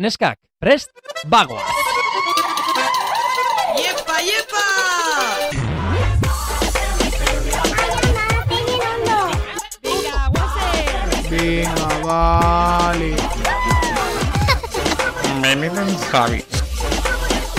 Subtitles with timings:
[0.00, 0.88] Neskak, prest,
[1.28, 1.60] bagoa!
[3.76, 4.64] Iepa, iepa!
[11.28, 13.12] Venga, vale.
[15.42, 16.40] Benetan Javi.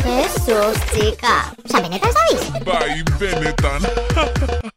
[0.02, 1.54] Jesus, chica.
[1.62, 2.66] Osa, benetan zabiz?
[2.66, 3.82] Bai, benetan.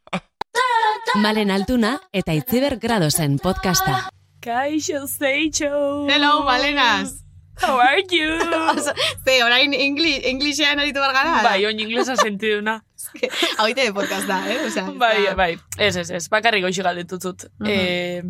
[1.24, 4.10] Malen Altuna eta Itziber Gradosen podcasta.
[4.44, 6.04] Kaixo, Seicho.
[6.12, 7.23] Hello, Malenas!
[7.62, 8.28] How are you?
[8.74, 8.92] Oso,
[9.24, 11.42] Ze, orain ingli, inglisea aritu bargara?
[11.42, 12.80] bai, oin inglesa sentiduna.
[13.58, 14.58] Hau de podcast da, eh?
[14.66, 15.58] Osea, Bai, da- bai.
[15.78, 16.28] Ez, ez, ez.
[16.28, 17.46] Bakarrik goixi galdetutzut.
[17.60, 17.70] Mhm.
[17.70, 18.22] Eh,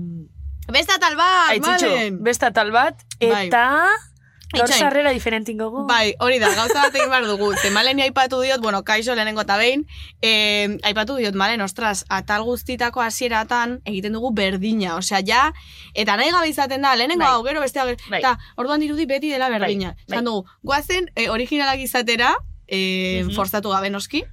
[0.73, 2.23] Besta tal bat, Malen!
[2.25, 3.01] besta tal bat.
[3.21, 3.49] Bai.
[4.55, 5.87] Gaur sarrera diferentin gogu.
[5.87, 7.53] Bai, hori da, gauza bat egin behar dugu.
[7.61, 9.87] Ze maleni aipatu diot, bueno, kaixo lehenengo eta behin,
[10.23, 15.53] eh, aipatu diot, malen, ostras, atal guztitako hasieratan egiten dugu berdina, osea, ja,
[15.95, 17.33] eta nahi gabe izaten da, lehenengo Bai.
[17.33, 18.21] hau, gero bestea, gero, Bai.
[18.21, 19.95] eta orduan dirudi beti dela berdina.
[19.97, 22.35] Bai, Esan dugu, guazen, eh, originalak izatera,
[22.69, 23.35] eh, Mhm.
[23.35, 24.25] forzatu gabe noski,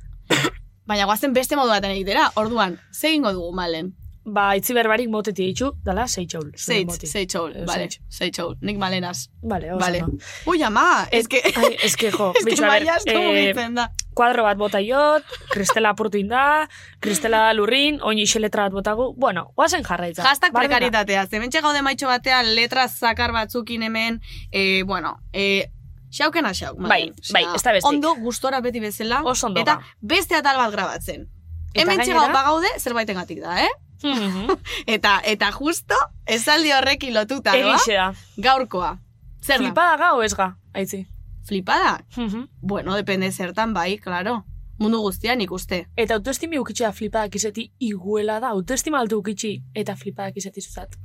[0.86, 3.96] baina guazen beste modu baten egitera, orduan, ze egingo dugu, malen?
[4.24, 6.52] Ba, itzi berbarik moteti ditxu, dala, seitxaul.
[6.54, 7.98] Eh, vale, zeitz.
[8.14, 9.32] zeitxoul, nik malenas.
[9.42, 10.02] Vale, oso Vale.
[10.02, 10.10] no.
[10.46, 11.42] Ui, ama, Ez que...
[11.56, 13.88] Ai, ez que, jo, Ez que bitxu, a ber, maia asko eh, da.
[14.14, 19.84] kuadro bat bota jot, kristela apurtu inda, kristela lurrin, oin iseletra bat botagu, bueno, oazen
[19.84, 20.22] jarraitza.
[20.22, 20.78] Hashtag Bardina.
[20.78, 21.26] prekaritatea.
[21.28, 25.72] Zementxe gaude maitxo batean letra zakar batzukin hemen, eh, bueno, eh,
[26.14, 26.78] xaukena xauk.
[26.78, 27.90] Bai, bai, ez da bestik.
[27.90, 29.24] Ondo, gustora beti bezala.
[29.24, 29.96] Oso ondo Eta ba.
[30.02, 31.26] beste atal bat grabatzen.
[31.74, 33.70] Hemen txegau bagaude, zerbaitengatik da, eh?
[34.04, 34.48] Mhm.
[34.88, 38.14] Eta, eta justo, esaldi horrekin lotuta, da.
[38.38, 39.00] Gaurkoa.
[39.42, 39.66] Zer da?
[39.66, 41.08] Flipada ga o ez ga, aitzi.
[41.48, 42.04] Flipada?
[42.18, 42.48] Mhm.
[42.62, 44.46] Bueno, depende zertan, bai, claro.
[44.80, 45.88] Mundu guztian ikuste.
[45.96, 50.96] Eta autoestimi ukitxea flipadak izeti iguela da, autoestima altu ukitxi eta flipadak izeti zuzat.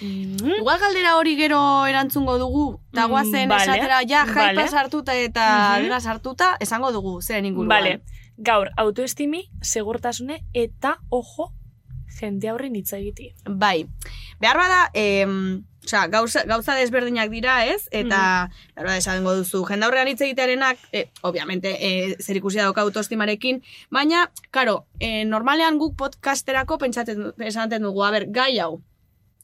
[0.00, 0.50] Mhm.
[0.58, 4.68] Igual galdera hori gero erantzungo dugu, eta Mm, guazen vale, esatera, ja, jaipa vale.
[4.68, 5.82] sartuta eta Mhm.
[5.82, 7.68] dena sartuta, esango dugu, zeren inguruan.
[7.68, 8.02] Vale,
[8.36, 11.52] gaur, autoestimi, segurtasune eta, ojo,
[12.20, 13.32] jende aurrin hitz egiti.
[13.44, 13.86] Bai.
[14.40, 17.88] Behar bada, em, osea, gauza, gauza desberdinak dira, ez?
[17.90, 22.82] Eta, behar bada, esango duzu, jende aurrean hitz egitearenak, e, obviamente, e, zer ikusia dauka
[22.82, 28.82] autoestimarekin, baina, karo, e, normalean guk podcasterako pentsaten, esaten dugu, a ber, gai hau,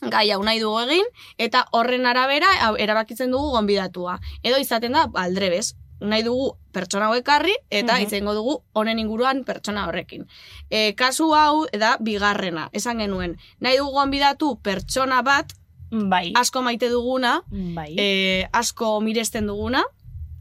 [0.02, 1.06] gai hau nahi dugu egin,
[1.38, 4.18] eta horren arabera erabakitzen dugu gonbidatua.
[4.42, 8.02] Edo izaten da, aldrebes, nahi dugu pertsona hau ekarri, eta Mhm.
[8.06, 10.26] izango dugu honen inguruan pertsona horrekin.
[10.70, 15.52] E, kasu hau, da, bigarrena, esan genuen, nahi dugu gonbidatu pertsona bat,
[15.90, 17.94] Bai, asko maite duguna, bai.
[17.98, 19.84] e, asko miresten duguna,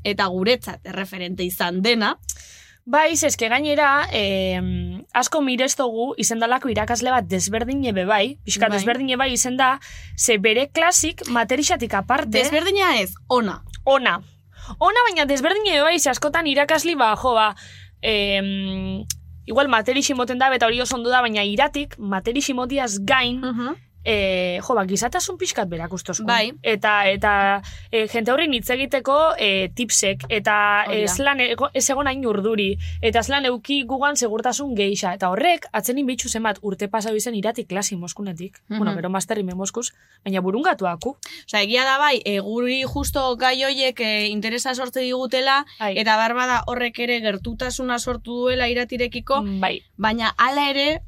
[0.04, 2.18] eta guretzat erreferente izan dena,
[2.84, 4.60] Bai, eske gainera, eh,
[5.14, 8.78] asko mirestogu izendalako irakasle bat desberdine be bai, pixka Bai.
[8.80, 9.80] desberdine bai izen da,
[10.18, 13.62] ze bere klasik materixatik aparte, desberdina ez, ona.
[13.84, 14.24] ona.
[14.80, 17.56] Ona, baina desberdine be bai, askotan irakasli ba, jo, ba,
[18.02, 19.02] eh,
[19.46, 23.42] igual materixi moten da, eta hori oso ondo da, baina iratik, materixi motiaz gain,
[24.06, 26.26] e, jo, ba, gizatasun pixkat berakustozko.
[26.26, 26.52] Bai.
[26.64, 30.94] Eta, eta e, jente horri hitz egiteko e, tipsek, eta da.
[30.94, 35.68] ez lan ez egon hain urduri, eta ez lan euki gugan segurtasun geisha, eta horrek,
[35.72, 38.78] atzenin bitxu zenbat urte pasau izen iratik klasi moskunetik, Mhm.
[38.78, 39.92] bueno, gero masterri me moskuz,
[40.26, 41.16] baina burungatuaku.
[41.46, 45.98] Osea, egia da bai, e, guri justo gai hoiek e, interesa sortze digutela, Ai.
[45.98, 51.02] eta barbada horrek ere gertutasuna sortu duela iratirekiko, Mm, bai, baina hala ere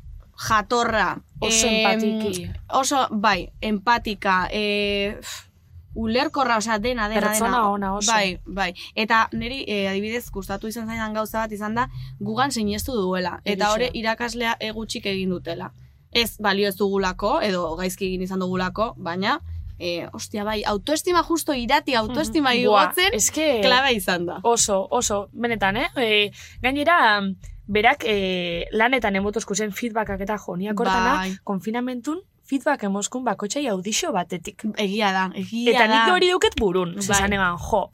[0.48, 1.18] jatorra.
[1.40, 2.50] Oso em, empatiki.
[2.74, 5.50] Oso, bai, empatika, e, pf,
[5.96, 7.70] ulerkorra, osea, dena, dena, Pertsona dena.
[7.70, 8.12] ona oso.
[8.12, 8.74] Bai, bai.
[8.96, 11.88] Eta niri, e, adibidez, gustatu izan zaidan gauza bat izan da,
[12.20, 13.40] gugan sinestu duela.
[13.46, 15.72] Eta hori irakaslea egutxik egin dutela.
[16.12, 19.40] Ez balio ez dugulako, edo gaizki egin izan dugulako, baina,
[19.80, 22.60] e, ostia, bai, autoestima justo irati, autoestima Mhm.
[22.60, 23.60] igotzen, Buah, eske...
[23.62, 24.40] klabe izan da.
[24.44, 25.90] Oso, oso, benetan, eh?
[25.98, 27.22] E, gainera,
[27.68, 31.36] berak e, lanetan emotozku zen feedbackak eta jo, niak hortana, Bai.
[31.44, 34.64] konfinamentun feedback emoskun bakotxai audixo batetik.
[34.78, 35.94] Egia da, egia Eta da.
[36.06, 37.02] nik hori duket burun, Bai.
[37.08, 37.90] zezan egan, jo.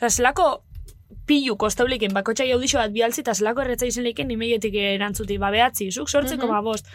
[0.00, 0.62] Osa, zelako
[1.26, 5.90] pilu kostauliken bakotxai audixo bat bialtzi, eta zelako erretza izen leiken nimeietik erantzuti, ba behatzi,
[5.92, 6.50] zuk sortzeko Mhm.
[6.52, 6.86] ma bost.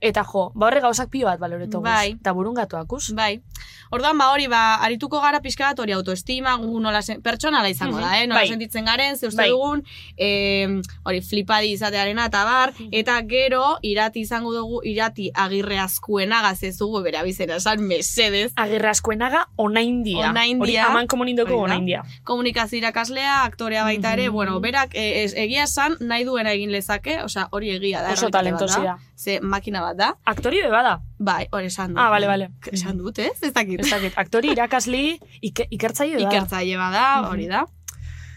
[0.00, 2.12] Eta jo, ba horre gauzak pilo bat baloretu Bai.
[2.20, 3.12] Eta burun gatuakuz.
[3.14, 3.42] Bai.
[3.90, 7.98] Orduan, ba hori, ba, arituko gara pixka bat hori autoestima, gu nola sen, pertsonala izango
[8.00, 8.26] da, eh?
[8.26, 8.48] Nola Bai.
[8.48, 9.50] sentitzen garen, ze uste Bai.
[9.50, 9.82] dugun,
[10.16, 17.02] eh, hori flipadi izatearena eta bar, eta gero, irati izango dugu, irati agirre azkuena gazezugu,
[17.02, 20.30] bera bizera esan, mesedez, Agirrazkoenaga onaindia.
[20.30, 20.62] Onaindia.
[20.64, 22.02] Hori aman komunindoko onaindia.
[22.24, 24.32] komunikazio irakaslea, aktorea baita ere, Mhm.
[24.34, 28.12] bueno, berak, eh, ez, egia esan, nahi duena egin lezake, osea, hori egia da.
[28.12, 28.38] Oso errealitate bat da.
[28.38, 28.98] talentosi da.
[29.16, 30.12] ze makina bat da.
[30.24, 30.98] Aktori be bada.
[31.18, 31.98] Bai, hori esan dut.
[32.02, 32.50] Ah, bale, bale.
[32.72, 33.36] Esan dut, ez?
[33.42, 33.80] Ez dakit.
[33.80, 36.28] Ez dakit, aktori irakasli ike, ikertzaile bada.
[36.30, 37.64] Ikertzaile bada, hori da.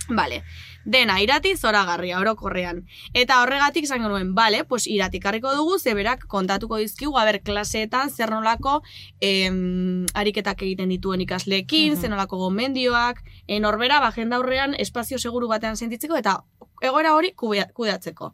[0.09, 0.43] Bale.
[0.85, 2.85] Dena, irati zoragarria, orokorrean.
[3.13, 8.31] Eta horregatik izan genuen, bale, pues irati karriko dugu, zeberak kontatuko dizkigu, haber, klaseetan, zer
[8.31, 8.81] nolako
[9.19, 15.49] em, ariketak egiten dituen ikasleekin, zer nolako gomendioak, e, norbera, ba, jende aurrean, espazio seguru
[15.51, 16.37] batean sentitzeko, eta
[16.81, 18.31] egoera hori kudeatzeko.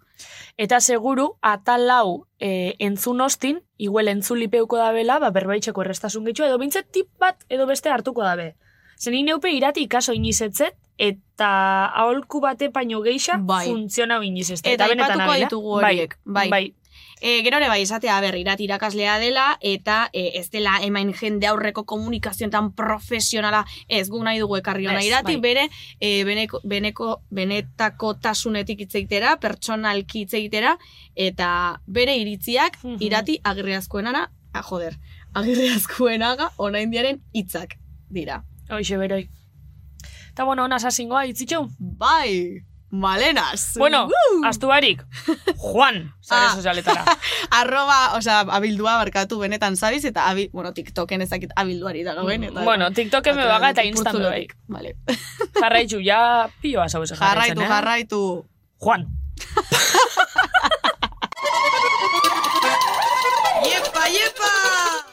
[0.58, 6.46] Eta seguru, atal lau e, entzun ostin, igual entzulipeuko da bela, ba, berbaitxeko errestasun gitxu,
[6.46, 8.54] edo bintzet tip bat edo beste hartuko dabe.
[9.00, 13.68] Zen neupe irati ikaso inizetzet, eta aholku bate paino geixa Bai.
[13.68, 14.74] funtziona inizeste.
[14.74, 16.50] Eta benetan aipatuko ditugu horiek, bai.
[16.50, 16.75] bai.
[17.24, 21.48] E, gero ere bai, esatea, ber, irati irakaslea dela, eta e, ez dela emain jende
[21.48, 25.42] aurreko komunikazioetan profesionala, ez gu nahi dugu ekarri hona Ez, irati, bai.
[25.42, 25.69] bere,
[26.01, 30.78] e, beneko, beneko, benetako tasunetik hitz egitera, pertsonalki hitz egitera,
[31.16, 32.98] eta bere iritziak Mhm.
[33.00, 35.00] irati agirriazkoenara, ah, joder,
[35.34, 37.78] agirriazkoenaga oraindiaren hitzak
[38.10, 38.44] dira.
[38.69, 39.30] Hoxe beroi.
[40.33, 41.68] Eta bueno, ona sasingoa itzitxu.
[41.80, 43.74] Bai, malenas.
[43.77, 44.41] Bueno, Woo!
[44.50, 45.03] astu barik.
[45.57, 46.56] Juan, sare Ah.
[46.56, 47.06] sozialetara.
[47.62, 52.44] arroba, osea, abildua barkatu benetan zabiz, eta abi, bueno, TikToken ezakit abilduari da gauen.
[52.50, 54.47] Eta, bueno, TikToken me baga eta instan bai.
[54.68, 54.95] Vale.
[55.62, 57.68] Jarraitzu, ja pioa zau eze Jarraitu, jarraitzen, eh?
[57.68, 58.45] jarraitu.
[58.83, 59.06] Juan.
[63.69, 64.51] Iepa, iepa!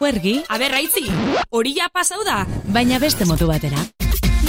[0.01, 1.05] Huergi, A ber, raitzi,
[1.51, 2.47] hori ja pasau da.
[2.73, 3.79] baina beste modu batera.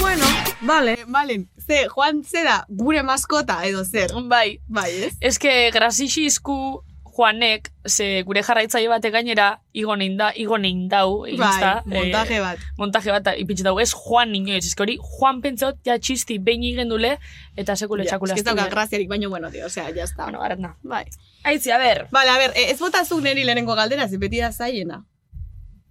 [0.00, 0.24] Bueno,
[0.62, 1.46] vale, vale.
[1.66, 4.14] Ze, Juan, zera, gure maskota edo zer.
[4.28, 5.12] Bai, Bai, ez?
[5.20, 6.82] Ez que grazixizku
[7.12, 12.38] Juanek, ze gure jarraitzaile bate gainera, igo nein da, igo nein dau, insta, bai, montaje
[12.40, 12.62] bat.
[12.78, 16.64] montaje bat ipitzi dau, ez Juan inoiz, ez que hori Juan pentsot, ja txisti behin
[16.70, 17.18] igendule,
[17.56, 20.24] eta sekule Ja, txakula ez dauka graziarik, baino, bueno, tío, osea, ya está.
[20.24, 20.76] Bueno, garatna.
[20.82, 21.04] Bai.
[21.44, 22.06] Aitzi, a ber.
[22.10, 25.04] Vale, a ver, eh, ez botazuk neri lehenengo galdera, ze beti da zaiena.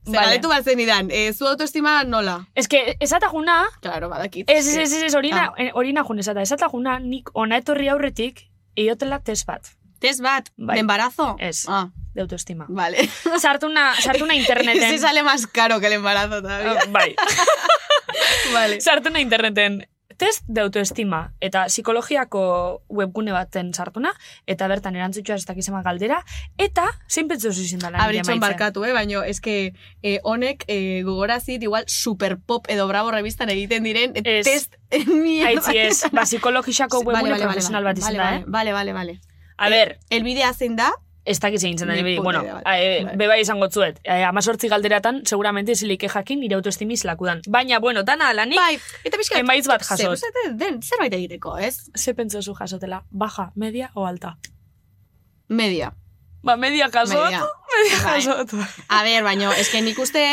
[0.05, 0.39] Ze Vale.
[0.39, 2.47] bat zenidan, eh, zu autoestima nola?
[2.55, 4.49] Ez que, esata juna, Claro, badakit.
[4.49, 5.53] ez, ez, ez, ez, orina, Ah.
[5.61, 9.61] eh, orina jun esata, esata juna, nik ona etorri aurretik, eiotela test bat,
[9.99, 10.73] Test bat, Bai.
[10.75, 11.35] de embarazo?
[11.37, 11.65] Ez.
[11.69, 12.65] Ah, de autoestima.
[12.69, 12.97] vale.
[13.39, 14.83] Sartuna, sartuna interneten.
[14.83, 16.79] Ese sale más caro que el embarazo todavía.
[16.81, 17.15] Ah, bai.
[18.53, 18.81] vale.
[18.81, 19.87] sartuna interneten
[20.21, 22.43] test de autoestima eta psikologiako
[22.89, 24.13] webgune baten sartuna
[24.49, 26.21] eta bertan erantzutxoa ez dakizema galdera
[26.61, 28.93] eta zein pentsu izin dela nire Abritxon barkatu, eh?
[28.93, 29.55] baina eske
[30.03, 34.45] eh, honek eh, gogorazit igual super pop edo bravo revistan egiten diren eh, Ez.
[34.45, 34.77] test
[35.07, 35.49] mierda.
[35.51, 38.43] Aitzi ez, ba, psikologisako Vale, webgune vale, vale, profesional vale, bat izan vale, da, eh?
[38.47, 39.19] Vale, vale, vale.
[39.57, 40.91] A ber, El bidea zein da?
[41.25, 41.87] Ez dakit zein zen
[42.23, 43.15] bueno, idea, eh, bai.
[43.17, 47.41] beba izango zuet, eh, amazortzi galderatan, seguramente zilike jakin nire autoestimiz lakudan.
[47.47, 49.39] Baina, bueno, dana alanik, Bai, eta pixka...
[49.39, 50.17] emaitz bat jasot.
[50.17, 51.89] Zer, zer- den, zerbait egiteko, ez?
[51.95, 54.37] ze pentsozu jasotela, baja, media o alta?
[55.47, 55.93] Media.
[56.43, 57.43] Ba, media jasot, Media.
[57.75, 58.21] media Bai.
[58.21, 58.49] jasot.
[58.89, 60.23] A ber, baino, eske nik uste...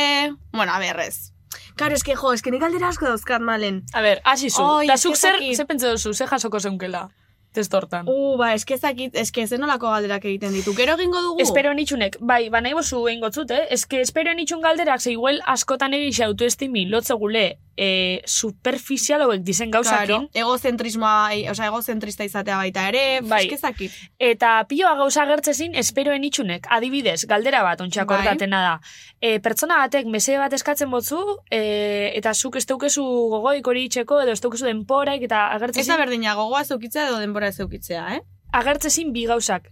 [0.52, 1.32] Bueno, a ber, ez.
[1.76, 3.82] Karo, eske, jo, eske nik aldera asko dauzkat malen.
[3.93, 4.62] A ber, hasi zu.
[4.62, 7.08] Oi, Da eske zuk zer, ze pentsa duzu, ze jasoko zeunkela.
[7.54, 8.08] Testortan.
[8.08, 10.74] Uh, ba, eske ezakit, eske zen nolako galderak egiten ditu.
[10.76, 11.42] Gero egingo dugu?
[11.42, 13.64] Espero nitxunek, bai, ba nahi bozu egingo zut, eh?
[13.74, 17.48] Eske espero nitxun galderak, ze igual askotan egixe autoestimi lotze gule
[17.78, 23.44] e, superficial hauek dizen gauzakin, Claro, egozentrismoa, eh, osea, egozentrista izatea baita ere, Bai.
[23.44, 23.92] eske ezakit.
[24.19, 28.36] eta pioa gauza gertzezin esperoen itxunek, adibidez, galdera bat ontsak Bai.
[28.50, 28.80] da.
[29.20, 31.20] E, pertsona batek mesede bat eskatzen botzu,
[31.50, 33.02] e, eta zuk ez daukezu
[33.36, 37.18] gogoik hori itxeko, edo ez daukezu denporaik, eta Ez da agertzezin, berdina gogoa zeukitzea edo
[37.23, 38.20] denbora zeukitzea, eh?
[38.52, 39.70] agertzezin bi gauzak.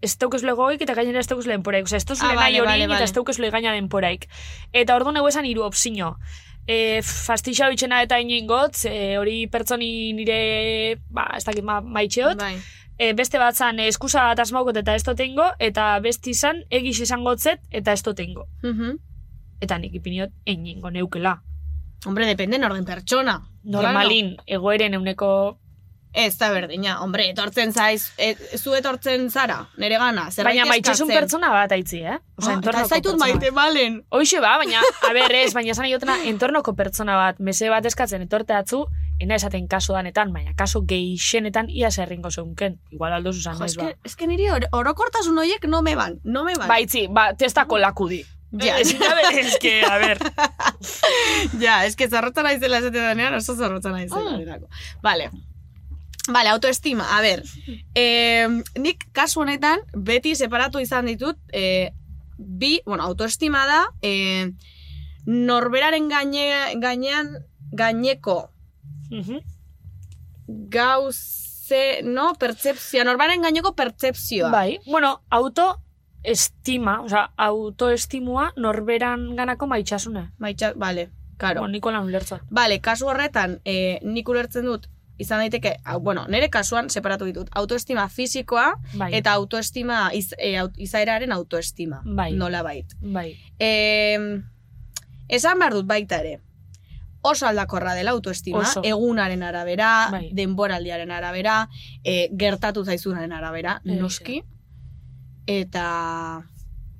[0.00, 1.84] Ez daukezule gogoik eta gainera ez daukezule denporaik.
[1.84, 3.04] Osea, ez dauzule Ah, nahi vale, hori vale, eta vale.
[3.04, 4.26] ez daukezule gaina denporaik.
[4.72, 6.14] Eta ordu neu esan hiru opzio.
[6.66, 10.38] E, fastixau itxena eta inoingotz, e, hori pertsoni nire,
[11.12, 12.40] ba, ez dakit, ma, maitxeot.
[12.40, 12.56] Bai.
[12.96, 17.00] E, beste bat zan, e, eskusa bat asmaukot eta ez dotengo, eta besti izan, egiz
[17.04, 18.48] esangotzet eta ez dotengo.
[18.62, 18.96] Mhm.
[19.64, 21.38] Eta nik ipiniot, eningo neukela.
[22.06, 23.38] Hombre, depende norden pertsona.
[23.64, 25.58] Normalin, egoeren euneko...
[26.14, 31.08] Ez da berdina, hombre, etortzen zaiz, e, zu etortzen zara, nere gana, zerbait Baina maitxesun
[31.08, 31.20] eskatzen.
[31.20, 32.18] pertsona bat aitzi, eh?
[32.38, 33.96] Osea, Ah, eta ez zaitut maite malen.
[34.14, 38.22] Hoxe ba, baina, a ber, ez, baina esan iotena, entornoko pertsona bat, mese bat eskatzen
[38.22, 38.84] etorte atzu,
[39.18, 42.78] ena esaten kaso danetan, baina kaso geixenetan ia zerringo zeunken.
[42.94, 43.88] Igual aldo zuzan, Jo, naiz ba.
[43.90, 46.68] eske, eske niri or- orokortasun horiek no me ban, no me ban.
[46.68, 48.22] Baitzi, ba, testako lakudi.
[48.52, 48.76] Ja.
[48.78, 50.20] Ez gabe, eske, a ber.
[51.64, 54.30] ja, eske zarrotza naizela esate denean, oso zarrotza naizela.
[54.36, 54.38] Mm.
[54.44, 54.68] dirako.
[55.02, 55.30] Vale.
[56.28, 57.42] Vale, autoestima, a ber.
[57.94, 58.48] Eh,
[58.80, 61.92] nik kasu honetan beti separatu izan ditut eh,
[62.38, 64.48] bi, bueno, autoestima da eh,
[65.26, 67.36] norberaren gaine, gainean
[67.72, 68.38] gaineko
[70.46, 74.50] gauze, no, pertsepzioa, norbaren gaineko pertsepzioa.
[74.50, 75.80] Bai, bueno, auto
[76.22, 80.30] estima, osea, autoestimua norberan ganako maitxasune.
[80.38, 81.60] Maitxa, bale, karo.
[81.60, 82.44] Bueno, Nikola ulertzat.
[82.50, 88.08] Bale, kasu horretan, e, nik ulertzen dut, izan daiteke, bueno, nire kasuan separatu ditut, autoestima
[88.08, 89.12] fisikoa Bai.
[89.14, 92.32] eta autoestima, iz, e, aut, izaeraren autoestima, Bai.
[92.34, 92.96] nola bait.
[93.00, 93.36] Bai.
[93.58, 94.18] E,
[95.28, 96.40] esan behar dut baita ere,
[97.22, 98.82] oso aldakorra dela autoestima, Oso.
[98.84, 100.28] egunaren arabera, Bai.
[100.32, 101.68] denboraldiaren arabera,
[102.02, 104.42] e, gertatu zaizunaren arabera, noski,
[105.46, 106.42] eta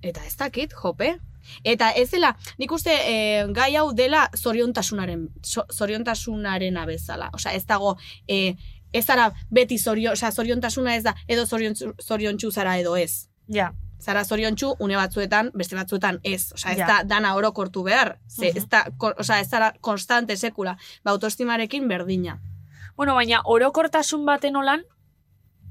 [0.03, 1.19] eta ez dakit, jope.
[1.65, 5.29] Eta ez dela, nik uste e, gai hau dela zoriontasunaren,
[5.73, 7.31] zoriontasunaren bezala.
[7.35, 7.97] Osea, ez dago,
[8.29, 8.55] e,
[8.93, 13.29] ez zara beti zorio, osea, zoriontasuna ez da, edo zorion, zoriontsu zara edo ez.
[13.49, 13.73] Ja.
[14.01, 16.53] Zara zoriontsu une batzuetan, beste batzuetan ez.
[16.53, 16.87] Osea, ez Ja.
[16.87, 18.19] da dana orokortu behar.
[18.29, 18.57] Ze, Mhm.
[18.59, 20.77] ez da, ko- osea, ez zara konstante sekula.
[21.05, 22.41] Ba, autoestimarekin berdina.
[22.97, 24.83] Bueno, baina orokortasun baten olan,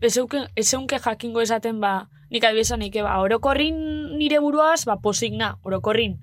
[0.02, 3.78] ezeunke, ezeunke jakingo esaten ba, nik adibidez nik, ba, orokorrin
[4.18, 6.18] nire buruaz, ba, posigna, orokorrin.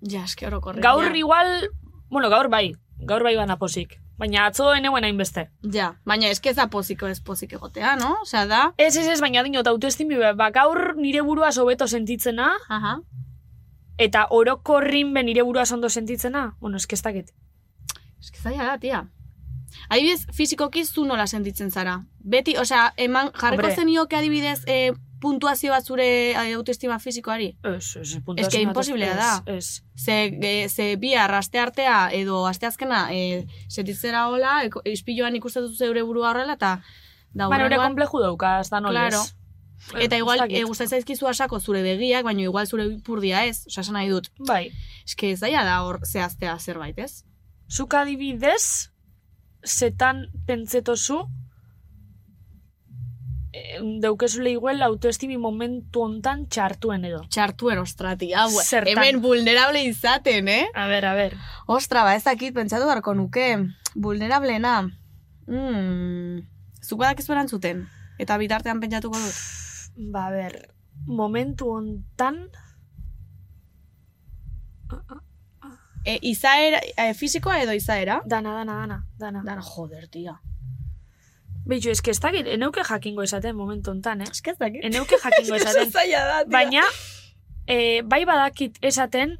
[0.00, 0.80] Ja, eske orokorri.
[0.82, 1.16] Gaur ja.
[1.16, 1.68] igual,
[2.10, 2.72] bueno, gaur bai,
[3.06, 3.98] gaur bai bana posik.
[4.18, 5.48] Baina atzo eneuen hainbeste.
[5.74, 8.14] Ja, baina eske ez da poziko ez pozik egotea, no?
[8.22, 8.62] Osea, da...
[8.78, 12.98] Ez, ez, ez, baina dinot autoestimi, ba, ba, gaur nire buruaz hobeto sentitzena, Aha.
[13.98, 17.32] eta orokorrin be nire buruaz ondo sentitzena, bueno, eske ez dakit.
[18.20, 19.06] Eske zaila da, tia.
[19.88, 22.02] Adibidez, fizikoki zu nola sentitzen zara.
[22.20, 27.52] Beti, osea, eman, jarriko zenioke adibidez e, puntuazio bat zure e, autoestima fizikoari?
[27.62, 29.42] Ez, ez, Ez que imposiblea da.
[29.46, 35.62] Ez, Ze, e, ze bihar aste artea edo asteazkena e, sentitzera hola, eko- ispiloan ikusten
[35.68, 36.72] duzu zeure burua horrela, eta
[37.32, 39.14] da ere hurrengoan- kompleju dauka, ez da nolez.
[39.14, 39.22] Claro.
[39.98, 43.64] Eta igual, e, gustatzen zaizkizu asako zure begiak, baina igual zure ipurdia ez.
[43.66, 44.28] Osea, esan nahi dut.
[44.46, 44.70] Bai,
[45.06, 47.24] Eske ez daia da hor zehaztea zerbait, ez?
[47.72, 48.90] zuk adibidez,
[49.66, 51.22] zetan pentsetozu,
[54.00, 57.20] deukezule igual autoestimi momentu hontan txartuen edo.
[57.28, 58.92] Txartuen ostrati, hau, Zertan?
[58.96, 60.66] hemen vulnerable izaten, eh?
[60.74, 61.36] A ber, a ber.
[61.66, 63.48] Ostra, ba, ez dakit, pentsatu beharko nuke,
[63.94, 64.78] vulnerablena.
[65.46, 66.40] Mm,
[66.80, 67.84] zuk badakizu erantzuten,
[68.18, 69.42] eta bitartean pentsatuko dut.
[70.12, 70.58] Ba, a ber,
[71.06, 72.46] momentu hontan,
[76.04, 78.20] E, izaera, e, fisikoa edo izaera?
[78.26, 79.42] dana, dana, dana, dana.
[79.46, 80.34] Dan, joder, tia.
[81.66, 84.30] Beitu, eske ez dakit, eneuke jakingo esaten momentu hontan, eh?
[84.42, 84.82] Que ez dakit.
[84.84, 85.92] Eneuke jakingo esaten.
[85.92, 86.44] da.
[86.50, 86.82] Baina,
[87.66, 89.36] e, bai badakit esaten,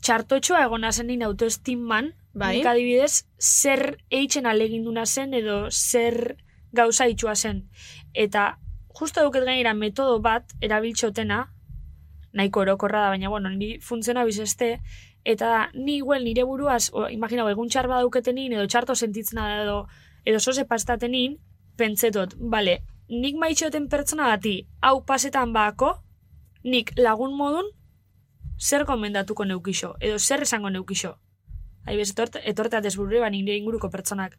[0.00, 2.56] txartotxoa egona zen nina autoestiman, Bai.
[2.56, 6.36] nik adibidez, zer eitzen aleginduna zen edo zer
[6.72, 7.66] gauza itxua zen.
[8.14, 8.58] Eta,
[8.96, 11.46] justo duket gainera metodo bat erabiltxotena,
[12.36, 14.80] nahiko orokorra da, baina, bueno, ni funtziona bizeste,
[15.24, 19.78] eta ni igual nire buruaz, o, imagina, egun txar badauketenin, edo txarto sentitzena da, edo,
[20.24, 21.38] edo soze pastatenin,
[21.76, 25.92] pentsetot, bale, nik maitxoten pertsona bati, hau pasetan bako,
[26.64, 27.68] nik lagun modun,
[28.58, 31.14] zer gomendatuko neukixo, edo zer esango neukixo.
[31.86, 34.34] Haibez, etort, etortea desburri ba nire inguruko pertsonak.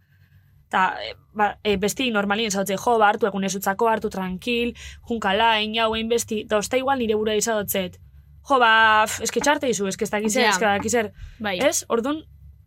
[0.69, 4.73] Ta, e, ba, e, besti normalien zautze, jo, ba, hartu egun esutzako, hartu tranquil,
[5.07, 8.01] junkala, inau, egin besti, da, osta igual nire burua izadotzet.
[8.49, 10.49] Jo, ba, f, eske txarte izu, eske ez dakizer, Ja.
[10.49, 11.13] eske dakizer.
[11.39, 11.57] Bai.
[11.63, 12.23] Ez, orduan,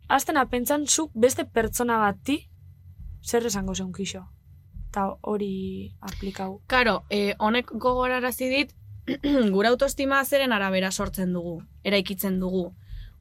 [0.09, 2.39] aztena pentsan zuk beste pertsona bati,
[3.21, 3.93] zer esango zeun
[4.91, 4.93] kixo.
[4.93, 6.61] Ta hori aplikau.
[6.67, 8.75] Karo, eh, honek gogorarazi dit,
[9.51, 12.73] gure autoestima zeren arabera sortzen dugu, eraikitzen dugu.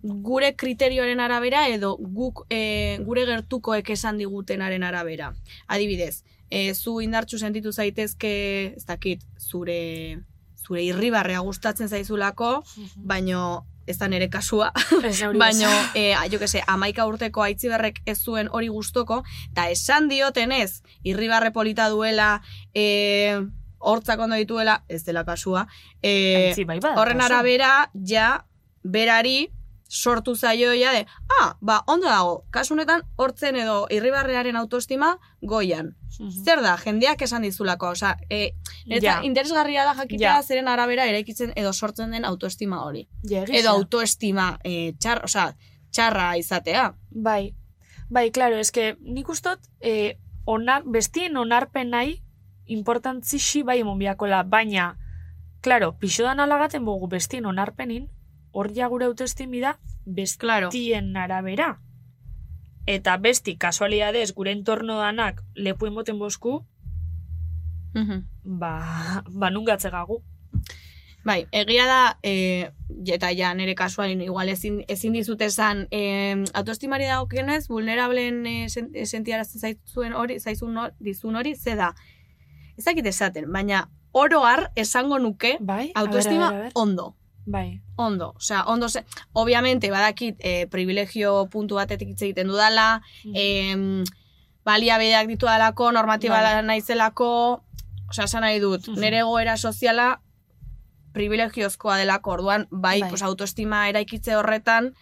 [0.02, 5.34] Gure kriterioaren arabera edo guk e, gure gertukoek esan digutenaren arabera.
[5.68, 10.24] Adibidez, e, zu indartsu sentitu zaitezke, ez dakit, zure
[10.56, 12.62] zure irribarrea gustatzen zaizulako,
[12.96, 14.70] baino ez da nere kasua,
[15.42, 20.82] baino, e, jo que se, amaika urteko aitziberrek ez zuen hori gustoko, eta esan diotenez,
[21.02, 22.40] irribarre polita duela,
[22.74, 23.40] e,
[23.80, 25.66] hortzak ondo dituela, ez dela kasua,
[26.02, 26.12] e,
[26.50, 28.44] Aitzi, bai bada, horren arabera, ja,
[28.82, 29.50] berari,
[29.90, 31.06] sortu zaio ja de,
[31.40, 35.96] ah, ba, ondo dago, kasu honetan, hortzen edo irribarrearen autoestima goian.
[36.20, 36.44] Mhm.
[36.44, 38.52] Zer da, jendeak esan dizulako, osea, e,
[38.86, 38.98] Ja.
[39.02, 39.20] ja.
[39.22, 40.42] interesgarria da jakitea Ja.
[40.42, 45.56] zeren arabera eraikitzen edo sortzen den autoestima hori Ja, edo autoestima e, txar, osea,
[45.90, 46.94] txarra izatea.
[47.10, 47.54] Bai,
[48.08, 50.16] bai, claro, eske nik ustot, eh,
[50.46, 52.22] onar, bestien onarpen nahi,
[52.66, 54.96] importantzi bai emon biakola, baina,
[55.60, 58.08] claro, pixodan alagaten bogu bestien onarpenin,
[58.52, 60.70] hor ja gure autoestimi da, bestien Claro.
[61.22, 61.80] arabera.
[62.86, 66.64] Eta besti, kasualidades, gure entorno danak lepu emoten bosku,
[68.44, 70.22] ba, ba nungatze gagu.
[71.22, 72.70] Bai, egia da, e,
[73.12, 78.88] eta ja nire kasuan igual ezin, ezin dizut esan e, autoestimari dagokionez, vulnerablen e, sen,
[79.04, 81.92] sentiarazten zaizuen hori, zaizun hor, dizun hori, ze da.
[82.78, 86.72] Ez dakit esaten, baina oroar esango nuke Bai, a autoestima ber, a ber, a ber.
[86.74, 87.14] ondo.
[87.50, 87.80] Bai.
[87.96, 93.02] Ondo, osea, ondo ze, obviamente badakit eh, privilegio puntu batetik hitz egiten dudala,
[93.34, 94.04] em,
[94.64, 96.62] baliabideak ditu dalako, normatiba Bai.
[96.62, 97.30] naizelako,
[98.08, 99.00] osea, esan nahi dut, Mhm.
[99.00, 100.20] nire egoera soziala
[101.12, 103.10] privilegiozkoa delako, orduan, bai, Bai.
[103.10, 104.92] Pues, autoestima eraikitze horretan,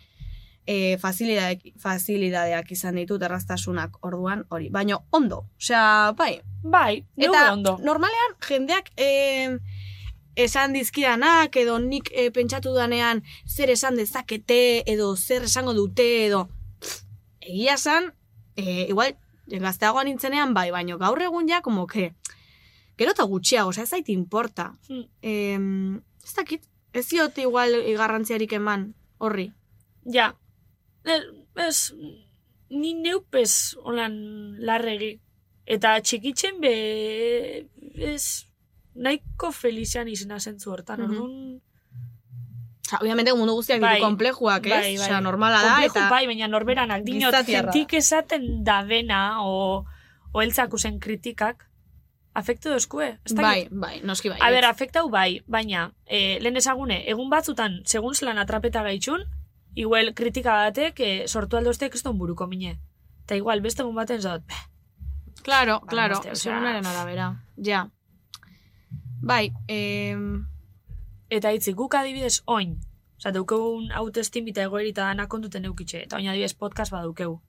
[0.66, 4.68] e, facilidadeak, facilidadeak izan ditut erraztasunak orduan hori.
[4.70, 6.40] Baina ondo, osea, bai.
[6.62, 7.78] Bai, Eta ondo.
[7.82, 9.58] normalean jendeak e,
[10.38, 16.47] esan dizkidanak edo nik e, pentsatu danean zer esan dezakete edo zer esango dute edo
[16.78, 17.02] pff,
[17.40, 18.12] egia esan,
[18.54, 19.16] e, igual
[19.49, 22.12] gazteagoan nintzenean bai, baina gaur egun ja como que
[22.99, 24.73] gero eta gutxiago, ez zait importa.
[24.88, 25.07] Hmm.
[25.23, 29.52] Em, ez dakit, ez ziot igual garrantziarik eman horri.
[30.04, 30.33] Ja.
[31.04, 31.23] Ez,
[31.57, 31.95] ez,
[32.71, 34.18] ni neupez holan
[34.59, 35.14] larregi.
[35.68, 36.75] Eta txikitzen be,
[37.95, 38.47] ez,
[38.98, 41.10] nahiko felizian izena zentzu hortan, Mhm.
[41.10, 41.60] orduan...
[42.88, 44.72] Osea, obviamente mundu guztiak Bai, ditu komplejuak, ez?
[44.72, 45.04] bai, bai.
[45.06, 46.08] Osea, normala da, Komplejo eta...
[46.10, 49.84] bai, baina norberanak, dinot, jentik esaten da dena, o,
[50.32, 51.66] o eltzakusen kritikak,
[52.32, 53.18] afektu dozkue.
[53.26, 53.34] Ez.
[53.36, 54.38] Bai, bai, noski bai.
[54.40, 59.26] A ber, afektau bai, baina, e, lehen ezagune, egun batzutan, segun zelan atrapeta gaitxun,
[59.74, 62.78] igual kritika batek e, sortu aldoztek ez buruko mine.
[63.24, 64.64] Eta igual, beste egun baten beh,
[65.42, 67.44] Claro, Ba, claro, segunaren arabera.
[67.56, 67.90] Ja.
[69.22, 70.46] Bai, em,
[71.30, 72.78] eta hitzi, guk adibidez oin,
[73.18, 77.40] Osa, daukegun autoestimita egoerita dana kontuten eukitxe, eta oin adibidez podcast badukegu.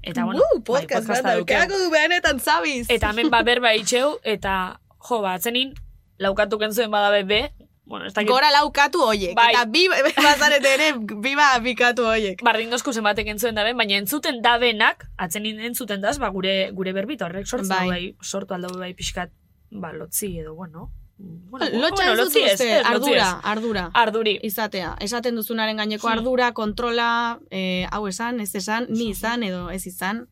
[0.00, 2.86] Eta, bueno, uh, podcast bai, bat daukeako du behanetan zabiz.
[2.92, 5.74] Eta hemen ba berba itxeu, eta jo, ba, atzenin,
[6.20, 7.42] laukatu kentzuen badabe be,
[7.84, 9.34] bueno, ez dakit, Gora laukatu hoiek.
[9.36, 9.50] Bai.
[9.52, 9.84] Eta bi
[10.28, 12.40] bazarete ere, biba bikatu hoiek.
[12.44, 17.46] bardindozku zenbatek entzuen dabe, baina entzuten dabenak, atzenin entzuten daz, ba, gure, gure berbita horrek
[17.46, 17.88] sortzen Bai.
[17.88, 18.00] bai.
[18.08, 19.32] bai, sortu aldau bai pixkat,
[19.74, 20.90] ba, lotzi edo, bueno.
[21.16, 23.82] Bueno, Lotxa ez dut uste, ez, lotzi ardura, ardura.
[23.94, 24.32] Arduri.
[24.42, 26.18] Izatea, esaten duzunaren gaineko Hmm.
[26.18, 30.24] ardura, kontrola, eh, hau esan, ez esan, ni izan edo ez izan,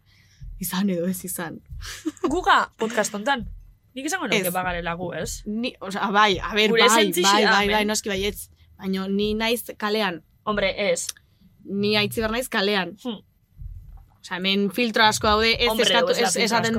[0.59, 1.61] izan edo ez izan.
[2.35, 3.47] Guga podcast hontan.
[3.95, 5.43] Nik izango nuke bagarela gu, ez?
[5.47, 7.77] Ni, osea, bai, a ber, Gure bai, sentsizia bai, bai, hemen.
[7.77, 8.49] bai, noski baietz.
[8.79, 11.07] Baina ni naiz kalean, Hombre, ez.
[11.65, 12.97] ni aitzi naiz kalean.
[13.05, 13.21] Hmm.
[14.23, 16.77] Osea, hemen filtro asko daude, ez, Hombre, eskatu, ez esaten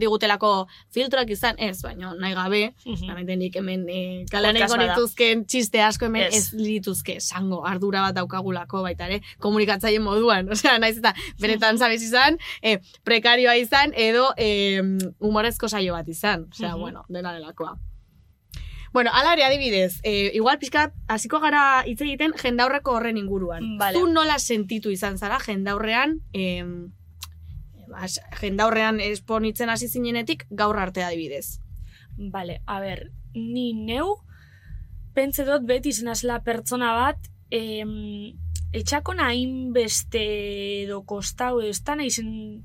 [0.00, 3.02] digutelako filtroak izan, ez, baina nahi gabe, Mhm.
[3.04, 6.34] Realmente nik hemen eh, kalean dituzken txiste asko hemen Ez.
[6.34, 10.48] ez lituzke esango ardura bat daukagulako baita ere komunikatzaile moduan.
[10.56, 14.80] Osea, naiz eta beretan zabez izan, eh, prekarioa izan edo eh,
[15.20, 16.48] humorezko saio bat izan.
[16.52, 16.80] Osea, Mhm.
[16.80, 17.76] bueno, dena delakoa.
[18.92, 23.76] Bueno, ala ere adibidez, eh, igual pixkat hasiko gara hitz egiten jendaurreko horren inguruan.
[23.78, 23.98] Vale.
[23.98, 26.64] Zu nola sentitu izan zara jendaurrean, eh,
[27.94, 31.60] as- jendaurrean esponitzen hasi zinenetik gaur arte adibidez.
[32.16, 34.16] Vale, a ber, ni neu,
[35.14, 37.18] pentsa dut beti zenazela pertsona bat,
[37.50, 38.34] em,
[38.72, 42.64] etxako nahin beste edo kostau, ez da naizen,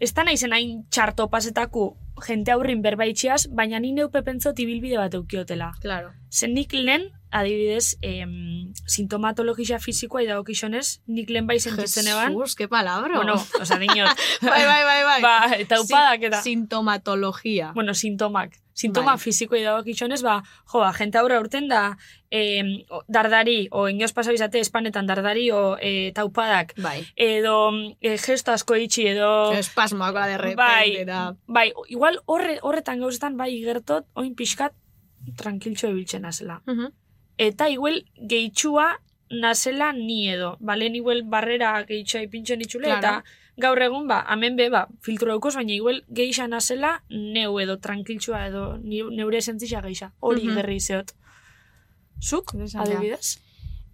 [0.00, 5.14] ez da naizen hain txarto pasetaku jente aurrin berbaitxiaz, baina ni neupe pentsot ibilbide bat
[5.14, 5.72] eukiotela.
[5.80, 6.12] Claro.
[6.30, 12.32] Zen nik lehen, adibidez, em, sintomatologia fizikoa idagokizonez, nik lehen bai sentitzen eban.
[12.32, 13.16] Jesus, qué palabra.
[13.16, 14.16] Bueno, oza, dinot.
[14.42, 15.20] bai, bai, bai, bai.
[15.22, 16.42] ba, eta upadak eta.
[16.42, 17.72] Sin- Sintomatologia.
[17.74, 18.58] bueno, sintomak.
[18.74, 19.20] Sintoma Bai.
[19.20, 21.98] fiziko idagokizonez, ba, jo, ba, jente aurre urten da,
[22.34, 27.04] eh, dardari, o inoz pasau izate espanetan dardari, o eh, taupadak, Bai.
[27.14, 27.56] edo
[28.00, 29.52] eh, gesto asko itxi, edo...
[29.52, 30.56] Espasmoak de repente.
[30.56, 34.72] bai, eta- bai, igual horre, horretan gauzetan, bai, igertot, oin pixkat,
[35.36, 36.62] tranquiltxo ebiltzen azela.
[36.66, 36.88] Mhm.
[37.36, 40.56] Eta igual gehitxua nazela ni edo.
[40.60, 42.98] Ba, lehen igual barrera gehitxua ipintzen itxule, Claro.
[42.98, 43.24] eta
[43.56, 48.46] gaur egun, ba, hemen be, ba, filtro daukos, baina igual gehixa nazela neu edo tranquiltxua
[48.48, 50.12] edo ni, neure esentzia gehixa.
[50.20, 50.54] Hori Mhm.
[50.56, 51.12] berri zeot.
[52.22, 53.38] Zuk, adibidez?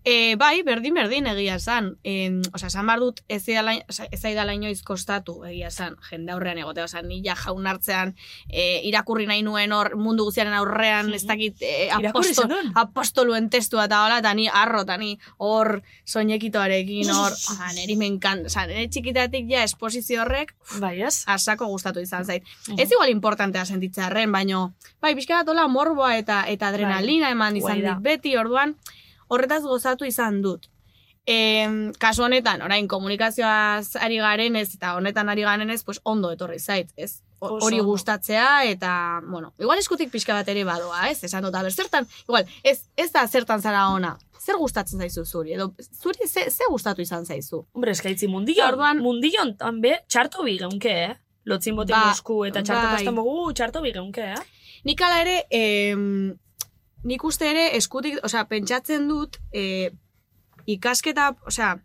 [0.08, 1.90] E, bai, berdin, berdin egia esan.
[2.00, 6.86] E, Osa, esan behar dut ez zaidala, inoiz kostatu egia esan, jende aurrean egotea.
[6.88, 8.14] Osa, ni ja jaun hartzean
[8.48, 12.70] e, irakurri nahi nuen hor mundu guztiaren aurrean, ez dakit e, apostol, zenuen?
[12.80, 15.10] apostoluen testua eta hola, eta ni arro, eta ni
[15.44, 15.74] hor
[16.08, 21.18] soinekitoarekin hor, ah, neri menkan, osa, nire txikitatik ja esposizio horrek, Bai, ez?
[21.26, 22.46] asako gustatu izan zait.
[22.68, 22.80] Mhm.
[22.80, 24.70] Ez igual importantea sentitzearren, baino,
[25.02, 28.72] bai, pixka bat hola morboa eta eta adrenalina eman izan dit beti, orduan,
[29.28, 30.68] horretaz gozatu izan dut.
[31.28, 31.66] E,
[32.00, 36.58] kasu honetan, orain komunikazioaz ari garen ez, eta honetan ari garen ez, pues ondo etorri
[36.58, 37.18] zait, ez?
[37.40, 41.20] Hori gustatzea eta, bueno, igual eskutik pixka bat ere badoa, ez?
[41.28, 44.16] Esan dut, aber, zertan, igual, ez, ez da zertan zara ona.
[44.40, 45.52] Zer gustatzen zaizu zuri?
[45.52, 45.68] Edo,
[46.00, 47.66] zuri ze, ze gustatu izan zaizu?
[47.74, 51.14] Hombre, eskaitzi mundion, Orduan- mundion, tan be, txarto bi geunke, eh?
[51.44, 52.96] Lotzin bote Ba, Mosku eta txarto bai.
[52.96, 54.42] pastan txarto bi geunke, eh?
[54.84, 56.34] Nik ala ere, em,
[57.04, 59.90] nik uste ere eskutik, osea, pentsatzen dut, e,
[60.66, 61.76] ikasketa, osea,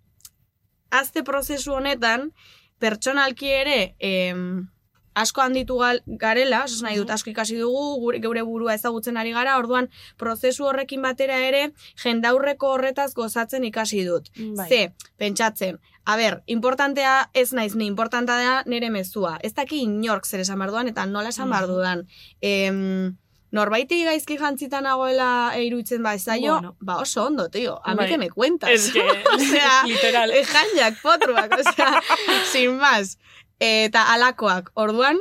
[0.92, 2.32] azte prozesu honetan,
[2.80, 4.68] pertsonalki ere, em,
[5.14, 5.78] asko handitu
[6.20, 10.66] garela, oso nahi dut asko ikasi dugu, gure, geure burua ezagutzen ari gara, orduan prozesu
[10.66, 11.68] horrekin batera ere,
[12.04, 14.32] jendaurreko horretaz gozatzen ikasi dut.
[14.58, 14.68] Bai.
[14.70, 14.82] Ze,
[15.22, 19.38] pentsatzen, a ber, importantea ez naiz ni, importantea da nire mezua.
[19.42, 22.08] Ez daki inork zer esan behar duan, eta nola esan behar dudan.
[22.42, 23.16] Em,
[23.54, 26.76] norbaiti gaizki jantzitan nagoela eiruitzen ba zaio, Bueno.
[26.82, 27.80] ba oso ondo, tío.
[27.86, 28.10] A mí Bai.
[28.10, 28.70] que me cuentas.
[28.72, 29.00] Es que,
[29.36, 30.32] Osea, literal.
[30.34, 32.02] Jainak, potruak, osea,
[32.52, 33.18] sin más.
[33.60, 35.20] Eta alakoak, orduan,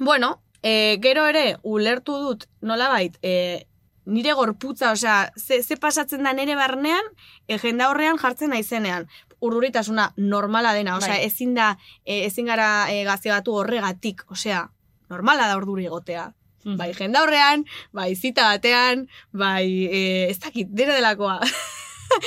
[0.00, 3.66] bueno, e, gero ere, ulertu dut, nolabait, e,
[4.06, 7.04] nire gorputza, osea, ze, ze pasatzen da nire barnean,
[7.46, 9.06] e, jenda horrean jartzen naizenean.
[9.40, 11.26] Urduritasuna normala dena, osea, Bai.
[11.26, 14.70] ezin da, e, ezin gara e, gaztegatu horregatik, osea,
[15.10, 16.32] normala da urduri egotea.
[16.76, 21.40] Bai, jenda horrean, bai, zita batean, bai, e, ez dakit, dena delakoa.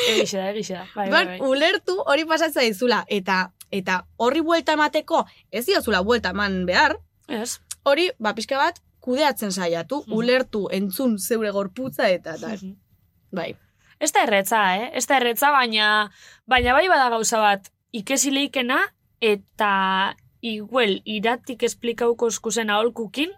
[0.10, 0.86] Egixe da, egixe da.
[0.96, 1.40] Bai, bai, bai.
[1.42, 7.60] ulertu hori pasatzen dizula eta eta horri buelta emateko ez diozula buelta eman behar, Ez.
[7.84, 10.14] hori ba pixka bat kudeatzen saiatu, Mhm.
[10.14, 12.58] ulertu, entzun zeure gorputza eta tal.
[12.62, 12.76] Mhm.
[13.32, 13.56] Bai.
[14.00, 14.92] Ez da erretza, eh?
[14.94, 16.12] Ez da erretza, baina,
[16.46, 18.80] baina bai bada gauza bat, ikesi leikena,
[19.22, 23.30] eta igual iratik esplikauko eskuzen aholkukin,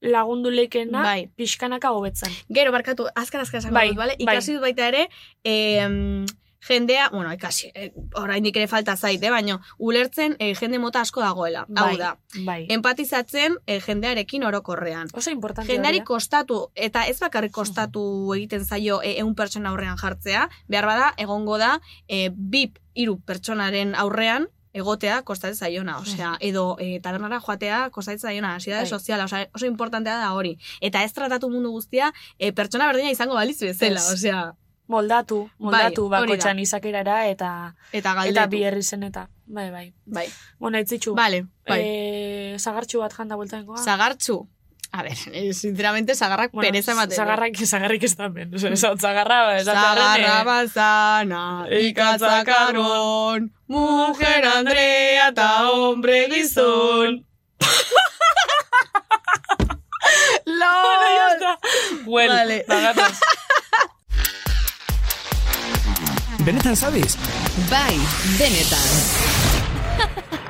[0.00, 1.30] lagundu leikena, Bai.
[1.36, 2.32] pixkanaka hobetzen.
[2.54, 4.16] Gero barkatu, azkar azkar esango Bai, dut, bale?
[4.18, 4.34] bai.
[4.34, 5.08] Ikasi dut baita ere,
[5.44, 6.26] em,
[6.60, 11.20] jendea, bueno, ikasi, eh, oraindik ere falta zait, eh, baina ulertzen eh, jende mota asko
[11.20, 11.66] dagoela.
[11.74, 12.66] Hau Bai, da, Bai.
[12.68, 15.08] empatizatzen eh, jendearekin orokorrean.
[15.12, 16.04] Oso importante eh?
[16.04, 21.58] kostatu, eta ez bakarrik kostatu egiten zaio e, eun pertsona aurrean jartzea, behar bada, egongo
[21.58, 28.18] da, e, bip hiru pertsonaren aurrean, egotea kostatzen zaiona, osea, edo e, tabernara joatea kostatzen
[28.30, 28.90] zaiona, ansiedade Bai.
[28.90, 30.56] soziala, osea, oso importantea da hori.
[30.80, 34.12] Eta ez tratatu mundu guztia, e, pertsona berdina izango baliz bezala, Ez.
[34.14, 34.46] osea,
[34.88, 38.38] Moldatu, moldatu Bai, bakotxan izakerara eta eta galdetu.
[38.38, 39.26] eta bi herri zen eta.
[39.46, 39.92] Bai, bai.
[40.06, 40.26] Bai,
[40.58, 41.12] Bona, itzitxu.
[41.14, 41.80] vale, bai.
[41.84, 43.76] Eh, zagartxu bat janda bueltaengoa.
[43.84, 44.38] Zagartxu.
[44.90, 47.10] A ver, eh, sinceramente, zagarrak Bueno, pereza ematen.
[47.10, 47.16] du.
[47.16, 48.54] Zagarrak, zagarrik ez da ben.
[48.54, 57.24] Osa, esa zagarra, ba, Zagarra bazana, ikatzakarron, mujer Andrea eta hombre gizon.
[60.46, 61.58] LOL!
[62.06, 62.64] Well, Vale.
[62.66, 63.18] bagatoz.
[66.44, 67.18] Benetan sabes?
[67.68, 67.98] Bai,
[68.38, 68.88] benetan.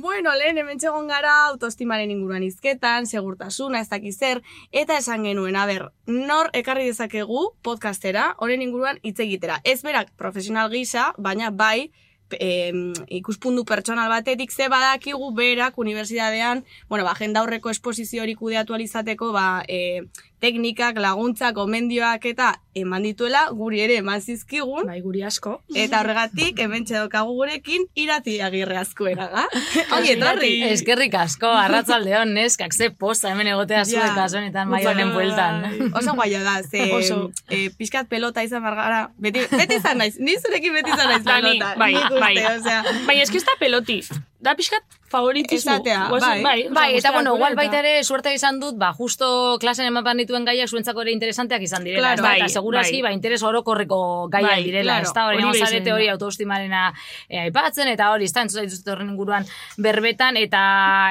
[0.00, 4.38] Bueno, lehen hemen txegon gara autoestimaren inguruan izketan, segurtasuna, ez dakiz zer,
[4.70, 9.56] eta esan genuen, a ber, nor ekarri dezakegu podcastera, horren inguruan hitz egitera.
[9.64, 11.90] Ez berak profesional gisa, baina bai,
[12.38, 18.78] em, ikuspundu pertsonal batetik ze badakigu berak unibertsitatean, bueno, ba, jenda aurreko esposizio hori kudeatu
[18.78, 20.06] alizateko, ba, e,
[20.40, 25.56] teknikak, laguntzak, gomendioak eta eman dituela, guri ere eman zizkigun, Bai, guri asko.
[25.74, 29.42] eta horregatik, hemen txedokagu gurekin, irati agirre askoera, ga?
[29.96, 30.52] Ongi etorri!
[30.70, 33.84] Eskerrik asko, arratzaldeon, neskak, ze posta hemen egotea Ja.
[33.84, 35.64] zuek kasuanetan mai honen bueltan.
[35.98, 37.30] Oso guaia da, ze Oso.
[37.50, 41.74] eh, pixkat pelota izan bargara, beti, beti izan naiz, ni zurekin beti izan naiz pelota.
[41.78, 42.34] bai, bai.
[42.54, 44.00] osea, Baina eski ez da peloti.
[44.40, 45.72] Da pixkat favoritismo.
[45.72, 46.60] Esatea, Guazen- bai.
[46.66, 49.86] osea, Bai, eta guztiak bueno, igual eta- baita ere suerte izan dut, ba, justo klasen
[49.86, 53.10] emapan dituen gaiak zuentzako ere interesanteak izan direla, Claro, bai, eta segurazki, bai.
[53.10, 55.24] ba, interes orokorreko gaiak Bai, direla, claro, ez da?
[55.28, 56.92] Hori hori hori behitzen hori autoestimarena
[57.28, 59.46] eh, aipatzen, eta hori, ez da, entzut dituzte horren inguruan
[59.78, 60.60] berbetan, eta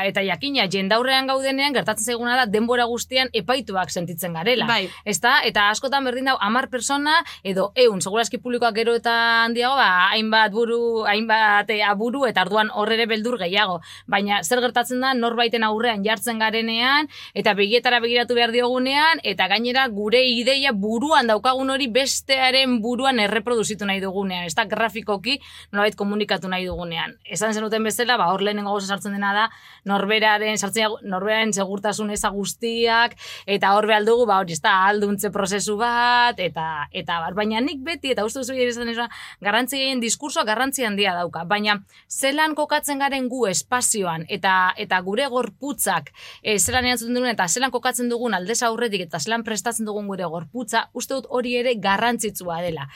[0.06, 4.68] eta jakina, jendaurrean gaudenean, gertatzen zaiguna da, denbora guztian epaituak sentitzen garela.
[4.70, 4.90] Bai.
[5.06, 5.40] Ez da?
[5.44, 10.52] Eta askotan berdin dau, amar persona, edo eun, segurazki publikoak gero eta handiago, ba, hainbat
[10.52, 13.82] buru, hainbat eh, aburu, eta arduan horrere beldur gehiago.
[14.08, 19.88] Baina zer gertatzen da, norbaiten aurrean jartzen garenean, eta begietara begiratu behar diogunean, eta gainera
[19.92, 25.40] gure ideia buruan daukagun hori bestearen buruan erreproduzitu nahi dugunean, ez da grafikoki
[25.72, 27.18] nolabait komunikatu nahi dugunean.
[27.26, 29.48] Esan zenuten bezala, ba, hor lehenengo gauza sartzen dena da,
[29.90, 35.32] norberaren, sartzen, norberaren segurtasun eza guztiak, eta hor behar dugu, ba, hori, ez da, alduntze
[35.34, 39.10] prozesu bat, eta, eta bar, baina nik beti, eta uste ere esan
[39.44, 45.28] garrantzi gehien diskursoa garrantzi handia dauka, baina zelan kokatzen garen gu espazioan, eta, eta gure
[45.32, 46.12] gorputzak,
[46.44, 50.28] e, zelan erantzuten dugun, eta zelan kokatzen dugun aldez aurretik, eta zelan prestatzen dugun gure
[50.28, 52.88] gorputza, uste dut hori ere garrantzitsua dela.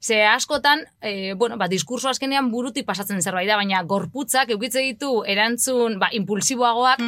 [0.00, 5.22] Ze askotan, e, bueno, ba, diskurso azkenean burutik pasatzen zerbait da, baina gorputzak eukitze ditu
[5.28, 7.02] erantzun ba, impulsiboagoak,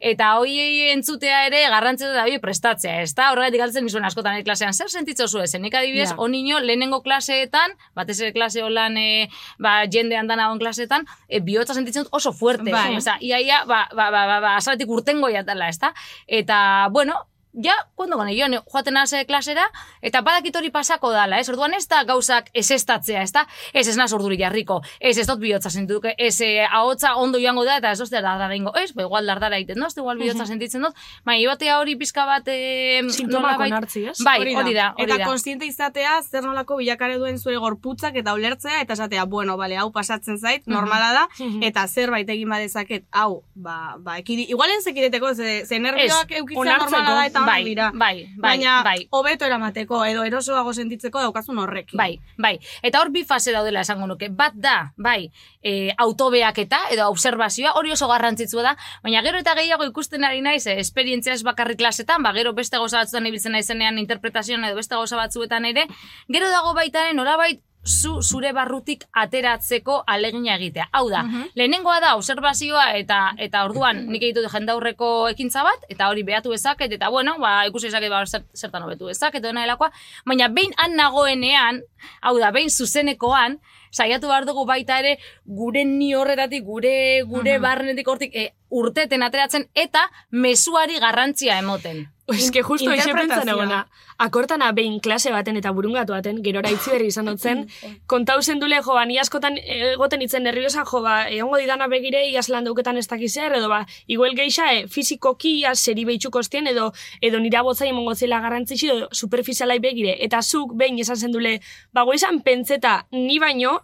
[0.00, 3.32] eta hoiei entzutea ere garrantzitsua da hoi prestatzea, ez da?
[3.32, 5.64] Horregatik galtzen nizuen askotan klasean, zer sentitzo zu ezen?
[5.64, 6.20] Nik adibidez, yeah.
[6.20, 11.74] onino lehenengo klaseetan, batez ere klase holan e, ba, jende handan hauen klaseetan, e, bihotza
[11.74, 12.70] sentitzen dut oso fuerte.
[12.70, 12.96] bai.
[13.00, 15.94] Osa, iaia, ba, ba, ba, ba, ba, azaletik urtengo jatala, ez da?
[16.26, 17.16] Eta, bueno,
[17.62, 19.64] ja, kondo gane, jo, joaten haze klasera,
[20.02, 21.48] eta badakit hori pasako dala, ez?
[21.48, 23.46] Orduan ez da gauzak ez estatzea, ez da?
[23.72, 27.64] Ez ez naz orduri jarriko, ez ez dut bihotza sentiduke, ez e, ahotza ondo joango
[27.64, 28.92] da, eta ez dut dardara ingo, ez?
[28.92, 29.86] Ba, igual dardara egiten, no?
[29.86, 32.48] Ez igual bihotza sentitzen dut, bai, batea hori pizka bat...
[32.48, 34.16] E, Sintomak nolabait- onartzi, ez?
[34.24, 35.26] Bai, hori da, hori Eta da.
[35.28, 39.90] konstiente izatea, zer nolako bilakare duen zure gorputzak eta ulertzea, eta esatea, bueno, bale, hau
[39.92, 41.24] pasatzen zait, normala da,
[41.62, 46.90] eta zerbait egin badezaket, hau, ba, ba, ekidi, igualen zekideteko, ze, ze nervioak eukitzea onartzeko,
[46.90, 47.90] normala da, eta bai, dira.
[47.94, 49.08] bai, bai, Baina, bai.
[49.10, 51.96] hobeto eramateko, edo erosoago sentitzeko daukazun horrekin.
[51.98, 52.58] Bai, bai.
[52.82, 54.28] Eta hor bi fase daudela esango nuke.
[54.28, 55.30] Bat da, bai,
[55.62, 60.66] e, autobeaketa edo observazioa, hori oso garrantzitsua da, baina gero eta gehiago ikusten ari naiz,
[60.66, 64.94] eh, esperientzia ez bakarrik klasetan, ba, gero beste gauza batzuetan ibiltzen naizenean interpretazioan edo beste
[64.94, 65.86] gauza batzuetan ere,
[66.28, 70.88] gero dago baita ere norabait zu zure barrutik ateratzeko alegina egitea.
[70.92, 71.22] Hau da,
[71.54, 76.52] lehenengoa da observazioa eta eta orduan nik egiten dut jendaurreko ekintza bat eta hori behatu
[76.52, 79.90] ezaket eta bueno, ba ikusi ezaket ba zer- zertan hobetu ezaket edo nahelakoa,
[80.26, 81.82] baina behin han nagoenean,
[82.22, 83.58] hau da, behin zuzenekoan,
[83.94, 89.68] saiatu behar dugu baita ere gure ni horretatik, gure gure barrenetik hortik e, urteten ateratzen
[89.74, 92.13] eta mezuari garrantzia emoten.
[92.32, 93.82] Eske justo eixe pentsan egona.
[94.24, 97.64] Akortana behin klase baten eta burungatu baten, gerora itzi berri izan dutzen,
[98.12, 102.46] kontau zendule, jo, ba, ni askotan egoten itzen nerviosa, jo, ba, egongo didana begire, iaz
[102.48, 106.92] lan dauketan ez dakiz edo ba, igual geixa, e, fizikoki, iaz seri behitxuko ostien, edo,
[107.20, 111.58] edo nira botzai emongo zela garrantzitsi, edo superficialai begire, eta zuk behin esan zendule,
[111.92, 113.82] ba, goizan pentseta, ni baino,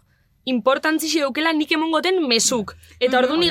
[0.49, 2.73] importantzixi daukela nik emongoten mesuk.
[3.01, 3.43] Eta orduan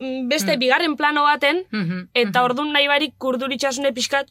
[0.00, 4.26] mm, beste bigarren plano baten, Mhm, Eta ordun nahi barik kurduritxasune pixkat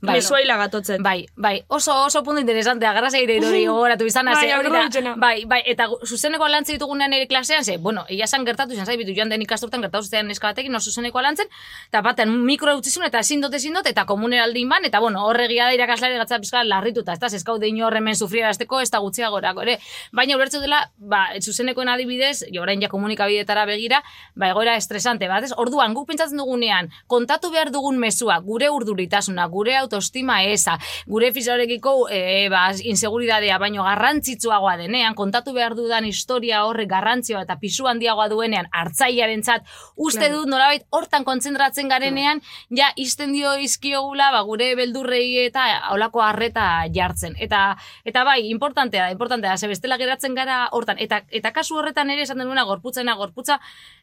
[0.00, 0.14] Bai.
[0.16, 1.02] mezuaila gatotzen.
[1.02, 5.60] Bai, bai, oso oso punto interesante, agarra zeire hori gogoratu izan Bai, agertu Bai, bai,
[5.66, 9.42] eta zuzeneko lantzen ditugunean ere klasean, ze, bueno, egia san gertatu izan zaibitu joan den
[9.42, 11.48] ikasturtan gertatu zean neska batekin, no zuzeneko lantzen,
[11.88, 15.66] eta baten mikro utzizun eta ezin dut ezin dut, eta komuneraldi ban, eta bueno, horregia
[15.66, 19.66] da irakaslari gatza pizka larrituta, ez da, zeskau de inor hemen sufriarazteko, ez da gutxiagorako
[19.66, 19.78] ere.
[20.12, 24.02] Baina ulertzu dela, ba, zuzenekoen adibidez, jo orain ja komunikabidetara begira,
[24.34, 25.52] ba, egoera estresante bat, ez?
[25.56, 30.78] Orduan, guk pentsatzen dugunean, kontatu behar dugun mezua, gure urduritasuna, gure autoestima eza,
[31.10, 37.58] gure fisiorekiko e, ba, inseguridadea, baino garrantzitsuagoa denean, kontatu behar dudan historia horre garrantzioa eta
[37.58, 44.44] pisu handiagoa duenean, hartzaiarentzat uste dut nolabait hortan kontzentratzen garenean, ja izten dio izkiogula, ba,
[44.46, 47.34] gure beldurrei eta holako harreta jartzen.
[47.40, 47.74] Eta
[48.06, 51.00] eta bai, importantea da, importantea da, ze bestela geratzen gara hortan.
[51.02, 53.58] Eta, eta kasu horretan ere esan denuna gorputzena, gorputza,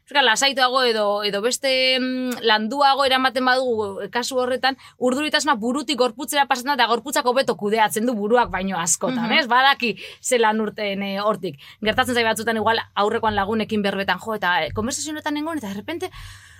[0.08, 1.70] Euskal, lasaituago edo, edo beste
[2.00, 8.14] mm, landuago eramaten badugu kasu horretan, urduritasuna burutik gorputzera pasatzen da, gorputzak hobeto kudeatzen du
[8.18, 9.46] buruak baino askotan, ez?
[9.46, 11.60] Badaki zelan urten eh, hortik.
[11.84, 16.10] Gertatzen zai batzutan igual aurrekoan lagunekin berbetan jo, eta eh, konversazionetan nengoen, eta de repente,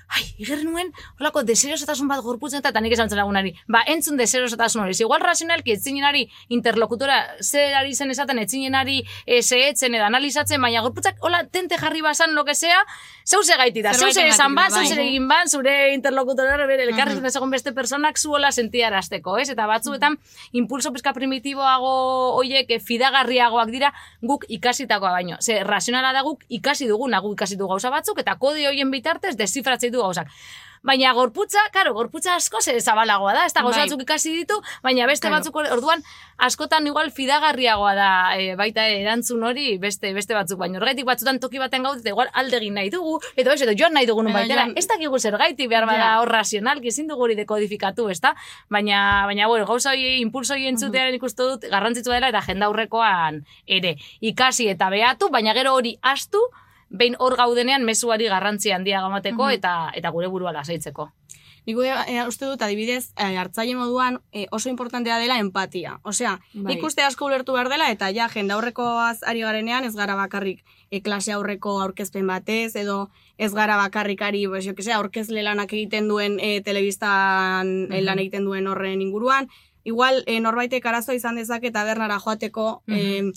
[0.08, 0.88] ai, iger nuen,
[1.20, 6.24] holako deserosotasun bat gorputzen eta, nik esan lagunari, ba, entzun deserosotasun hori, igual razionalki etzinenari
[6.54, 12.00] interlokutora zer ari zen esaten, etzinenari e, zehetzen edo analizatzen, baina gorputzak hola tente jarri
[12.00, 12.80] basan lo que sea,
[13.28, 16.88] zeu ze gaiti da, zeu zer esan ban, zeu zer egin ban, zure interlokutora bere
[16.88, 19.50] elkarri uh egon beste personak zuola sentiarazteko, ez?
[19.52, 20.16] Eta batzuetan
[20.56, 21.90] impulso pizka primitiboago
[22.38, 23.92] hoiek eh, fidagarriagoak dira
[24.22, 25.36] guk ikasitakoa baino.
[25.40, 29.36] Ze razionala da guk ikasi duguna, guk ikasi du gauza batzuk eta kode hoien bitartez
[29.36, 30.28] desifratzen du gauzak.
[30.80, 33.96] Baina gorputza, karo, gorputza asko ze zabalagoa da, ez da gauza Bai.
[34.00, 35.40] ikasi ditu, baina beste Claro.
[35.42, 36.04] batzuk orduan
[36.38, 41.58] askotan igual fidagarriagoa da e, baita erantzun hori beste beste batzuk, baina horregatik batzutan toki
[41.58, 44.66] baten gaude eta igual aldegin nahi dugu, edo ez, edo joan nahi dugun Edo baitera,
[44.68, 48.36] joan- ez dakigu zergaiti behar bada hor razionalki, ezin dugu hori dekodifikatu, ez da?
[48.70, 53.96] Baina, baina, bueno, gauza hori, impulso hori entzutearen ikustu dut, garrantzitsua dela eta jendaurrekoan ere.
[54.20, 56.38] Ikasi eta behatu, baina gero hori astu,
[56.90, 61.10] behin hor gaudenean mezuari garrantzia handia gamateko eta eta gure burua lasaitzeko.
[61.68, 65.98] Nik e, uste dut, adibidez, e, hartzaile moduan e, oso importantea dela empatia.
[66.02, 66.74] Osea, Bai.
[66.74, 70.64] nik uste asko ulertu behar dela, eta ja, jende aurrekoaz ari garenean, ez gara bakarrik
[70.88, 75.44] e, klase aurreko aurkezpen batez, edo ez gara bakarrik ari, pues, jo, que sea, aurkezle
[75.44, 79.52] lanak egiten duen, e, telebistan e, lan egiten duen horren inguruan.
[79.84, 83.28] Igual, e, norbaitek arazo izan dezake tabernara joateko, e,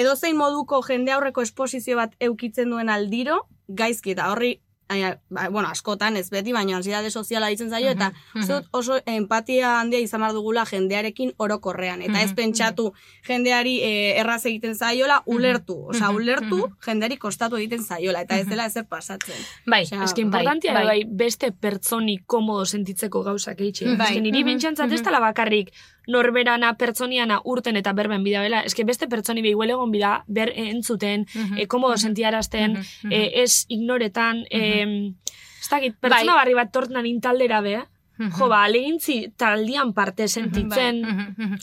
[0.00, 4.56] edo zein moduko jende aurreko esposizio bat eukitzen duen aldiro, gaizki, eta horri
[4.90, 8.96] Baina, ba, bueno, askotan ez beti, baina ansiedade soziala ditzen zaio, eta uste dut oso
[9.06, 12.02] empatia handia izan behar dugula jendearekin orokorrean.
[12.02, 12.88] Eta ez pentsatu
[13.28, 15.76] jendeari eh, erraz egiten zaiola, ulertu.
[15.94, 19.38] Osea, ulertu jendeari kostatu egiten zaiola, eta ez dela ezer pasatzen.
[19.62, 23.94] Bai, Osea, que importantia bai, bai, beste pertsoni komodo sentitzeko gauzak eitxe.
[23.94, 24.16] Bai.
[24.16, 25.70] Que niri bentsantzat ez dela bakarrik,
[26.06, 31.58] norberana pertsoniana urten eta berben bidabela, eske beste pertsoni behi egon bida, ber entzuten, Mhm.
[31.58, 33.12] e, komodo sentiarazten, Mhm, mhm.
[33.12, 35.12] e, ez ignoretan, e,
[35.60, 36.10] ez dakit, Bai.
[36.10, 37.86] pertsona barri bat tortnan intaldera be, Mhm.
[38.28, 41.56] Jo, ba, alegintzi taldian parte sentitzen, Mhm.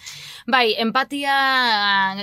[0.48, 1.34] Bai, empatia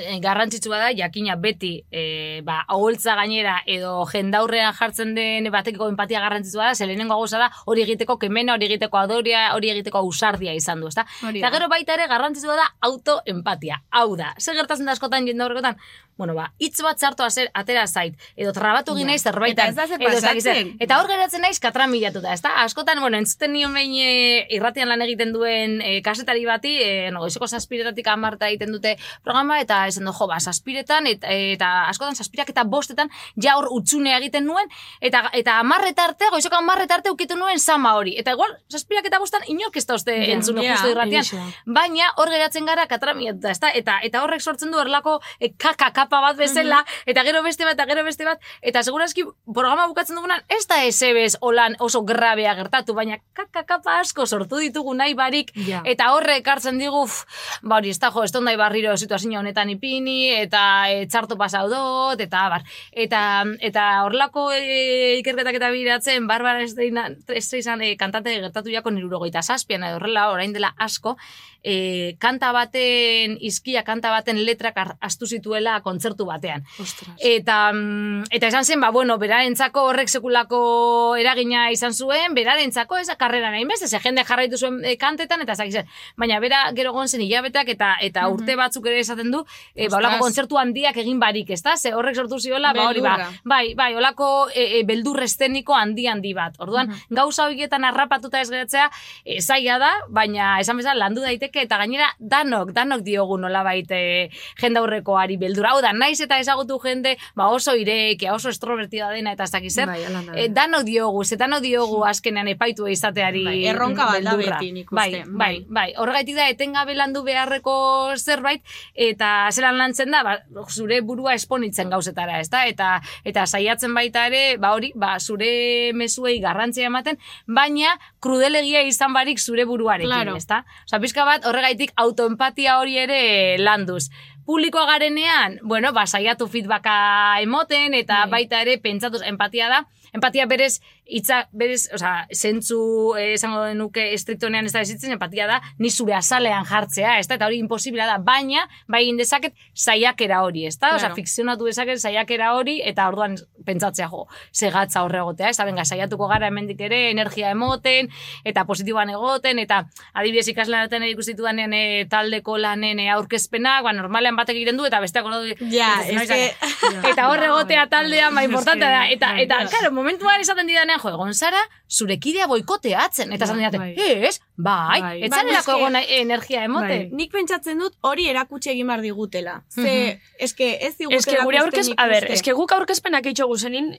[0.01, 6.20] eh, garrantzitsua da, jakina beti, e, ba, aholtza gainera edo jendaurrean jartzen den batekiko empatia
[6.25, 10.55] garrantzitsua da, ze lehenengo gauza da, hori egiteko kemena, hori egiteko adoria, hori egiteko ausardia
[10.57, 11.05] izan du, ezta?
[11.35, 13.83] Eta gero baita ere garrantzitsua da autoempatia.
[13.90, 15.77] Hau da, zer gertatzen da askotan jendaurrekotan?
[16.16, 19.72] Bueno, ba, hitz bat txarto azer, atera zait, edo trabatu egin naiz zerbaitan.
[19.72, 20.20] Eta ez da zer zer.
[20.20, 20.68] pasatzen.
[20.85, 22.53] Eta hor geratzen naiz katramilatuta, ezta?
[22.62, 27.24] Askotan, bueno, entzuten nion behin e, irratian lan egiten duen e, kasetari bati, e, no,
[27.24, 32.14] goizeko zazpiretatik amarta egiten dute programa, eta esan du, jo, ba, zazpiretan, eta, eta askotan
[32.14, 37.11] zazpirak eta bostetan, ja hor utxunea egiten nuen, eta eta amarreta arte, goizeko amarreta arte
[37.11, 38.14] ukitu nuen sama hori.
[38.22, 41.24] Eta igual, zazpirak eta bostan, inork ez da uste Ja, entzun ja, justu irratian.
[41.27, 41.44] egia.
[41.66, 43.70] Baina hor geratzen gara katramiatuta, ezta?
[43.74, 47.74] Eta, eta horrek sortzen du erlako e, kaka kapa bat bezala, eta gero beste bat,
[47.74, 52.54] eta gero beste bat, eta segurazki programa bukatzen dugunan, ez da esebez olan oso grabea
[52.58, 55.80] gertatu, baina kaka kapa asko sortu ditugu nahi barik, Ja.
[55.84, 57.24] eta horrek hartzen digu, uf,
[57.62, 61.68] ba hori, ez da jo, ez nahi barriro situazio honetan ipini, eta e, txarto pasau
[61.70, 62.62] dut, eta abar.
[62.92, 69.86] Eta, eta horlako e, ikerketak eta biratzen, Barbara Streisand e, kantante gertatu jako nirurogeita zazpian,
[69.94, 71.16] horrela, orain dela asko,
[71.64, 76.62] e, kanta baten, izkia kanta baten letrak astu zituela kontzertu batean.
[76.81, 77.16] Ostras.
[77.18, 83.09] Eta, mm, eta esan zen, ba, bueno, berarentzako horrek sekulako eragina izan zuen, berarentzako ez
[83.18, 85.88] karrera nahi beste, ze jende jarraitu zuen e, kantetan, eta ezak zen.
[86.20, 89.98] Baina bera gero egon zen hilabeteak eta eta urte batzuk ere esaten du, e, ba,
[90.03, 91.77] olako kontzertu handiak egin barik, ezta?
[91.77, 96.07] Ze horrek sortu ziola, ba, hori, ba, bai, bai, olako e, e, beldur esteniko handi
[96.11, 96.59] handi bat.
[96.61, 98.90] Orduan, gauza horietan harrapatuta ez geratzea,
[99.24, 104.30] e, zaila da, baina esan bezala landu daiteke, eta gainera danok, danok diogu nolabait e,
[104.60, 105.70] jende aurrekoari beldura.
[105.74, 109.74] Hau da, naiz eta ezagutu jende, ba oso irekia, oso estrovertida dena eta ez dakiz
[109.74, 109.86] zer.
[109.86, 110.34] Bai, da.
[110.34, 114.58] E, danok diogu, ze danok diogu azkenean epaitu izateari Bai, erronka da beldurra.
[114.58, 115.30] beti, nik Bai, uste.
[115.30, 115.86] bai, bai.
[115.98, 117.74] Horregaitik da etengabe landu beharreko
[118.16, 118.62] zerbait
[118.94, 120.38] eta zelan lantzen da, ba,
[120.68, 122.64] zure burua esponitzen gauzetara, ezta?
[122.66, 129.12] Eta eta saiatzen baita ere, ba hori, ba zure mezuei garrantzia ematen, baina krudelegia izan
[129.12, 130.37] barik zure buruarekin, Claro.
[130.40, 130.62] ezta?
[130.88, 133.20] Osea, pizka bat horregaitik autoempatia hori ere
[133.60, 134.08] landuz.
[134.44, 136.94] Publikoa garenean, bueno, ba, saiatu feedbacka
[137.40, 139.78] emoten, eta baita ere pentsatuz empatia da,
[140.12, 142.78] empatia berez, hitza berez, osea, zentzu
[143.18, 147.34] eh, esango nuke estriktonean ez da ezitzen, empatia da, ni zure azalean jartzea, ez da,
[147.36, 151.14] eta hori imposiblea da, baina, bai egin dezaket, saiakera hori, ez da, Claro.
[151.14, 153.36] fikzionatu dezaket saiakera hori, eta orduan
[153.66, 155.56] pentsatzea jo, segatza horregotea, ez?
[155.58, 158.08] Da, benga, saiatuko gara hemendik ere, energia emoten,
[158.44, 159.82] eta positiboan egoten, eta
[160.14, 165.00] adibidez ikaslanetan ikusten ditudanean e, taldeko lanen e, aurkezpenak, ba, normalean batek egiten du, eta
[165.04, 166.54] besteak hori Ja, dices, es
[166.94, 167.10] "No, que...
[167.10, 171.35] eta hor egotea taldean, ba, importante da, eta, eta, claro, momentuan esaten didanean, jo, egon
[171.35, 173.94] zara, zure kidea boikoteatzen, eta esaten didate, bai.
[173.96, 175.22] ez, bai, Bai.
[175.26, 177.09] etzanerako Bai, egon nahi energia emoten.
[177.12, 179.62] Nik pentsatzen dut hori erakutsi egin behar digutela.
[179.70, 182.52] Ze, eske ez digutela que gure aurkez, a ber, ikuste.
[182.54, 183.92] guk aurkezpenak eitxogu zenin,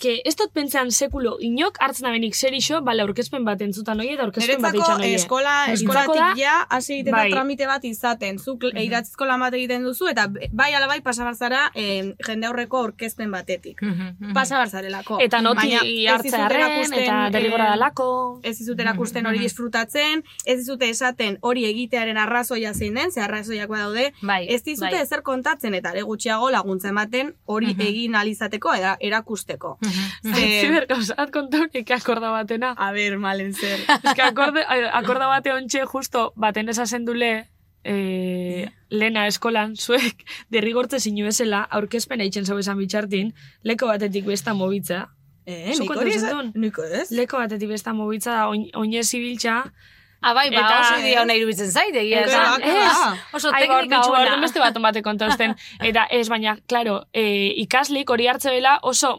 [0.00, 4.08] que ez dut pentsan sekulo inok hartzen abenik zer iso, bale aurkezpen bat entzutan hoi
[4.14, 5.14] eta aurkezpen bat eitxan hoi.
[5.14, 7.30] eskola, eskolatik da- ja, hasi egiten da Bai.
[7.30, 8.38] tramite bat izaten.
[8.38, 12.46] Zuk mm idatzizko lan bat egiten duzu, eta bai ala bai pasa barzara eh, jende
[12.46, 13.80] aurreko aurkezpen batetik.
[14.34, 15.18] Pasa barzarelako.
[15.20, 15.80] Eta noti Baina
[16.34, 18.40] arren, erakusten, eta derrigora eh, dalako.
[18.42, 23.68] ez dizute erakusten hori disfrutatzen, ez dizute esaten hori egitearen arrazoia zein den, ze arrazoiak
[23.70, 25.02] daude, Bai, ez dizute bai.
[25.02, 29.78] ezer kontatzen eta are gutxiago laguntza ematen hori egin alizateko eta erakusteko.
[30.22, 32.74] Ze- Ziber gauzat kontaunik akorda batena.
[32.76, 33.78] A ber, malen zer.
[34.04, 37.48] Ez que akorde, akorda bate ontxe justo baten esasen dule
[37.84, 44.54] e, lena eskolan, zuek derrigortze zinu bezala, aurkezpen eitzen zau esan bitxartin, leko batetik besta
[44.54, 45.08] mobitza.
[45.48, 46.50] Eh, nik hori ez, zentun?
[46.60, 47.06] niko ez.
[47.10, 49.62] Leko batetik besta mobitza da oin, oinez ibiltza,
[50.20, 52.62] Ah, bai, ba, Eta- oso idea ona iruditzen zaite, egia Eta- esan.
[52.62, 54.18] Eta- Ez, oso ba, teknika ona.
[54.18, 55.54] orduan beste bat bate kontausten.
[55.88, 57.22] Eta ez, baina, claro, e,
[57.62, 59.12] ikaslik hori hartze dela oso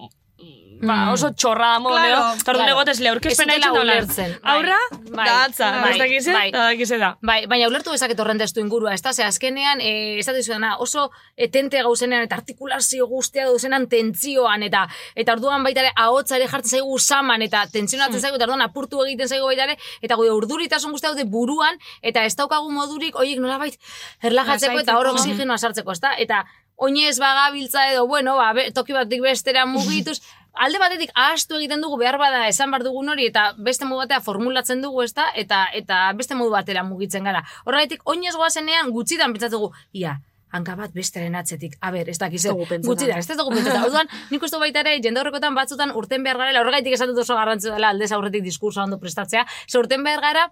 [0.82, 1.10] ba, Mm.
[1.14, 2.72] oso txorra da modelo, Claro, orduan claro.
[2.72, 3.94] egotez le aurkezpena Ez dutela egiten dola.
[3.94, 4.78] ulertzen, bai, Aurra,
[5.12, 6.52] bai, da atza, bai, dakize, bai.
[6.52, 7.18] da dakize da.
[7.22, 10.78] Bai, baina ulertu dezaket horren testu ingurua, ez da, ze azkenean, e, ez da dizudana,
[10.78, 16.48] oso etente gauzenean, eta artikulazio guztia dauzenan tentzioan, eta eta orduan baita ere, ahotsa ere
[16.48, 20.32] jartzen zaigu saman, eta tentzionatzen zaigu, eta orduan apurtu egiten zaigu baita ere, eta gure
[20.32, 23.76] urduritasun guztia daude buruan, eta ez daukagu modurik, oiek nolabait,
[24.24, 26.46] erlajatzeko, eta hor oxigenoa sartzeko, ez da, eta
[26.78, 30.22] oinez bagabiltza edo, bueno, ba, toki batik bestera mugituz,
[30.60, 34.22] alde batetik ahaztu egiten dugu behar bada esan bar dugun hori eta beste modu batera
[34.26, 37.46] formulatzen dugu ezta eta eta beste modu batera mugitzen gara.
[37.66, 40.20] Horregatik oinez goazenean gutxitan pentsatugu, ia,
[40.52, 41.78] hanka bat besteren atzetik.
[41.82, 42.90] A ber, ez dakiz, dugu pentsatzen.
[42.90, 43.86] gutxi da, ez ez dugu pentsatzen.
[43.86, 47.38] Orduan, nik uste baita ere, jende horrekotan batzutan urten behar gara, horregaitik esan dut oso
[47.38, 50.48] garrantzio dela aldez aurretik diskurso ondo prestatzea, ze urten behar gara,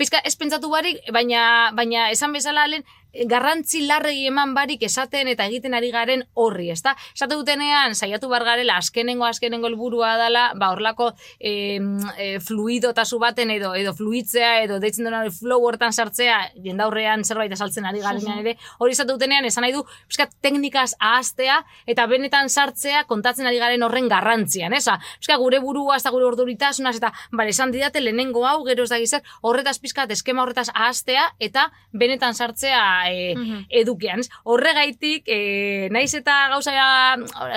[0.00, 2.86] pizka ez pentsatu barik, baina, baina esan bezala lehen,
[3.28, 6.94] garrantzi larregi eman barik esaten eta egiten ari garen horri, ezta?
[7.14, 11.78] Esate dutenean, saiatu bar garela, azkenengo azkenengo helburua dela, ba, horlako e,
[12.16, 17.86] e, fluidotasu baten edo edo fluitzea edo deitzen hori flow hortan sartzea, jendaurrean zerbait esaltzen
[17.88, 23.04] ari garenean ere, hori esate dutenean esan nahi du, pizka teknikaz ahaztea eta benetan sartzea
[23.10, 24.98] kontatzen ari garen horren garrantzian, eza?
[25.20, 28.98] Pizka gure burua, eta gure orduritasunaz eta, bale, esan didate lehenengo hau, gero ez da
[29.02, 33.34] gizar, horretaz pizkat eskema horretaz ahaztea eta benetan sartzea e,
[33.70, 34.20] edukian.
[34.20, 34.28] ez?
[34.44, 36.72] Horregaitik, e, naiz eta gauza,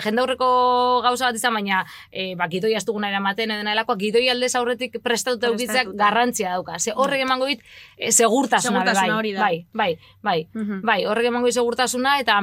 [0.03, 4.99] jendaurreko gauza bat izan, baina e, ba, gidoi astuguna eramaten edo nahelakoa, gidoi aldez aurretik
[5.03, 5.97] prestatuta Prestatuta.
[6.03, 6.79] garrantzia dauka.
[6.79, 7.61] Ze horrek emango dit
[7.97, 9.41] e, segurtasuna, Segurtasuna bai, hori da.
[9.41, 10.81] bai, bai, bai, Mhm.
[10.85, 12.41] bai, horrek emango dit segurtasuna eta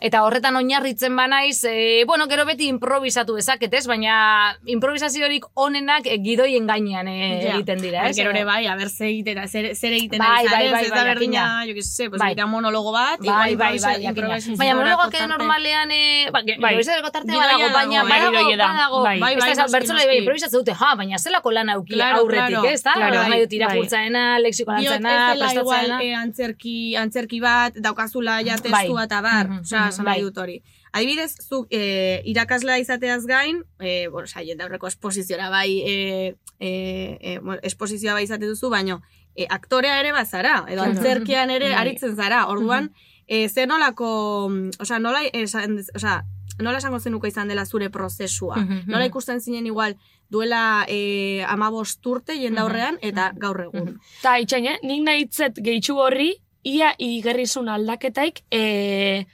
[0.00, 3.82] eta horretan oinarritzen banaiz, e, bueno, gero beti improvisatu dezaket, ez?
[3.86, 7.50] Baina improvisaziorik onenak e, gidoien gainean e, Ja.
[7.58, 8.16] egiten dira, ez?
[8.16, 10.98] Gero ere bai, a ber, zer egiten, zer, zer egiten Bai, bai, bai, ez bai,
[11.00, 11.66] da berdina, jakina.
[11.68, 12.34] jo que sé, pues Bai.
[12.46, 14.08] monologo bat, Bai, bai, bai, improvisa- jakina.
[14.08, 15.36] improvisaziorako Baina monologoak ere tarte.
[15.36, 16.76] normalean, eh, ba, Bai.
[16.80, 19.02] badago, baina dago, badago, badago.
[19.02, 19.20] Bai.
[19.20, 20.06] Bai, bai, noski.
[20.08, 22.92] bai, improvisatzen dute, ha, baina zelako lan Claro, aurretik, ez da?
[22.94, 23.58] Claro, bai, nahi dut bai.
[23.58, 29.04] irakurtzaena, Diot, lexikolantzena, ez dela igual eh, antzerki, antzerki bat, daukazula ja testua Bai.
[29.04, 29.46] eta bar,
[29.88, 30.16] Esan bai.
[30.16, 30.62] nahi dut hori.
[30.92, 37.38] Adibidez, zuk eh, irakaslea izateaz gain, eh, bueno, osea, jende aurreko esposiziora bai, eh, eh,
[37.42, 39.00] bueno, esposizioa bai izate duzu, baino,
[39.34, 41.78] eh, aktorea ere bazara, edo antzerkian ere Bai.
[41.80, 42.92] aritzen zara, orduan,
[43.26, 46.24] eh, ze nolako, osea, nola, esan, osea,
[46.58, 48.56] nola esango zenuko izan dela zure prozesua?
[48.86, 49.96] Nola ikusten zinen igual
[50.30, 53.98] duela eh, amabost urte jendaurrean eta gaur egun.
[54.22, 54.78] Ta itxain, eh?
[54.82, 59.24] nik nahitzet gehitxu horri, ia igerrizun aldaketaik, e,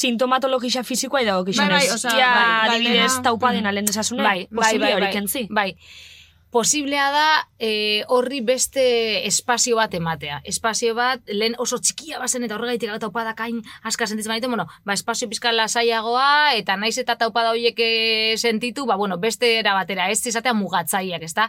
[0.00, 3.22] sintomatologia fisikoa edo Bai, bai, osea, ia bai, adibidez galdera.
[3.28, 5.42] taupadena lehen desasune, Bai, bai, posible bai, hori bai, kentzi.
[5.58, 5.70] bai.
[6.54, 7.28] Posiblea da
[7.58, 10.36] eh, horri beste espazio bat ematea.
[10.46, 14.68] Espazio bat, lehen oso txikia bazen eta horregaitik eta taupadak hain aska sentitzen baita, bueno,
[14.86, 19.72] ba, espazio pizkal lasaiagoa eta naiz eta taupada horiek eh, sentitu, ba, bueno, beste era
[19.74, 21.48] batera, ez izatea mugatzaileak, ezta?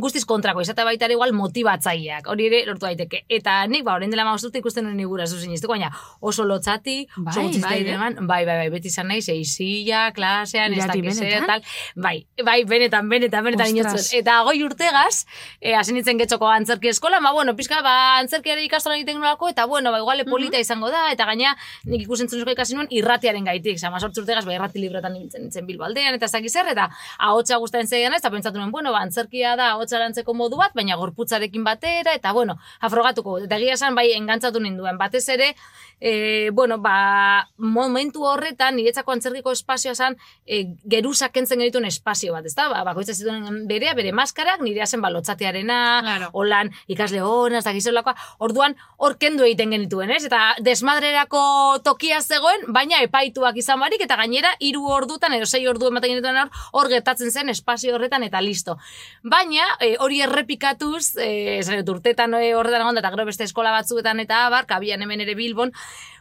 [0.00, 3.26] Guztiz kontrako, izatea baita ere igual motibatzaileak, hori ere lortu daiteke.
[3.28, 7.44] Eta nik, ba, orain dela mausturte ikusten nuen igura zuzen baina oso lotzati, oso Bai,
[7.50, 8.16] gutxi bai, bai, eh?
[8.16, 11.46] bai, bai, bai, beti izan naiz, eizia, klasean, ez Irati, dakiz, zer, benetan?
[11.52, 13.84] tal, bai, bai, benetan, benetan, benetan Ostras.
[13.84, 14.20] inotzuen.
[14.22, 15.26] Eta goi urtegaz,
[15.60, 19.66] eh, hasi nintzen getxoko antzerki eskola, ba, bueno, pizka, ba, antzerkiare ikastola egiten nolako, eta,
[19.66, 24.00] bueno, ba, iguale polita izango da, eta gaina, nik ikusentzunezko ikasi nuen irratiaren gaitik, zama,
[24.00, 27.88] sortzu urtegaz, ba, irrati libretan nintzen, nintzen bilbaldean, eta ez dakiz zer, eta ahotsa gustatzen
[27.88, 31.64] zeidan ez, eta pentsatu nuen, bueno, ba, antzerkia da ahotsa lantzeko modu bat, baina gorputzarekin
[31.64, 35.54] batera, eta, bueno, afrogatuko, eta egia esan, bai, engantzatu ninduen, batez ere,
[36.00, 40.16] e, bueno, ba, momentu horretan, niretzako antzerkiko espazioa zen,
[40.46, 42.68] e, geruza kentzen genituen espazio bat, ezta?
[42.70, 46.28] Ba, bakoitza zituen berea, bere maskarak, nirea zen balotzatearena, Claro.
[46.32, 50.24] holan ikasle honaz, da gizolakoa, orduan hor kendu egiten genituen, ez?
[50.28, 55.88] Eta desmadrerako tokia zegoen, baina epaituak izan barik, eta gainera hiru ordutan edo sei ordu
[55.88, 58.76] ematen genituen hor, hor gertatzen zen espazio horretan eta listo.
[59.22, 63.72] Baina e, hori errepikatuz, e, esan dut, urtetan e, horretan egon eta gero beste eskola
[63.72, 65.72] batzuetan eta abar, kabian hemen ere Bilbon,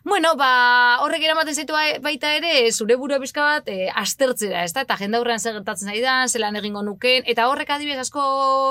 [0.07, 4.71] Bueno, ba, horrek eramaten zaitu bai- baita ere, zure burua pizka bat, e, aztertzera, ez
[4.71, 4.85] da?
[4.85, 8.23] Eta jende aurrean zer gertatzen zaidan, zelan egingo nukeen, eta horrek adibidez asko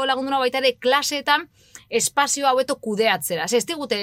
[0.08, 1.44] lagunduna baita ere klaseetan,
[1.88, 3.46] espazio haueto kudeatzera.
[3.48, 3.98] Ze, ez digute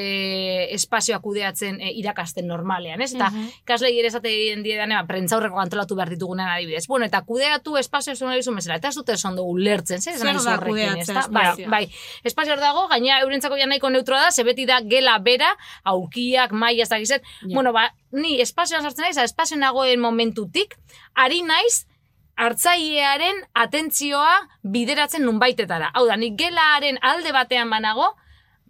[0.74, 3.12] espazioa kudeatzen e, irakasten normalean, ez?
[3.16, 3.30] Eta
[3.64, 6.86] ikaslei ere esaten diedan, eba, prentzaurreko antolatu behar ditugunean adibidez.
[6.88, 10.18] Bueno, eta kudeatu espazio zuen hori bezala, eta ez dute ondo ulertzen, zer?
[10.18, 11.84] Zer da kudeatzea Bai, bai,
[12.24, 15.54] espazio hor dago, gaina eurentzako ja nahiko neutroa da, ze beti da gela bera,
[15.84, 17.24] aukiak, maia, ez dakizet.
[17.52, 20.78] Bueno, ba, ni espazioan sartzen naiz, espazio nagoen momentutik,
[21.16, 21.86] ari naiz,
[22.36, 25.92] hartzailearen atentzioa bideratzen nunbaitetara.
[25.94, 28.14] Hau da, nik gelaren alde batean banago,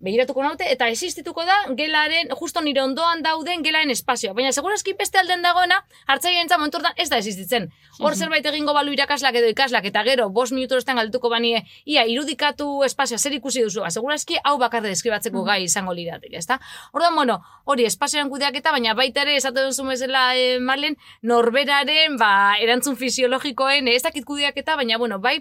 [0.03, 4.33] begiratuko naute, eta existituko da gelaren, justo nire ondoan dauden gelaren espazioa.
[4.35, 7.69] Baina segurazki beste alden dagoena, hartzailearen momentu hortan ez da existitzen.
[7.99, 12.03] Hor zerbait egingo balu irakaslak edo ikaslak, eta gero, bost minutu ostean galduko banie, ia,
[12.09, 16.59] irudikatu espazioa, zer ikusi duzu, ba, segurazki hau bakarra deskribatzeko gai izango lirateke, ezta?
[16.91, 22.33] Orduan, bueno, hori espazioan kudeaketa, baina baita ere, esate duzu bezala, eh, Marlen, norberaren, ba,
[22.59, 25.39] erantzun fisiologikoen, ez dakit kudeaketa, baina, bueno, bai,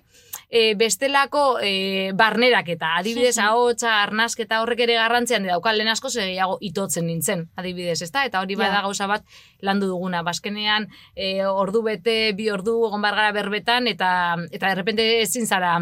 [0.53, 6.59] e, bestelako e, barneraketa, adibidez, ahotsa, arnasketa, eta horrek ere garrantzian dauka lehen asko gehiago
[6.61, 8.27] itotzen nintzen, adibidez, ezta?
[8.29, 9.25] Eta hori bada gauza bat
[9.65, 10.21] landu duguna.
[10.27, 14.11] Baskenean, e, ordu bete, bi ordu egon bar gara berbetan, eta,
[14.53, 15.79] eta errepente ezin zara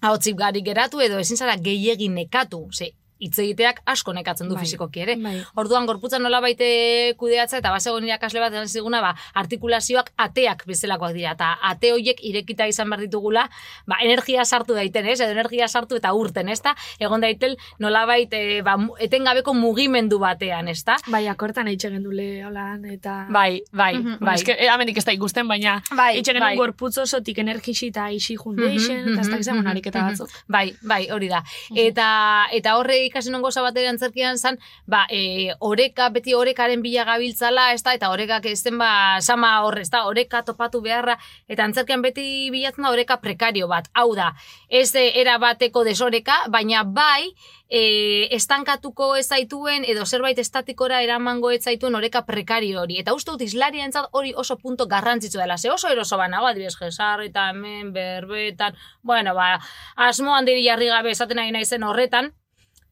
[0.00, 4.64] ahotzip gari geratu, edo ezin zara gehiegi nekatu, ze hitz egiteak asko nekatzen du Bai.
[4.64, 5.16] fizikoki ere.
[5.16, 5.36] Bai.
[5.56, 11.14] Orduan gorputza nola baite kudeatza eta basegon irakasle bat esan ziguna, ba, artikulazioak ateak bezalakoak
[11.14, 13.48] dira, eta ate horiek irekita izan behar ditugula,
[13.86, 15.20] ba, energia sartu daiten, ez?
[15.20, 16.74] Edo energia sartu eta urten, ez da?
[16.98, 20.96] Egon daitel nolabait e, ba, mu- etengabeko mugimendu batean, ez da?
[21.06, 23.26] Bai, akortan eitxe gendule holan, eta...
[23.30, 24.16] Bai, bai, Bai.
[24.20, 24.34] bai.
[24.34, 26.56] Ez que, eh, amendik ez da ikusten, baina Bai, eitxe bai.
[26.56, 30.30] gorputz osotik energisi eta isi jundeixen, eta ez da izan ariketa batzuk.
[30.48, 31.42] Bai, bai, hori da.
[31.74, 36.82] Eta eta horre ikasi non goza bat ere antzerkian zan, ba, e, oreka, beti orekaren
[36.82, 40.80] bila gabiltzala, ez da, eta orekak ez den ba, sama horre, ez da, oreka topatu
[40.84, 43.90] beharra, eta antzerkian beti bilatzen da oreka prekario bat.
[43.94, 44.32] Hau da,
[44.68, 47.32] ez e, era bateko desoreka, baina bai,
[47.68, 53.00] e, estankatuko ez zaituen, edo zerbait estatikora eramango ez zaituen oreka prekario hori.
[53.02, 57.32] Eta uste dut islaria hori oso punto garrantzitsu dela, ze oso eroso banago, adibidez, jesarri
[57.32, 59.58] eta hemen, berbetan, bueno, ba,
[59.96, 62.32] asmo handiri jarri gabe esaten nahi naizen horretan,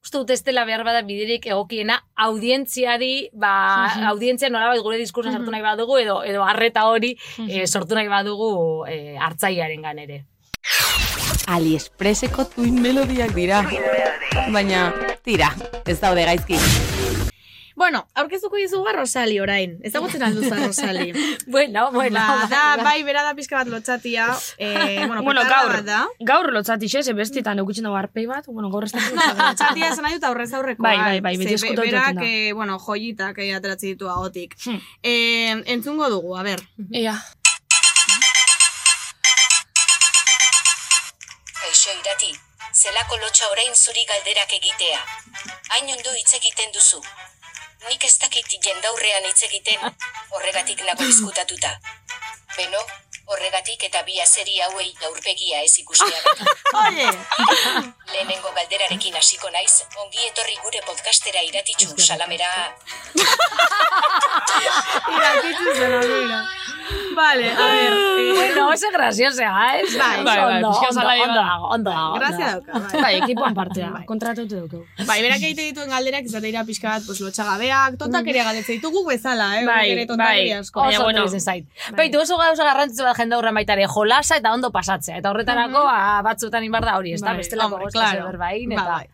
[0.03, 3.53] uste dut ez dela behar bada biderik egokiena audientziari, ba,
[4.11, 7.15] audientzia nolabait gure diskursa sartu nahi badugu, edo, edo arreta hori
[7.49, 8.53] eh, sortu nahi badugu
[8.91, 10.25] eh, hartzaiaren ere.
[11.53, 13.63] AliExpresseko tuin melodiak dira.
[14.55, 14.89] Baina,
[15.25, 15.53] tira,
[15.87, 16.59] ez daude gaizki.
[17.75, 19.79] Bueno, aurkezuko dizuga Rosali orain.
[19.83, 21.13] Ez dagoetzen alduza Rosali.
[21.47, 22.21] bueno, bueno.
[22.21, 24.29] Ba, da, bai, bera da pizka bat lotxatia.
[24.59, 26.01] Eh, bueno, Bueno, gaur, bat da.
[26.21, 29.01] gaur lotzatixe, ze bestitan eukitzen dago arpei bat, bueno, gaur ez da.
[29.39, 30.85] Lotxatia esan nahi dut aurrez aurrekoa.
[30.89, 34.57] Bai, bai, bai, beti Ze eskutu Berak, eh, bueno, joyitak eh, ateratzi ditu ahotik.
[34.67, 34.81] Hmm.
[35.03, 36.61] Eh, entzungo dugu, a ber.
[36.93, 37.17] Ea.
[41.63, 42.33] Kaixo irati,
[42.75, 45.01] zelako lotxa orain zuri galderak egitea.
[45.73, 47.01] Hain ondo hitz egiten duzu.
[47.89, 49.81] Nik ez dakit jendaurrean hitz egiten,
[50.37, 51.71] horregatik nago izkutatuta.
[52.57, 52.83] Beno,
[53.33, 56.49] horregatik eta bi azeri hauei aurpegia ez ikusteagatik.
[56.85, 57.09] Oye!
[58.13, 59.75] Lehenengo galderarekin hasiko naiz,
[60.05, 62.53] ongi etorri gure podcastera iratitxu salamera.
[65.17, 66.41] Iratitzu salamera.
[67.15, 67.93] Vale, a ver.
[67.93, 69.45] Eh, bueno, oso graciosa,
[69.77, 69.83] eh?
[69.99, 71.37] Bai, bai, ondo, pixka ondo, ondo, bat.
[71.37, 72.73] dago, ondo, dago, Grazia ondo.
[72.73, 73.03] dauka, bai.
[73.03, 74.81] Bai, ekipoan partea, kontratatu dugu.
[75.07, 79.61] Bai, berak egite dituen galderak izateira pixka bat, pues, lotxagabeak, tontak ere galdetze ditugu bezala,
[79.61, 79.65] eh?
[79.67, 80.61] Bai, tontakeria bai.
[80.61, 80.81] asko.
[80.89, 81.41] Oso ondo bueno.
[81.41, 81.67] zait.
[81.97, 85.19] Baitu oso gauza garrantzitsu da jende horren baita ere, jolasa eta ondo pasatzea.
[85.19, 88.27] Eta horretarako, ba, batzuetan inbar da hori, ez da, Bai, bestelako gozka claro.
[88.33, 88.91] zerbain, Ba, eta...
[88.97, 89.09] bai.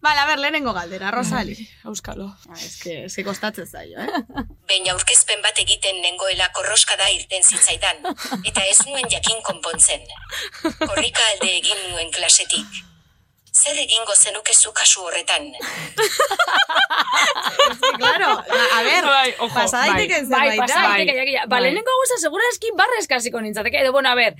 [0.00, 1.68] Vale, a ver, lehenengo galdera, Rosali.
[1.84, 2.36] Euskalo.
[2.48, 4.08] Ah, es que, es que kostatzen zaio, eh?
[4.68, 8.02] Behin aurkezpen bat egiten nengoela korroskada irten zitzaidan,
[8.44, 10.02] eta ez nuen jakin konpontzen.
[10.78, 12.66] Korrika alde egin nuen klasetik.
[13.52, 15.50] Zer egingo zenukezu kasu horretan?
[17.98, 20.88] claro, a ver, Bai, ojo, pasa daiteke Bai, zerbait pasa da.
[20.94, 21.42] daiteke, jakia.
[21.44, 21.60] Ba, bai.
[21.66, 23.82] lehenengo gauza, segura eski barra eskasiko nintzateke.
[23.82, 24.34] Edo, bueno, a ver,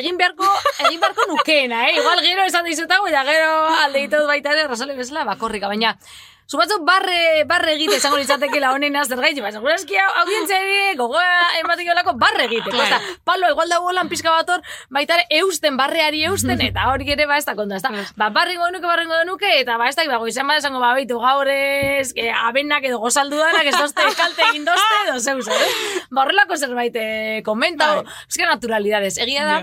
[0.00, 0.46] egin beharko,
[0.86, 1.96] egin beharko nukeena, eh?
[2.00, 3.50] Igual gero esan dizutago, eta gero
[3.86, 5.96] alde dut baita ere, rasale bezala, bakorrika, baina...
[6.44, 9.76] Zu batzuk barre, barre egite esango litzatekela honena zer gaiti, baina segura
[10.20, 11.24] audientzia ere gogoa
[11.60, 12.68] ematik olako barre egite.
[12.68, 12.98] Claro.
[12.98, 13.14] Claro.
[13.24, 14.60] Palo, igual da bolan pizka bat hor,
[14.92, 18.04] baita ere eusten, barreari eusten, eta hori ere ba ez da konta, ez da.
[18.20, 21.16] Ba, barringo nuke, barringo nuke, eta ba ez da, ba, goizan bat esango, ba, baitu,
[21.22, 25.72] gaur ez, que abenak edo gozaldu danak, ez dozte kalte egin dozte, edo zeus, eh?
[26.10, 28.20] Ba, horrelako zerbait eh, komenta, Bai.
[28.28, 29.16] ez que naturalidades.
[29.24, 29.58] Egia da,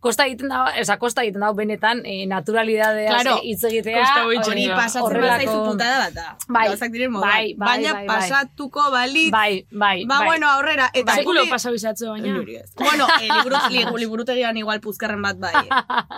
[0.00, 4.04] kosta egiten da, esa kosta egiten da benetan eh, naturalidadea Claro, hitz egitea.
[4.26, 4.76] Hori da.
[4.76, 6.26] pasatzen bazaizu putada bat da.
[6.48, 7.30] Bai, Gauzak diren moduan.
[7.32, 8.16] bai, bai, Baina bai, bai.
[8.20, 9.30] pasatuko balit.
[9.32, 10.26] Bai, bai, Ba, bai.
[10.28, 10.90] bueno, aurrera.
[10.94, 12.34] Eta Sekulo guri- pasau izatzu, baina.
[12.78, 15.52] Bueno, eh, liburu, li, liburutegian igual puzkarren bat bai.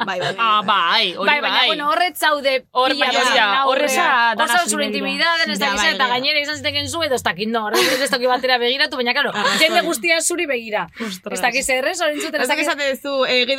[0.04, 0.34] Bai, bai.
[0.38, 5.58] Ah, bai, hori bai, baina, bueno, horret zaude Hor, baina, horreza Oso zure intimidaden ez
[5.58, 6.18] dakiz bai, eta bai.
[6.20, 9.80] gainera izan ziteken zu edo ez dakit no, ez toki batera begiratu, baina claro, jende
[9.82, 10.88] guztia zuri begira.
[11.30, 12.68] Ez dakiz errez, hori entzuten, Ez ez dakiz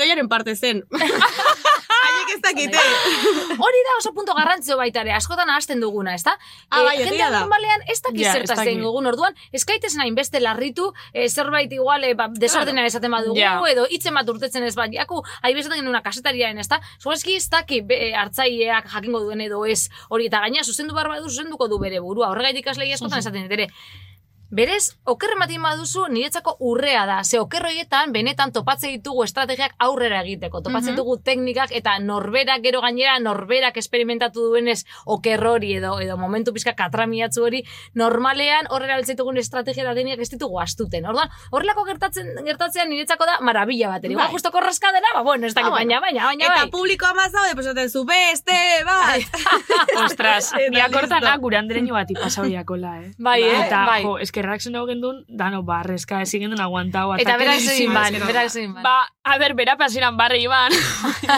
[0.10, 0.84] eh, gidoiaren parte zen.
[2.00, 2.78] Haiek ez dakite.
[3.60, 6.36] Hori da oso punto garrantzio baita ere, askotan ahazten duguna, ezta?
[6.70, 7.42] Ah, bai, jende egia da.
[7.44, 12.14] normalean ez dakiz ez zertaz egin dugun orduan, eskaitezen beste larritu, eh, zerbait igual eh,
[12.16, 13.60] ba, desordenean esaten badugu, Ja.
[13.70, 16.80] edo hitzen bat urtetzen ez bat, jaku, ahi bezaten genuen kasetariaren, ezta?
[17.02, 21.30] Zuezki ez daki eh, hartzaileak jakingo duen edo ez hori, eta gaina zuzendu behar badu
[21.30, 23.70] zuzenduko du bere burua, horregaitik ikasleia askotan esaten dut ere.
[24.50, 27.20] Berez, oker ematen baduzu niretzako urrea da.
[27.24, 30.64] Ze oker horietan benetan topatze ditugu estrategiak aurrera egiteko.
[30.66, 30.96] Topatzen Mhm.
[30.98, 36.74] ditugu teknikak eta norberak gero gainera norberak esperimentatu duenez oker hori edo edo momentu pizka
[36.74, 41.06] katramiatzu hori normalean horrela beltzaitugun estrategia da deniak ez ditugu astuten.
[41.06, 44.04] Orduan, horrelako gertatzen gertatzean niretzako da marabila bat.
[44.04, 44.32] Igual Bai.
[44.34, 45.86] justo korraska dena, ba bueno, ez dakit Ah, bueno.
[45.86, 46.72] baina, baina, baina, Eta bai.
[46.72, 49.22] publikoa mazau, pues esaten zu, beste, bai.
[50.06, 51.40] Ostras, Eta ni akortana listo.
[51.42, 53.12] gure andereño bat ipasa horiakola, eh?
[53.20, 53.66] Bai, eh?
[53.68, 54.04] Eta, Bai.
[54.04, 57.12] jo, eskerrak zen dago gendun, dano, barrezka, ezin gendun aguantau.
[57.20, 58.84] Eta berak egin ban, berak egin ban.
[58.84, 60.72] Ba, a ber, bera pasiran barre iban.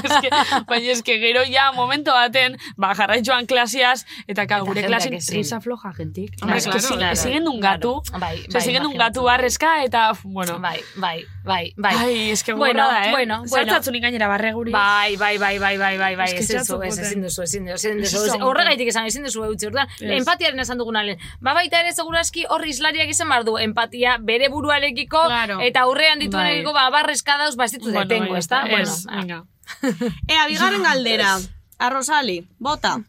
[0.70, 5.92] baina eske gero ja momento baten, ba, jarraitxoan klasiaz, eta ka, gure klasen risa floja
[5.98, 6.38] jentik.
[6.42, 7.94] Hombre, claro, ezin- claro, gendun gatu.
[8.14, 10.60] Bai, bai, ezin gendun gatu barrezka, eta, bueno.
[10.62, 11.96] Bai, bai, bai, bai.
[11.98, 13.12] Ai, eske Bueno, da, eh?
[13.12, 13.72] bueno, bueno.
[13.72, 14.72] Zartatzunik gainera barre guri.
[14.72, 17.06] Bai, bai, bai, bai, bai, bai, bai, duzu, ez, poten.
[17.06, 20.12] ezin duzu, ezin duzu, ezin Ez duzu, horregaitik esan, ezin duzu eutzi, orduan, Ez.
[20.20, 21.20] empatiaren esan duguna lehen.
[21.42, 25.60] Ba baita ere, segurazki, horri islariak izan behar du, empatia bere buruarekiko, Claro.
[25.62, 26.28] eta aurrean Bai.
[26.28, 28.62] dituenekiko, ba, barrezka dauz, ba, ez ditu Bueno, detengo, bai, ez da?
[28.68, 29.44] Bueno, venga.
[30.28, 31.40] Ea, bigarren galdera.
[31.80, 33.00] Arrosali, bota.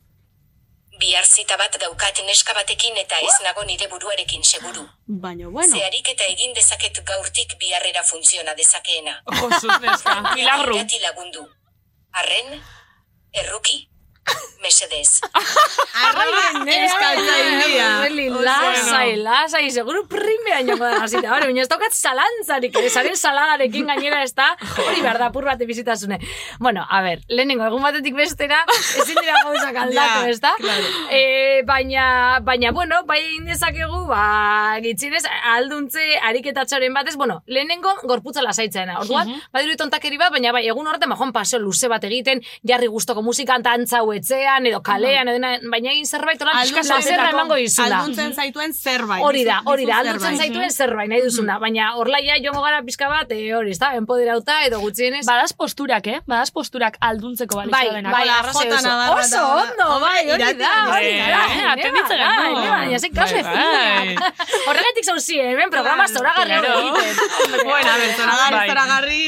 [1.01, 4.87] Bihar zita bat daukat neska batekin eta ez nago nire buruarekin seguru.
[5.07, 5.75] Baina, bueno.
[5.77, 9.23] Zeharik eta egin dezaket gaurtik biharrera funtziona dezakeena.
[9.27, 10.77] Josuz, neska, milagru.
[11.03, 11.49] Lagundu.
[12.13, 12.61] Arren,
[13.33, 13.89] erruki,
[14.63, 15.21] mesedez.
[16.07, 17.87] Arroba euskaltzaindia.
[18.03, 21.33] Really, lasai, lasai, seguru primean joko da hasita.
[21.35, 24.53] Hore, baina ez daukat zalantzarik, ere, zaren saladarekin gainera ez da,
[24.87, 26.21] hori behar da, pur bat bizitasune.
[26.63, 28.63] Bueno, a ver, lehenengo, egun batetik bestera,
[29.03, 30.53] ezin dira gauzak aldatu, Ja, ez da?
[31.11, 32.07] E, baina,
[32.47, 35.25] baina, bueno, bai egin dezakegu, ba, gitzinez,
[35.57, 39.01] alduntze ariketatxoren batez, bueno, lehenengo gorputza lasaitzena.
[39.03, 43.23] Orduan, badiru tontakeri bat, baina bai, egun horretan, bajoan paseo luze bat egiten, jarri gustoko
[43.27, 47.99] musikan, tantzau etxean, edo kalean, edo na- baina egin zerbait, Alduntzen laserra zaitako- emango izula.
[48.01, 49.23] Alduntzen zaituen zerbait.
[49.25, 50.39] Hori da, hori da, zerbait.
[50.39, 54.65] zaituen zerbait nahi duzuna, baina horlaia joango gara pizka bat, e, hori, ez da, empoderauta
[54.67, 55.25] edo gutxienez.
[55.27, 56.21] Badaz posturak, eh?
[56.27, 58.13] Badaz posturak alduntzeko balitza Bai, denak.
[58.13, 59.43] bai, Hola, arrazoi Jota oso.
[59.63, 61.45] Ondo, bai, hori da, hori bai, da.
[61.47, 62.69] eh, atenditzen gaitu.
[62.69, 64.17] Baina, ze kasu Bai, bai.
[64.69, 67.17] Horregatik zauzi, hemen programa zoragarri egiten.
[67.73, 68.69] Bueno, a ver, zoragarri, Bai.
[68.69, 69.27] zoragarri,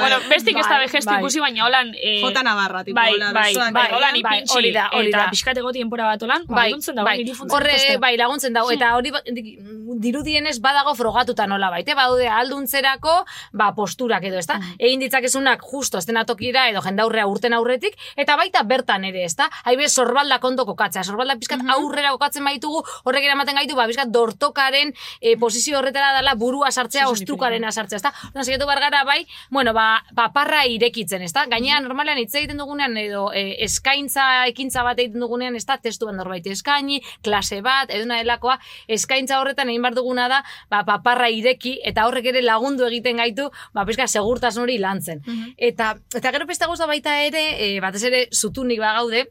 [0.00, 1.20] bueno, bestik ez da Bai, begestu bai.
[1.20, 1.92] ikusi, baina holan...
[2.02, 5.30] Eh, Jota Navarra, tipo, bai, hola, bai, bai, bai, bai, ipintxi, hori da, hori da.
[5.30, 7.18] pixkateko tiempora bat holan, ba, Bai, dago, bai,
[7.56, 9.58] horre, bai, laguntzen dago, eta hori ba- di-
[10.00, 14.58] dirudienez badago frogatuta nola baite, badaude alduntzerako, ba, posturak edo, ezta?
[14.78, 19.48] Egin ditzakezunak justo estenatokira edo jendaurrea urten aurretik, eta baita bertan ere, ezta?
[19.64, 24.92] Haibe sorbaldak ondo kokatzea, sorbaldak pizkat aurrera kokatzen baitugu, horrek eramaten gaitu, ba, pizkat dortokaren
[25.20, 28.12] eh, posizio horretara dela burua sartzea, ostrukaren sartzea, ezta?
[28.30, 31.46] Orduan, saiatu bargara bai, bueno, ba, paparra irekitzen, ezta?
[31.50, 33.56] Gainera, normalean hitz egiten dugunean edo eh,
[34.00, 35.76] eskaintza ekintza bat egiten dugunean, ezta?
[35.78, 41.28] Testuan norbait eskaini, klase bat, edo delakoa, eskaintza horretan egin behar duguna da, ba, paparra
[41.28, 45.22] ireki, eta horrek ere lagundu egiten gaitu, ba, pizka, segurtasun hori lantzen.
[45.56, 49.26] Eta, eta gero pesta gauza baita ere, e, batez ere, zutunik bagaude,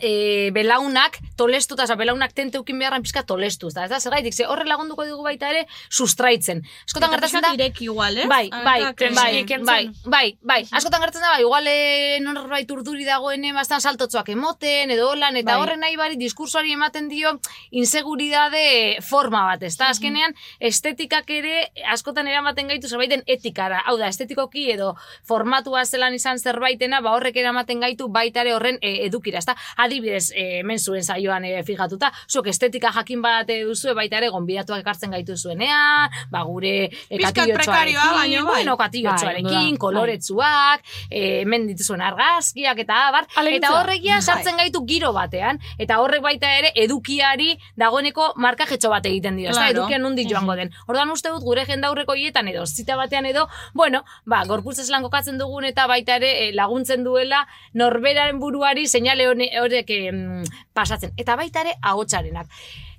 [0.00, 5.04] e, belaunak tolestuta, oza, belaunak tenteukin beharran pizka tolestu, ez da, zergaitik, ze horre lagunduko
[5.04, 6.62] digu baita ere, sustraitzen.
[6.86, 8.28] Askotan gertatzen da, ireki igual, ez?
[8.30, 8.80] Bai, bai,
[9.14, 10.60] bai, eh, bai, bai, bai.
[10.70, 15.58] Askotan gertzen da, bai, igual eh, norbait urduri dagoen bastan saltotzoak emoten, edo holan, eta
[15.60, 17.36] horren nahi bari diskursoari ematen dio
[17.70, 19.90] inseguridade forma bat, ez da?
[19.92, 23.82] Azkenean, estetikak ere askotan eramaten gaitu zerbaiten etikara.
[23.86, 24.94] Hau da, estetikoki edo
[25.26, 29.56] formatua zelan izan zerbaitena, ba horrek eramaten gaitu baita ere horren e, edukira, ez da?
[29.86, 34.28] Adibidez, e, hemen zuen saioan e, fijatuta, zuek estetika jakin bat e, duzue baita ere
[34.34, 38.52] gonbidatuak ekartzen gaitu zuenean, ba gure e, prekarioa, baino bai.
[38.54, 43.26] bueno, Bai, katillotxoarekin, ondo da, koloretsuak, eh, hemen dituzuen argazkiak eta abar,
[43.60, 49.36] eta horregia sartzen gaitu giro batean, eta horrek baita ere edukiari dagoeneko markajetxo bat egiten
[49.36, 49.82] dio, ezta Claro.
[49.82, 50.70] edukian nundi joango den.
[50.86, 55.38] Orduan uste dut gure jendaurreko hietan edo zita batean edo, bueno, ba, gorputz eslan kokatzen
[55.38, 61.12] dugun eta baita ere eh, laguntzen duela norberaren buruari seinale hone- horrek em, pasatzen.
[61.16, 62.48] Eta baita ere ahotsarenak.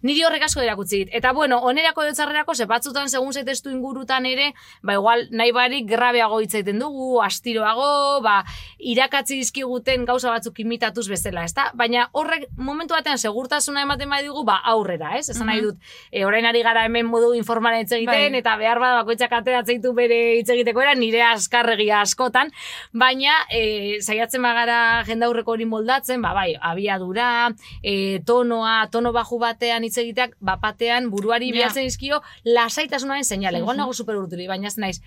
[0.05, 1.13] Niri horrek asko erakutsi dit.
[1.17, 4.51] Eta bueno, onerako edo txarrerako, ze batzutan segun ze testu ingurutan ere,
[4.83, 8.43] ba igual nahi barik grabeago hitz egiten dugu, astiroago, ba
[8.77, 11.71] irakatzi dizkiguten gauza batzuk imitatuz bezala, ezta?
[11.75, 15.29] Baina horrek momentu batean segurtasuna ematen bai digu, ba aurrera, ez?
[15.33, 15.81] Esan nahi dut,
[16.11, 18.41] e, orain ari gara hemen modu informalen hitz egiten, Bai.
[18.43, 22.51] eta behar bada bakoitzak ateratzen ditu bere hitz egiteko era, nire askarregia askotan,
[22.93, 27.49] baina e, saiatzen bagara jendaurreko hori moldatzen, ba bai, abiadura,
[27.81, 31.53] e, tonoa, tono baju batean hitz egiteak bapatean buruari Ja.
[31.53, 33.59] bilatzen dizkio lasaitasunaren seinale.
[33.59, 33.81] Igual Mhm.
[33.81, 35.01] nago super urturi, baina ez naiz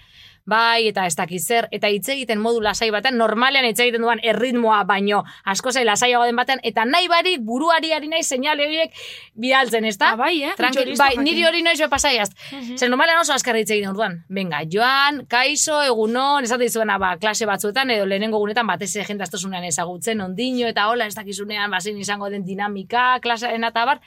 [0.46, 4.18] bai eta ez dakit zer eta hitz egiten modu lasai batean normalean hitz egiten duan
[4.22, 8.90] erritmoa baino asko zai lasaiago den batean eta nahi barik buruari ari nahi seinale horiek
[9.34, 10.10] bidaltzen, ezta?
[10.12, 10.54] Ah, bai, eh?
[10.56, 12.30] Tranquil, ez bai, niri hori noiz pasaiaz.
[12.52, 12.76] Mhm.
[12.78, 14.24] Zer normalean oso azkar hitz egiten orduan.
[14.28, 19.22] Venga, joan, kaizo, egunon, esate dizuena ba, klase batzuetan edo lehenengo gunetan batez ere jende
[19.24, 24.00] astosunean ezagutzen ondino eta hola ez dakizunean bazin izango den dinamika, klasearen eta bar,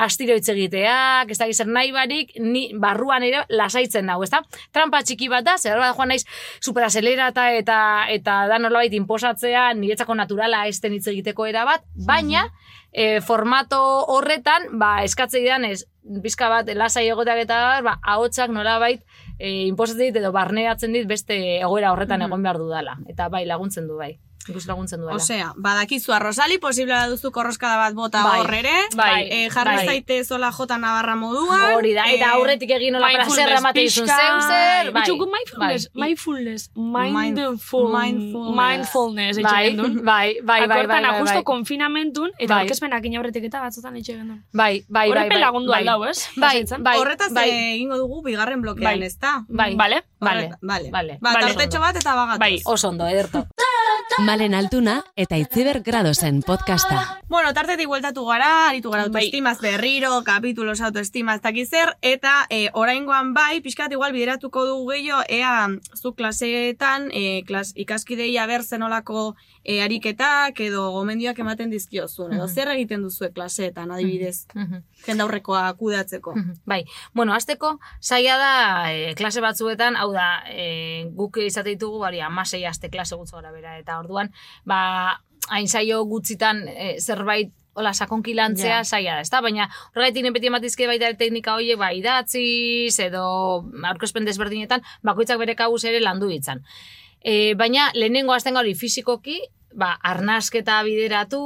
[0.00, 4.42] astiro hitz egiteak, ez dakiz zer nahi barik, ni barruan ere lasaitzen nau, ezta?
[4.72, 6.24] Trampa txiki bat da, zer joan naiz
[6.60, 7.78] superazelerata eta
[8.12, 12.48] eta da nolabait inposatzea niretzako naturala esten hitz egiteko era bat, baina
[12.92, 13.80] e, formato
[14.14, 19.04] horretan, ba, eskatzei dan ez, bizka bat, lasai egoteak eta ba, ahotsak nolabait
[19.38, 22.98] e, inposatzen dit edo barneratzen dit beste egoera horretan egon behar dudala.
[23.08, 24.14] Eta bai, laguntzen du bai.
[24.48, 25.16] Ikus laguntzen duela.
[25.16, 28.72] Osea, badakizu arrosali, posible da duzu korroskada bat bota Bai, hor ere.
[28.96, 29.86] bai, eh, jarri bai.
[29.86, 31.74] zaite zola jota nabarra moduan.
[31.76, 35.02] Hori da, eta eh, aurretik egin nola mindfulness praserra emate izun zeu zer, bai.
[35.02, 36.02] Itxuko mindfulness, bai.
[36.08, 38.56] mindfulness, mindful, mindfulness.
[38.56, 41.44] mindfulness, Bai, bai, bai, bai, bai, bai, justo bai.
[41.44, 42.62] konfinamentun, eta Bai.
[42.64, 44.42] aurkezpenak inaurretik eta batzutan etxe gendun.
[44.52, 45.40] Bai, bai, bai, Horrepen bai.
[45.40, 45.80] lagundu bai.
[45.82, 46.26] aldau, ez?
[46.36, 47.50] Bai, bai, Horretaz bai.
[47.76, 49.06] egingo dugu bigarren blokean, Bai.
[49.06, 49.44] ezta?
[49.48, 49.74] Bai.
[49.76, 50.02] Vale?
[50.18, 50.46] Vale.
[50.48, 50.90] Horret- Vale.
[50.90, 51.18] Vale.
[51.20, 51.46] Ba, Vale.
[51.46, 52.38] tartetxo bat eta bagatoz.
[52.40, 52.60] Bai.
[52.64, 53.46] Oso ondo, ederto.
[54.20, 57.20] Malen Altuna eta Itziber Gradosen podcasta.
[57.28, 59.08] Bueno, tartetik bueltatu gara, aritu gara Bai.
[59.08, 64.90] autoestimaz berriro, kapitulos autoestima ez dakiz zer, eta e, oraingoan bai, pixkat igual bideratuko dugu
[64.92, 69.36] gehiago, ea zu klaseetan, e, klas, ikaskidei aber zenolako
[69.70, 74.82] e, ariketak edo gomendioak ematen dizkiozun, edo zer egiten duzue klaseetan, adibidez, Mhm.
[75.06, 76.34] jendaurrekoa kudeatzeko.
[76.66, 76.80] Bai,
[77.14, 78.52] bueno, azteko, zaila da
[78.92, 83.52] e, klase batzuetan, hau da, e, guk izate ditugu, bari, amasei aste klase gutxo gara
[83.52, 84.32] bera, eta orduan,
[84.64, 88.84] ba, hain zaio gutxitan e, zerbait Ola, sakonkilantzea Ja.
[88.84, 89.38] zaila da, ezta?
[89.40, 93.22] Baina horregatik nien beti ematizke baita teknika horiek, ba, idatziz, edo
[93.92, 96.64] aurkezpen desberdinetan, bakoitzak bere kabuz ere landu ditzan.
[97.22, 99.38] E, baina lehenengo azten hori fizikoki,
[99.72, 101.40] ba, arnasketa bideratu,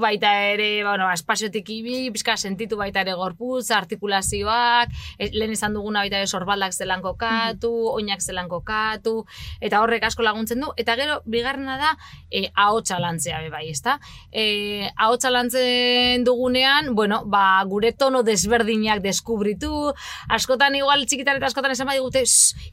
[0.00, 6.04] baita ere, bueno, espaziotik ibi, pizka sentitu baita ere gorputz, artikulazioak, e, lehen izan duguna
[6.04, 9.24] baita ere sorbaldak zelan kokatu, oinak zelan kokatu,
[9.60, 11.92] eta horrek asko laguntzen du, eta gero, bigarrena da,
[12.30, 13.98] e, ahotsa lantzea be bai, ezta?
[14.32, 19.92] E, ahotsa lantzen dugunean, bueno, ba, gure tono desberdinak deskubritu,
[20.32, 22.24] askotan igual txikitan eta askotan esan badigute,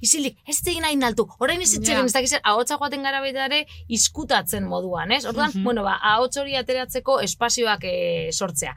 [0.03, 1.81] isilik, ez egin hain altu, orain ez Ja.
[1.97, 5.25] egin, ez dakiz, ahotsa joaten gara baita ere, izkutatzen moduan, ez?
[5.25, 8.75] Orduan, bueno, ba, ahots hori ateratzeko espazioak e, sortzea.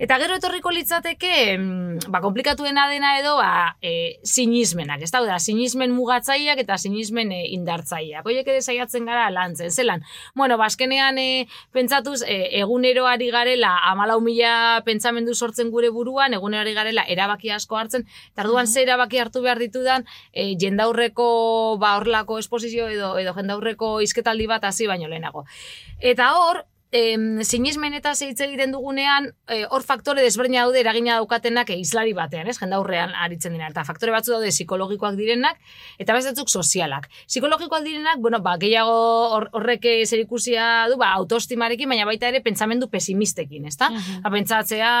[0.00, 5.36] Eta gero etorriko litzateke, mm, ba, komplikatuena dena edo, ba, e, sinismenak, ez da, da,
[5.38, 8.24] sinismen mugatzaileak eta sinismen e, indartzaileak.
[8.24, 10.02] Hoiek ere saiatzen gara lantzen, zelan.
[10.34, 16.32] Bueno, ba, azkenean e, pentsatuz, e, egunero ari garela, amalau mila pentsamendu sortzen gure buruan,
[16.34, 21.76] egunero ari garela, erabaki asko hartzen, eta orduan ze erabaki hartu behar ditudan, e, jendaurreko,
[21.78, 25.44] ba, horlako esposizio edo, edo jendaurreko izketaldi bat hasi baino lehenago.
[26.00, 31.70] Eta hor, em, sinismen eta hitz egiten dugunean, e, hor faktore desberdina daude eragina daukatenak
[31.72, 32.58] e, islari batean, ez?
[32.60, 33.70] Jendaurrean aritzen dira.
[33.72, 35.56] Eta faktore batzu daude psikologikoak direnak,
[35.98, 37.08] eta beste batzuk sozialak.
[37.26, 38.92] Psikologikoak direnak, bueno, ba, gehiago
[39.32, 43.88] hor- horrek zerikusia du, ba, autoestimarekin, baina baita ere pentsamendu pesimistekin, ezta?
[44.22, 44.92] Ba, pentsatzea,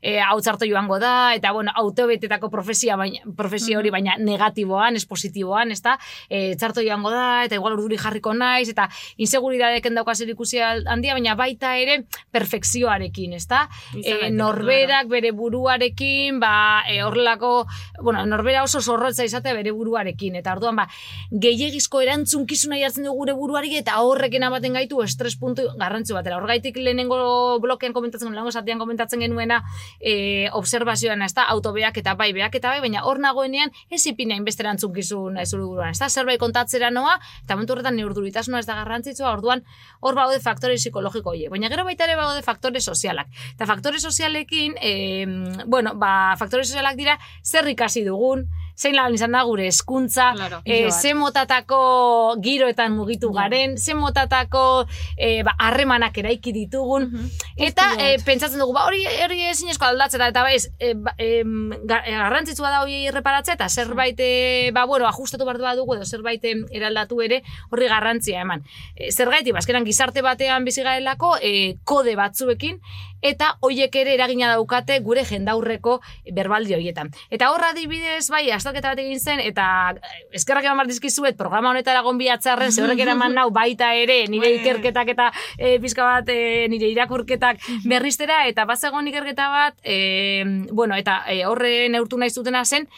[0.00, 5.04] e, hau txarto joango da, eta, bueno, autobetetako profesia, baina, profesio hori, baina negatiboan, ez
[5.10, 5.98] positiboan, ezta?
[6.30, 8.88] E, txarto joango da, eta igual urduri jarriko naiz, eta
[9.18, 13.64] inseguridadeken dauka zerikusia handia, baina baita ere perfekzioarekin, ezta?
[13.96, 17.66] E, norberak bere buruarekin, ba, e, horrelako,
[18.02, 20.88] bueno, norbera oso zorrotza izatea bere buruarekin, eta orduan, ba,
[21.32, 26.40] gehiagizko erantzunkizuna jartzen dugu gure buruari, eta horrekin amaten gaitu estres puntu garrantzu batera.
[26.40, 29.60] Horgaitik lehenengo blokean komentatzen, lehenengo zatian komentatzen genuena,
[30.00, 34.34] e, observazioan, ez da, autobeak eta bai, beak eta bai, baina hor nagoenean, ez ipina
[34.34, 37.14] inbeste erantzunkizun ez buruan, ez da, zerbait kontatzera noa,
[37.44, 39.62] eta momentu horretan neurduritasuna ez da garrantzitsua, orduan,
[40.00, 41.50] hor baude faktore psikologiko horiek.
[41.52, 43.30] Baina gero baita ere baude faktore sozialak.
[43.54, 45.26] Eta faktore sozialekin, e,
[45.66, 48.46] bueno, ba, faktore sozialak dira, zer ikasi dugun,
[48.78, 54.86] zein lan izan da gure hezkuntza, Claro, e, ze motatako giroetan mugitu garen, ze motatako
[55.16, 57.10] e, ba, harremanak eraiki ditugun,
[57.56, 62.02] eta e, pentsatzen dugu, ba, hori, hori ezinezko aldatzeta, eta bai, e, ba, em, ga-
[62.06, 66.42] e, garrantzitsua da hori erreparatzea, eta zerbait, e, ba, bueno, ajustatu behar dugu, edo zerbait
[66.44, 68.64] eraldatu ere, horri garrantzia eman.
[68.96, 72.80] E, zergaiti, bazkeran gizarte batean bizi garelako, e, kode batzuekin,
[73.22, 76.00] eta hoiek ere eragina daukate gure jendaurreko
[76.34, 77.12] berbaldi horietan.
[77.30, 82.02] Eta horra adibidez, bai, azterketa bat egin zen, eta eh, eskerrak eman dizkizuet programa honetara
[82.02, 86.90] gonbiatzarren, ze horrek eraman nau baita ere, nire ikerketak eta e, pizka bat, e, nire
[86.92, 92.88] irakurketak berriztera, eta bazegoen ikerketa bat, e, bueno, eta e, horre neurtu nahi zutena zen,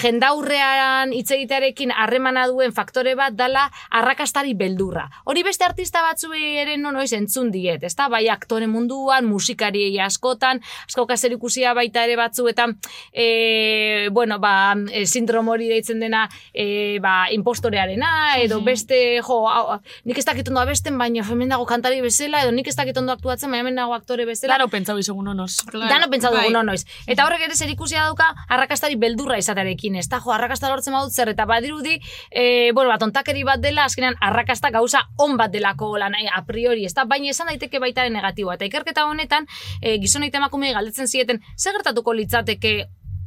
[0.00, 5.08] jendaurrean hitz egitearekin harremana duen faktore bat dala arrakastari beldurra.
[5.28, 8.08] Hori beste artista batzuei ere no noiz entzun diet, ezta?
[8.12, 12.76] Bai aktore munduan, musikariei askotan, asko kaser ikusia baita ere batzuetan,
[13.12, 16.24] e, bueno, ba, e, sindromo hori deitzen dena,
[16.54, 19.78] e, ba, impostorearena, edo beste, jo, hau,
[20.08, 23.12] nik ez dakit ondo abesten, baina hemen dago kantari bezala, edo nik ez dakit ondo
[23.12, 24.54] aktuatzen, baina hemen dago aktore bezala.
[24.54, 25.52] Claro, pentsau izugun onoz.
[25.72, 26.48] Dano pentsatu bai.
[26.48, 26.84] dugu noiz.
[27.06, 31.12] Eta horrek ere zer ikusia dauka arrakastari beldurra izatearekin, ez da, jo, arrakasta lortzen badut
[31.12, 31.98] zer, eta badirudi,
[32.30, 36.44] e, bueno, bat ontakeri bat dela, azkenean arrakasta gauza on bat delako lan eh, a
[36.46, 38.54] priori, ez da, baina esan daiteke baita negatiboa.
[38.54, 39.46] Eta ikerketa honetan,
[39.80, 42.76] e, gizon eta emakumei galdetzen zieten, zer gertatuko litzateke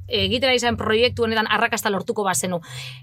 [0.07, 2.59] egiten ari zen proiektu honetan arrakasta lortuko bazenu.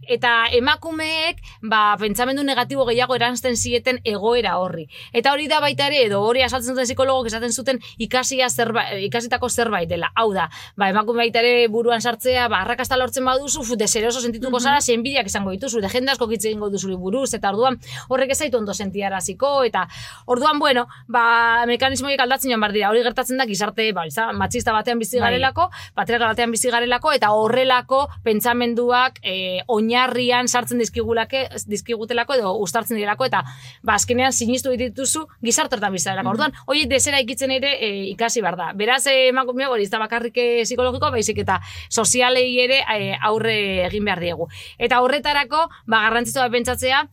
[0.09, 4.87] Eta emakumeek, ba, pentsamendu negatibo gehiago eranzten zieten egoera horri.
[5.13, 9.49] Eta hori da baita ere, edo hori asaltzen duten psikologok esaten zuten ikasia zerbait, ikasitako
[9.49, 10.13] zerbait dela.
[10.15, 14.61] Hau da, ba, emakume baita ere buruan sartzea, ba, arrakasta lortzen baduzu, fu, deseroso sentituko
[14.61, 17.79] zara, zen bideak izango dituzu, de jende asko kitze egingo duzuri buruz, eta orduan
[18.09, 19.87] horrek ez zaitu ondo sentiaraziko, eta
[20.27, 24.07] orduan, bueno, ba, mekanismoiek aldatzen joan behar dira, hori gertatzen da gizarte, ba,
[24.39, 25.31] matxista batean bizi Bai.
[25.31, 32.97] garelako, patriarkal batean bizi garelako, eta horrelako pentsamenduak e, oinarrian sartzen dizkigulake, dizkigutelako edo ustartzen
[32.97, 33.43] direlako, eta
[33.83, 36.35] ba, azkenean sinistu dituzu gizartortan bizi garelako.
[36.35, 38.73] Orduan, hori desera ikitzen ere e, ikasi behar da.
[38.75, 44.05] Beraz, e, emakume hori, ez da bakarrik psikologiko, baizik eta sozialei ere e, aurre egin
[44.05, 44.49] behar diegu.
[44.79, 47.05] Eta horretarako, ba, garrantzitsua pentsatzea,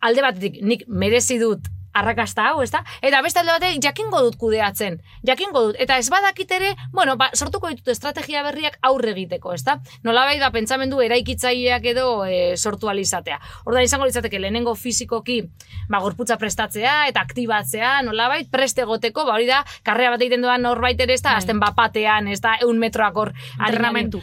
[0.00, 2.82] alde batetik nik merezi dut arrakasta hau, ezta?
[3.04, 4.98] Eta beste alde batetik jakingo dut kudeatzen.
[5.26, 5.80] Jakingo dut.
[5.82, 9.78] Eta ez badakit ere, bueno, ba, sortuko ditut estrategia berriak aurre egiteko, ezta?
[10.06, 13.38] Nolabait da pentsamendu eraikitzaileak edo e, sortu alizatea.
[13.66, 15.42] Ordan izango litzateke lehenengo fisikoki,
[15.88, 20.66] ba, gorputza prestatzea eta aktibatzea, nolabait preste egoteko, ba, hori da, karrera bat egiten doan
[20.66, 21.36] norbait ere, ezta?
[21.36, 22.58] Azten bapatean, ezta?
[22.66, 23.32] Eun metroak hor.
[23.56, 24.22] Entrenamentu.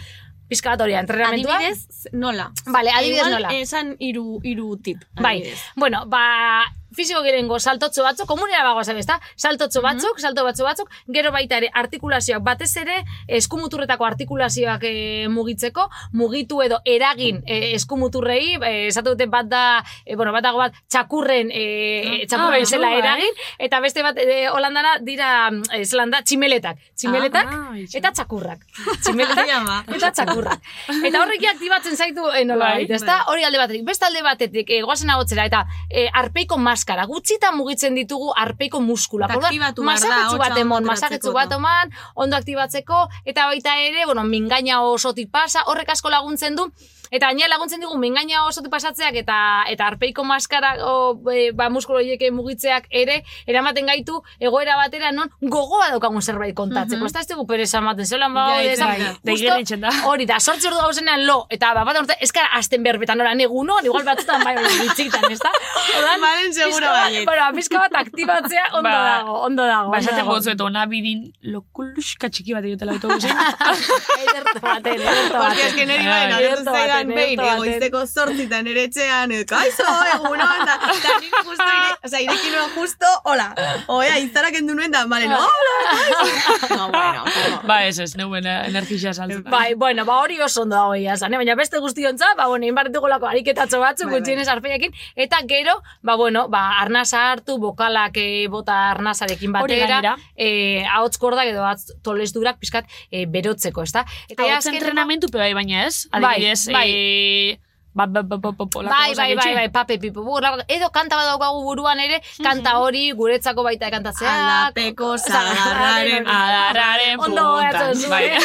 [0.53, 1.55] Piskatoria, entrenamentua.
[1.55, 2.51] Adibidez, nola?
[2.67, 3.53] Vale, adibidez Igual, nola.
[3.57, 5.01] Esan iru, iru tip.
[5.17, 5.61] Bai, adibidez.
[5.75, 9.19] bueno, ba, fisiko gerengo saltotxo batzuk, komunera bagoaz, ezta?
[9.35, 14.93] Saltotxo batzuk, salto batzu batzuk, gero baita ere artikulazioak, batez ere eskumuturretako artikulazioak e,
[15.29, 19.63] mugitzeko, mugitu edo eragin e, eskumuturrei, e, esatu dute bat da,
[20.05, 22.99] e, bueno, bat dago bat, txakurren, e, txakurren Ah, zela bai.
[22.99, 28.65] eragin, eta beste bat, e, holandana dira, e, zelanda, tximeletak, tximeletak, Ah, bai, eta txakurrak.
[29.03, 29.49] Tximeletak,
[29.97, 30.61] eta txakurrak.
[31.03, 33.23] Eta horrek aktibatzen zaitu e, nola Bai, ezta?
[33.31, 33.83] Hori alde batetik.
[33.87, 37.05] Beste alde batetik, e, goazen agotzera, eta e, arpeiko maskara.
[37.07, 39.27] Gutxita mugitzen ditugu arpeiko muskula.
[39.27, 44.81] Eta aktibatu masajetsu bat emon, ateratzeko bat eman, ondo aktibatzeko, eta baita ere, bueno, mingaina
[44.83, 46.67] osotik pasa, horrek asko laguntzen du,
[47.13, 49.35] Eta gainera laguntzen digu mingaina osotik pasatzeak eta
[49.69, 55.29] eta arpeiko maskara o, e, ba, muskulu horiek mugitzeak ere eramaten gaitu egoera batera non
[55.41, 57.05] gogoa daukagun zerbait kontatzeko.
[57.05, 59.07] Ez da ez dugu pereza ematen, zelan ba, Ja, da, bai, bai.
[59.11, 59.91] justo Deigerritzen da.
[60.09, 63.85] Hori da, sortzi ordu gauzenean lo, eta bat bat urte, eskara azten berbetan ora negunon,
[63.85, 65.51] igual batzutan bai bitxitan, ez da?
[65.99, 67.25] Odan, pizka bat- baiet.
[67.29, 69.91] Bueno, pizka bat aktibatzea ondo Ba, dago, ondo dago.
[69.91, 70.33] Ba, esaten dago.
[70.33, 73.29] gozu eta ona bidin lokuluska txiki bat egitela autobusen.
[73.29, 75.67] Ederto baten, ederto Porque baten.
[75.67, 79.85] es que niri Ai, baina, ederto zaidan baten, behin, egoizteko zortzitan ere etxean, eh, kaizo,
[80.15, 83.47] egunon, da, da nik justo, ire, o sea, ireki nuen justo, hola,
[83.87, 86.75] oea, iztarak endu nuen da, vale, no, hola, kaizo.
[86.77, 87.23] No, bueno,
[87.67, 89.43] ba, ez ez, neuen energia saltzen.
[89.49, 91.37] Bai, bueno, ba hori oso ondo dago ia zan, eh?
[91.37, 94.19] baina beste guztiontza, ba, bueno, inbartugolako ariketatxo batzuk, Bai, bai.
[94.21, 100.83] gutxienez arpeiekin, eta gero, ba, bueno, ba, arnasa hartu, bokalak eh, bota arnasarekin batera, eh,
[100.91, 101.63] ahots kordak edo
[102.03, 104.05] tolesdurak pizkat eh, berotzeko, ezta?
[104.29, 106.07] Eta ja, Eta azkenengo- entrenamentu pe bai, baina ez?
[106.11, 106.82] Bai, Adibidez, bai.
[106.85, 107.59] Eh,
[107.93, 110.23] ba, ba, ba, ba, ba, ba, Bai, bai, bai, bai, pape, pipo,
[110.67, 114.31] edo kanta bat daukagu buruan ere, kanta hori guretzako baita kantatzea.
[114.33, 117.93] Aldapeko zagarraren Adarraren Ondo puntan.
[117.95, 118.23] zu, Bai.
[118.33, 118.39] eh?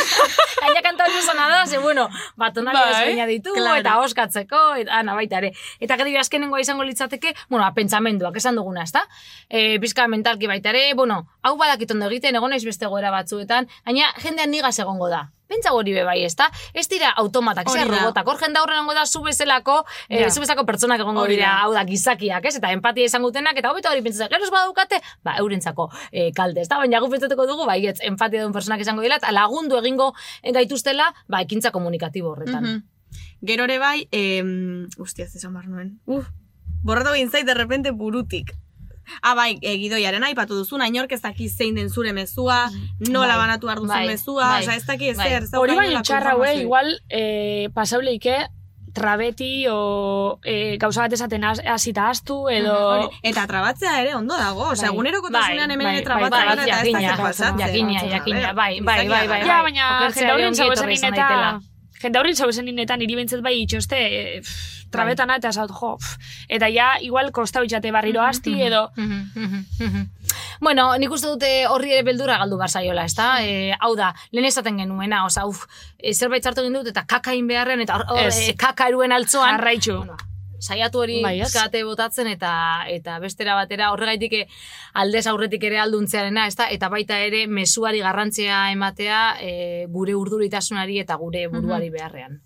[0.61, 3.80] Gaina kanta hori zona da, ze, bueno, batonari Bai, ditu, claro.
[3.80, 5.55] eta oskatzeko, eta ana baita ere.
[5.80, 9.07] Eta gero azkenengoa izango litzateke, bueno, ba, pentsamenduak esan duguna, ezta?
[9.49, 13.66] E, pizka mentalki baita ere, bueno, hau badakit ondo egiten, egon naiz beste goera batzuetan,
[13.86, 15.30] gaina jendean nigaz egongo da.
[15.49, 16.51] Pentsa hori be bai, ezta?
[16.76, 18.26] Ez dira automatak, ez robotak.
[18.28, 20.30] Hor jende egongo da zu bezalako, eh, Ja.
[20.30, 22.57] zu bezalako pertsonak egongo dira, hau da, gizakiak, ez?
[22.57, 26.61] Eta empatia izango dutenak, eta hobeto hori pentsatzen, gero ez badaukate, ba, eurentzako eh, kalte,
[26.61, 26.76] ezta?
[26.76, 31.14] Baina gu pentsatuko dugu, bai, ez, empatia duen personak izango dira, eta lagundu egingo gaituztela,
[31.28, 32.62] ba, ekintza komunikatibo horretan.
[32.62, 32.82] Mhm.
[33.40, 35.99] Gero ere bai, em, ustia, ez esan behar nuen.
[36.05, 36.26] Uf,
[36.84, 38.53] borratu egin zait, de repente, burutik.
[39.22, 42.68] Ah, bai, e, gidoiaren aipatu duzuna, inork ez daki zein den zure mezua,
[43.09, 43.46] nola Bai.
[43.46, 45.26] banatu behar duzun Bai, mezua, bai, osea, ez daki bai.
[45.28, 45.42] ezer.
[45.42, 46.62] ez dauka Hori baino txarra hue, informaziorik.
[46.62, 48.36] igual eh, pasauleike
[48.94, 52.74] trabeti o eh, gauza bat esaten has- hasita astu edo...
[52.74, 54.94] Hori, Eta trabatzea ere ondo dago, osea, Bai.
[54.96, 57.59] egunerokotasunean hemen Bai, bai, trabatzea bai, gara eta ez dakit pasatzen.
[57.59, 59.40] jakina, jakina, bai, bai, bai, bai.
[59.46, 61.61] Ja, baina jende etorri izan eta...
[62.03, 66.30] Jende horren zauezen ninetan niri bintzat bai itxoste, eh, pff, trabetana eta esaut, jo, pff,
[66.49, 68.88] eta ja, igual kostau itxate barriro asti edo...
[70.61, 73.28] Bueno, nik uste dute horri ere beldura galdu bar zaiola, ezta?
[73.46, 75.66] E, hau da, lehen esaten genuena, oza, uf,
[75.99, 79.55] e, zerbait zartu egin dut eta kakain beharren, eta hor, hor, e, kaka eruen altzoan.
[79.55, 80.01] Jarraitzu.
[80.01, 80.18] Bueno,
[80.59, 82.52] saiatu hori Bai, pixkate botatzen eta
[82.88, 84.44] eta bestera batera horregaitik eh,
[84.94, 86.68] aldez aurretik ere alduntzearena, ezta?
[86.74, 92.40] Eta baita ere mezuari garrantzia ematea e, gure urduritasunari eta gure buruari beharrean.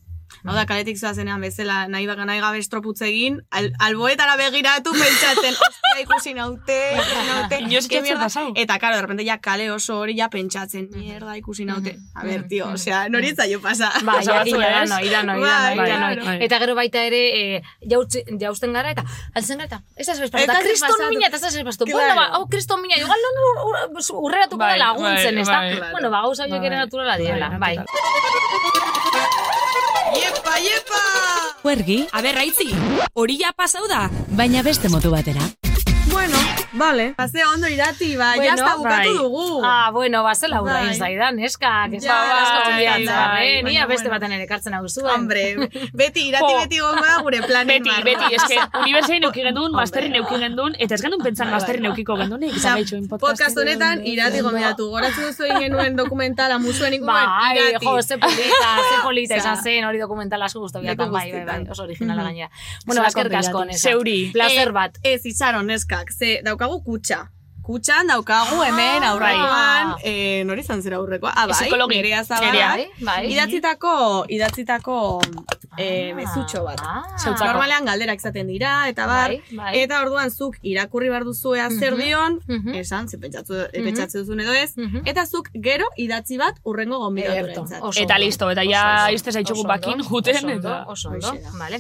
[0.45, 5.55] Hau da, kaletik zoazenean bezala nahi baka nahi gabe estroputze egin, al, alboetara begiratu pentsatzen,
[5.55, 8.23] ostia ikusi naute, ikusi naute, etxatzen mierda.
[8.25, 8.53] pasau.
[8.57, 11.97] Eta, karo, de repente ja kale oso hori ja pentsatzen, mierda ikusi naute.
[12.15, 13.93] A ber, tio, osea, nori ez zaio pasa.
[14.03, 14.91] Bai, jakina, ez?
[14.91, 16.39] irano, irano, Bai, irano, bai, bai.
[16.47, 17.23] Eta gero baita ere,
[17.57, 19.05] e, jautzi, jausten gara, eta
[19.35, 21.87] altzen gara, ez da da eta kriston mina, eta ez da zebez pasatu.
[21.87, 21.99] Claro.
[21.99, 25.61] Bueno, ba, hau kriston mina, ur- ur- urreratuko Bai, da laguntzen, bai, ez da?
[25.61, 25.93] bai.
[25.93, 26.85] Bueno, ba, horiek ere Bai.
[26.87, 27.77] naturala direla, bai.
[30.17, 31.01] Iepa, iepa!
[31.63, 32.69] Huergi, A ber, raitzi,
[33.15, 34.09] hori ja pasau da.
[34.29, 35.41] baina beste modu batera.
[36.11, 36.37] Bueno,
[36.73, 37.15] vale.
[37.17, 39.17] Pase ondo irati, ba, Bueno, ya está bukatu bai.
[39.17, 39.63] dugu.
[39.65, 40.87] Ah, bueno, ba, zela hura Bai.
[40.87, 43.63] egin zaidan, neskak, ez Ja, da, bai, bai, eh?
[43.63, 45.11] Nia baina beste baten ere ekartzen hau zuen.
[45.15, 46.59] Hombre, beti, irati Jo.
[46.61, 48.05] beti gongo da gure planen Beti, barra.
[48.05, 52.51] beti, eske, unibertsein neuki gendun, masterri neuki gendun, eta ez gendun pentsan masterri neukiko gendunik,
[52.51, 54.89] Osea, izan gaitxoin podcast honetan irati gomendatu.
[54.91, 57.87] Goratzen duzu egin genuen dokumentala musuen Bai, irati.
[57.87, 61.83] jo, ze polita, ze polita izan zen, hori dokumentala asko guztu bai, bai, bai, oso
[61.85, 62.51] originala gainera.
[62.87, 63.89] Bueno, eskerrik asko, nesa.
[63.91, 64.31] Zeuri.
[64.33, 64.99] Placer bat.
[65.03, 67.25] Eh, Ez, itxaron, neskak, ze daukagu kutxa.
[67.63, 71.31] Kutxan daukagu hemen aurrekoan, eh, nori izan zera aurrekoa?
[71.37, 72.23] Ah, bai, nerea Nerea.
[72.25, 72.67] zabala.
[72.67, 73.21] Bai, bai.
[73.33, 73.93] Idatzitako,
[74.35, 74.97] idatzitako
[75.79, 76.81] eh, mezutxo bat.
[76.83, 77.05] Ah.
[77.39, 79.77] Normalean galderak izaten dira, eta bar, Bai, bai.
[79.85, 82.75] eta orduan zuk irakurri behar duzu ea zer dion, Mhm.
[82.83, 85.07] esan, ze pentsatzu, pentsatzen duzun edo ez, Mhm.
[85.07, 86.99] eta zuk gero idatzi bat urrengo
[87.81, 90.85] oso Eta listo, eta Oso ja izte zaitxugu Oso bakin juten, eta...
[90.89, 91.79] Oso ondo, vale.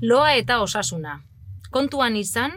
[0.00, 1.20] Loa eta osasuna.
[1.70, 2.52] Kontuan izan,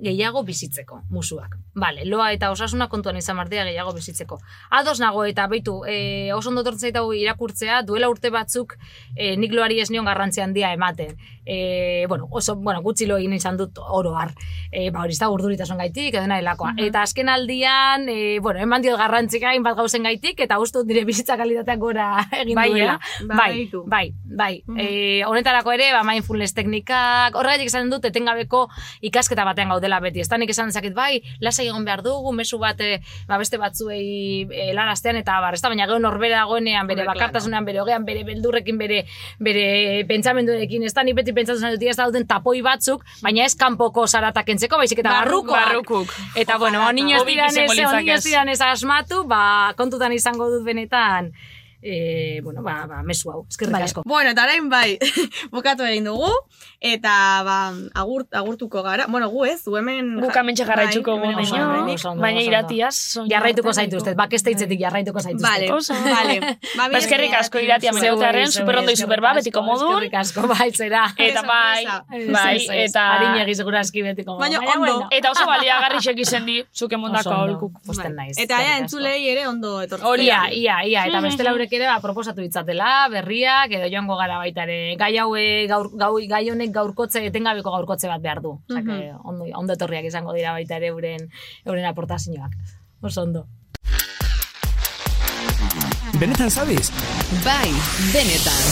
[0.00, 1.56] gehiago bizitzeko, musuak.
[1.78, 4.40] Vale, loa eta osasuna kontuan izan martea gehiago bizitzeko.
[4.70, 8.76] Ados nago eta beitu, e, oso ondo tortzen zait hau irakurtzea, duela urte batzuk
[9.16, 11.16] e, nik loari ez nion garrantzi handia ematen.
[11.44, 14.34] E, bueno, oso, bueno, gutxi lo egin izan dut oro har.
[14.70, 16.74] E, ba, hori ez da urduritasun gaitik, edo nahilakoa.
[16.84, 21.04] Eta azken aldian, e, bueno, eman diot garrantzik hainbat gauzen gaitik, eta uste dut dire
[21.08, 22.08] bizitza kalitateak gora
[22.42, 22.98] egin Bai, duela.
[23.28, 24.84] Bai, Bai, bai, bai.
[24.84, 28.66] E, honetarako ere, ba, mindfulness teknikak, horregatik esan dut, etengabeko
[29.08, 30.20] ikasketa batean gaudela beti.
[30.20, 34.46] Ez nik esan zakit, bai, lasai egon behar dugu, mesu bat, e, ba, beste batzuei
[34.50, 38.24] e, lanastean, eta bar, ez da, baina gero norbera dagoenean, bere bakartasunean, bere hogean, bere
[38.28, 39.04] beldurrekin, bere,
[39.42, 43.54] bere pentsamenduekin, ez da, nik beti pentsatzen dut, ez da duten tapoi batzuk, baina ez
[43.58, 45.58] kanpoko zaratak entzeko, baizik eta barrukoak.
[45.58, 46.16] Barrukuk.
[46.38, 51.32] Eta bueno, niño ez diran ez asmatu, ba, kontutan izango dut benetan,
[51.82, 54.02] e, bueno, ba, ba, mesu hau, eskerrik asko.
[54.06, 54.98] Bueno, eta orain bai,
[55.54, 56.30] bukatu egin dugu,
[56.80, 57.58] eta ba,
[57.94, 59.06] agurt, agurtuko gara.
[59.08, 60.14] Bueno, gu ez, gu hemen...
[60.22, 62.40] Guk amentxe jarraitzuko bai, baina ondo.
[62.44, 62.96] iratiaz...
[63.28, 64.18] Jarraituko zaituztet, gaitu.
[64.22, 65.48] bakesteitzetik jarraituko zaituztet.
[65.48, 65.70] Vale,
[66.14, 66.56] vale.
[66.76, 69.40] Ba, Ba, eskerrik asko iratia Zeuei, meneotearen, zeuei, super ondo y eskerrik super ba, asko,
[69.42, 69.92] betiko modun.
[69.94, 71.04] Eskerrik asko, bai, zera.
[71.16, 71.84] Eta bai,
[72.32, 72.90] bai, Ez, ez, ez.
[72.90, 73.04] eta...
[73.18, 74.44] Arinegi segurazki betiko modu.
[74.44, 75.08] Baina Baina, ondo.
[75.10, 77.40] Eta oso baliagarri izen di, zuke mondako ondo.
[77.42, 77.80] aholkuk.
[77.86, 78.36] Posten naiz.
[78.38, 80.06] Eta ea, entzulei ere ondo etortzen.
[80.06, 84.38] Hori Ia, ia, ia, eta beste laurek ere ba, proposatu ditzatela, berriak, edo joango gara
[84.40, 84.96] baita ere.
[85.00, 88.56] Gai haue, gaur, gau, gai honek gaurkotze, etengabeko gaurkotze bat behar du.
[88.70, 91.28] Osea, que ondo, ondo etorriak izango dira baita ere euren,
[91.64, 92.54] euren aportazioak.
[93.02, 93.46] Oso ondo.
[96.18, 96.90] Benetan zabiz?
[97.44, 97.70] Bai,
[98.12, 98.64] benetan.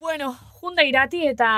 [0.00, 0.32] Bueno,
[0.62, 1.50] junda irati eta...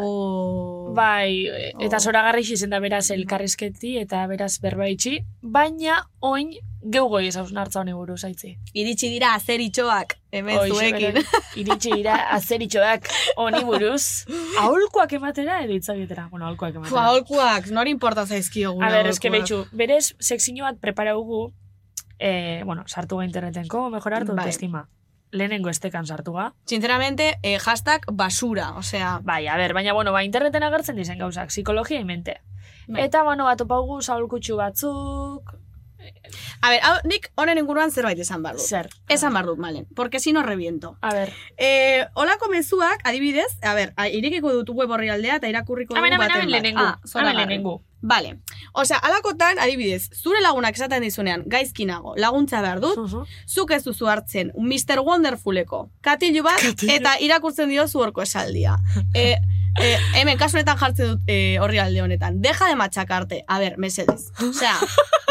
[0.00, 0.92] Oh.
[0.96, 1.46] Bai,
[1.78, 6.50] eta zoragarri izen da beraz elkarrizketi eta beraz berbaitxi, baina oin
[6.82, 8.54] geugoi ez hausn hartza honi buruz aitzi.
[8.72, 11.18] Iritsi dira azeritxoak, hemen Hoixe, zuekin.
[11.60, 14.26] Iritsi dira azeritxoak honi buruz.
[14.60, 16.28] Aholkuak ematera edo itzagitera.
[16.30, 16.90] Bueno, aholkuak ematera.
[16.90, 19.48] Fua, holkuak, nori importa zaizkio gure A ber, eske aholkuak?
[19.50, 21.52] behitxu, berez sekzio bat preparaugu,
[22.18, 24.44] eh, bueno, sartu ga internetenko, mejorar tu Bai.
[24.44, 24.88] autoestima.
[25.32, 26.54] Lehenengo estekan sartu ga.
[26.66, 29.20] Sinceramente, eh, hashtag basura, osea...
[29.22, 32.40] Bai, a ber, baina, bueno, ba, interneten agertzen dizen gauzak, psikologia y mente.
[32.88, 33.04] Bai.
[33.04, 35.54] Eta, bueno, bat opaugu zaulkutsu batzuk,
[36.62, 38.64] A ver, hau, nik honen inguruan zerbait esan behar dut.
[38.66, 38.88] Zer?
[39.08, 39.86] Esan behar dut, malen.
[39.96, 40.96] Porque si no reviento.
[41.00, 41.32] A ber.
[41.56, 46.04] Eh, olako mezuak, adibidez, a ber, a- irekiko dut web horri aldea eta irakurriko dugu
[46.06, 46.52] hemen, baten hemen bat.
[46.62, 46.80] lehenengo.
[46.80, 47.36] Ah, Hemen zoragarri.
[47.36, 47.82] lehenengo.
[48.02, 48.38] Vale.
[48.72, 54.52] Osea, alakotan, adibidez, zure lagunak esaten dizunean, gaizkinago, laguntza behar dut, zuk ez duzu hartzen,
[54.54, 55.00] un Mr.
[55.04, 58.78] Wonderfuleko, katilu bat, eta irakurtzen diozu horko esaldia.
[59.14, 59.36] E,
[59.78, 62.40] e, hemen, kasu honetan jartzen dut e, horri alde honetan.
[62.42, 63.44] Deja de machacarte.
[63.46, 64.30] A ver, mesedez.
[64.40, 64.76] Osea,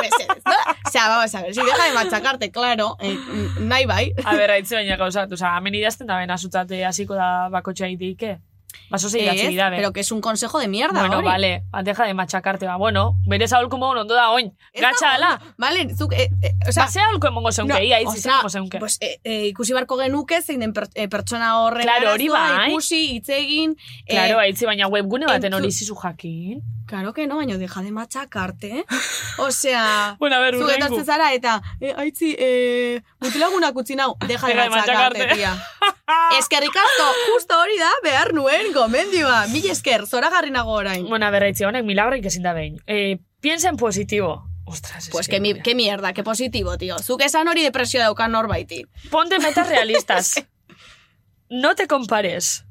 [0.02, 0.58] mesedez, no?
[0.88, 3.18] Osea, vamos a ver, si deja de machacarte, claro, eh,
[3.60, 4.14] nahi bai.
[4.24, 8.38] A ber, haitze baina gauzat, oza, hemen idazten da ben azutate hasiko da bakotxa iteike.
[8.90, 9.10] Baso
[9.56, 11.28] da, pero que es un consejo de mierda, Bueno, hori.
[11.28, 15.18] vale, ba, deja de machacarte, ba, bueno, bere zaholko ondo da oin, gatxa.
[15.58, 18.50] Vale, zuk, eh, eh, osea, Ba, ze aholko emongo zeunke, No, ia, itzi osea, zeungo
[18.50, 18.80] zeunke.
[18.80, 22.72] Pues, eh, eh, ikusi barko genuke zein den per, eh, pertsona horren Claro, hori bai.
[22.72, 23.76] ikusi, hitz egin.
[24.06, 26.62] eh, Claro, haitzi baina webgune baten entzu- hori zizu jakin.
[26.90, 28.84] Claro que no, baina deja de machacarte.
[29.38, 30.86] Osea, Bueno, a ver, zu urrengo.
[30.86, 35.28] etortzen zara eta, eh, aitzi, eh, mutilagunak utzi nau, deja de machacarte.
[35.36, 35.52] tia.
[36.40, 39.44] Eskerrik asko, justo hori da, behar nuen, gomendioa.
[39.54, 41.06] Mil esker, zoragarri nago orain.
[41.08, 42.82] Bueno, a ver, haitzi honek milagroik ezin da behin.
[42.88, 44.48] Eh, piensa en positivo.
[44.66, 46.98] Ostras, es Pues que, mi, que mierda, que positibo, tío.
[46.98, 48.84] Zuk esan hori depresio daukan norbaiti.
[49.12, 50.34] Ponte metas realistas.
[51.50, 52.66] no te compares.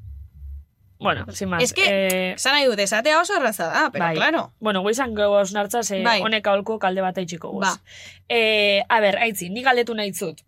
[1.00, 1.62] Bueno, sin más.
[1.62, 4.16] Es que, eh, esan nahi dut, esatea oso erraza da, pero bai.
[4.16, 4.52] claro.
[4.58, 6.20] Bueno, guizan gauz nartzaz, eh, Bai.
[6.22, 7.66] honek aholko kalde bat eitxiko guz.
[7.66, 7.80] Ba.
[8.28, 10.42] Eh, a ber, aitzi, ni galdetu nahi zut.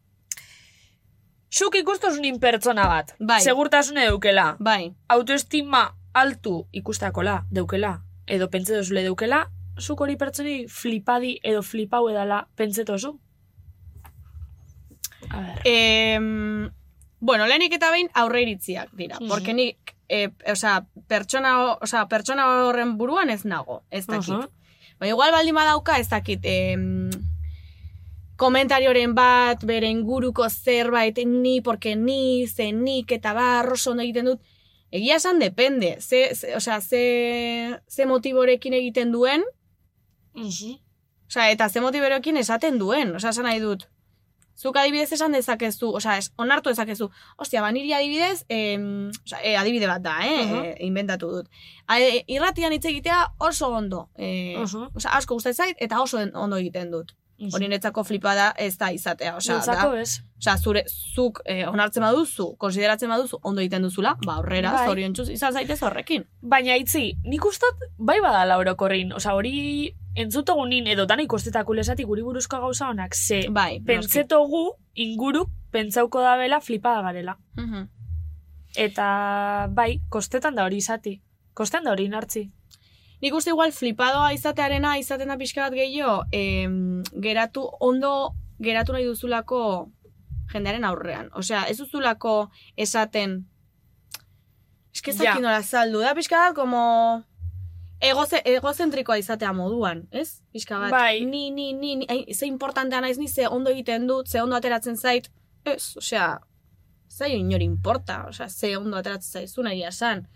[1.52, 3.14] Zuk ikustosunin pertsona bat.
[3.18, 3.40] Bai.
[3.42, 4.56] Segurtasune deukela.
[4.58, 4.92] Bai.
[5.08, 8.02] Autoestima altu ikustakola deukela.
[8.26, 9.50] Edo pentsa dozule deukela.
[9.78, 13.18] Zuk hori pertsoni flipadi edo flipau edala pentsetozu.
[15.30, 15.60] A ber.
[15.64, 16.18] Eh,
[17.20, 19.18] bueno, lehenik eta behin aurre iritziak dira.
[19.20, 19.28] Mhm.
[19.28, 19.78] Porque nik,
[20.10, 24.34] eh, osea, pertsona, ho- osea, pertsona horren buruan ez nago, ez dakit.
[24.34, 24.48] Aha.
[24.98, 26.76] Baina igual baldin badauka, ez dakit, eh,
[28.40, 34.24] komentarioren bat, bere inguruko zerbait, ni, porque ni, ze nik, eta bar, oso ondo egiten
[34.30, 34.40] dut.
[34.90, 39.44] Egia esan depende, ze, ze, osea, ze, ze motiborekin egiten duen,
[40.34, 40.76] Mhm.
[41.30, 43.84] Osea, eta ze motiberokin esaten duen, osea, esan nahi dut.
[44.60, 47.06] Zuk adibidez esan dezakezu, osea, es, onartu dezakezu.
[47.40, 50.64] Ostia, ba, niri adibidez, em, osea, e, adibide bat da, eh, Mhm.
[50.64, 51.48] e, inventatu dut.
[51.86, 54.08] A, e, irratian hitz egitea oso ondo.
[54.18, 54.90] E, Mhm.
[54.96, 57.14] Osea, asko gustatzen zait eta oso ondo egiten dut.
[57.52, 60.00] Hori netzako flipada ez da izatea, osea, Niretzako da.
[60.00, 60.18] ez.
[60.40, 60.82] Osea, zure,
[61.14, 64.86] zuk eh, onartzen baduzu, konsideratzen baduzu, ondo egiten duzula, ba, horrera, Bai.
[64.88, 66.26] zoriontsuz izan zaitez horrekin.
[66.42, 69.14] Baina itzi, nik ustot bai badala orokorrin.
[69.16, 75.48] Osa, hori entzutogunin edo dana ikostetako lesatik guri buruzko gauza honak, ze Bai, pentsetogu inguruk
[75.70, 77.38] pentsauko dabela flipada garela.
[77.56, 77.88] Mhm.
[78.76, 81.20] Eta bai, kostetan da hori izati.
[81.54, 82.50] Kostetan da hori nartzi.
[83.20, 89.04] Nik uste igual flipadoa izatearena izaten da pixka bat gehiago, em, geratu, ondo geratu nahi
[89.04, 89.90] duzulako
[90.52, 91.28] jendearen aurrean.
[91.36, 93.44] Osea, ez duzulako esaten,
[94.94, 95.34] eske ez Ja.
[95.38, 97.22] nola saldu, da pixka bat, como
[98.00, 100.40] egoze, egozentrikoa izatea moduan, ez?
[100.52, 101.24] Pixka bat, Bai.
[101.24, 104.96] ni, ni, ni, ni, ze importantea naiz ni, ze ondo egiten dut, ze ondo ateratzen
[104.96, 105.30] zait,
[105.64, 106.40] ez, osea,
[107.08, 110.26] zaio inori importa, osea, ze ondo ateratzen zaizu nahi esan.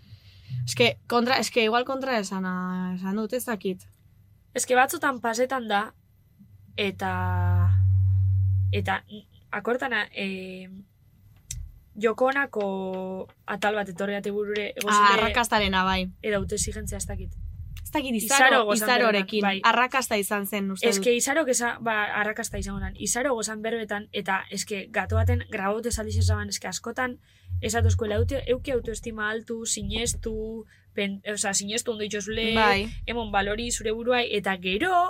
[0.65, 2.45] Eske, kontra, eske igual kontra esan,
[2.95, 3.85] esan dut ez dakit.
[4.55, 5.93] Eske batzutan pasetan da,
[6.77, 7.11] eta...
[8.75, 8.99] Eta,
[9.55, 10.67] akortana, e,
[12.01, 12.65] jokonako
[13.47, 16.11] atal bat etorriate burure, Ah, egozile, arrakastarena bai.
[16.21, 17.31] edo autoexigentzia ez dakit.
[17.95, 19.41] Ez dakit Izaro izaro, izarorekin.
[19.41, 19.61] bai.
[19.63, 21.17] Arrakasta izan zen, uste Eske dut.
[21.17, 22.93] izarok esa, ba, arrakasta izango nan.
[22.99, 27.17] Izaro gozan berbetan, eta eske gato baten grabote saliz esaban, eske askotan,
[27.61, 32.89] esatozko eute, euki autoestima altu, sinestu, pen, osea, sinestu ondo itxosule, Bai.
[33.07, 35.09] emon balori zure buruai, eta gero,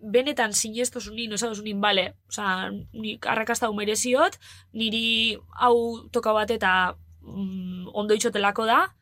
[0.00, 4.38] benetan sinestosunin, osatosunin, bale, osea, nik arrakasta hau mereziot,
[4.72, 8.94] niri hau toka bat eta mm, ondo itxotelako da,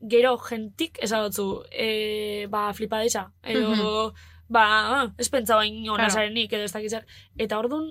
[0.00, 4.12] gero gentik esatotzu, e, ba, flipa deiza, edo,
[4.48, 4.64] ba,
[5.00, 5.94] ah, ez pentsa bain Claro.
[5.94, 7.06] onazarenik, edo ez dakit zer.
[7.36, 7.90] Eta orduan,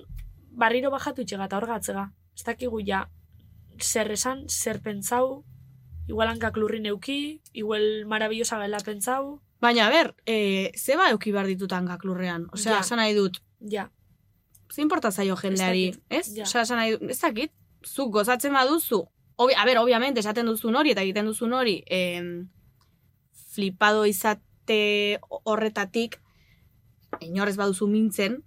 [0.50, 2.12] barriro bajatu itxega eta hor gatzega.
[2.34, 3.08] Ez dakigu ja,
[3.82, 5.44] zer esan, zer pentsau,
[6.08, 11.46] igual hankak lurrin euki, igual marabillosa gela pentsau, Baina, a ber, e, zeba euki behar
[11.50, 12.44] ditutan gaklurrean.
[12.52, 12.96] Osea, Ja.
[12.96, 13.90] nahi dut, ja.
[14.70, 16.28] ze importa zaio jendeari, ez?
[16.32, 16.44] ja.
[16.44, 17.50] Osea, esan nahi dut, ez dakit,
[17.84, 19.08] zuk gozatzen baduzu,
[19.40, 22.48] Obi, a ber, obviamente, esaten duzun hori eta egiten duzun hori, em,
[23.54, 26.16] flipado izate horretatik,
[27.22, 28.40] inorrez baduzu mintzen,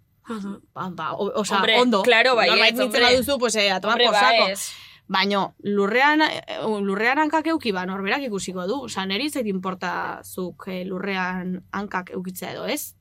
[0.76, 2.02] ba, ba, o, osea, Hombre, ondo.
[2.04, 4.48] claro, bai, Norbait mintzen baduzu, pues, eh, a tomar por ba, saco.
[4.50, 4.72] ez.
[5.08, 6.44] Baina, lurrean, eh,
[6.84, 8.82] lurrean hankak euki ba, norberak ikusiko du.
[8.90, 12.96] Osa, neri zait importa zuk eh, lurrean hankak eukitzea edo, ez?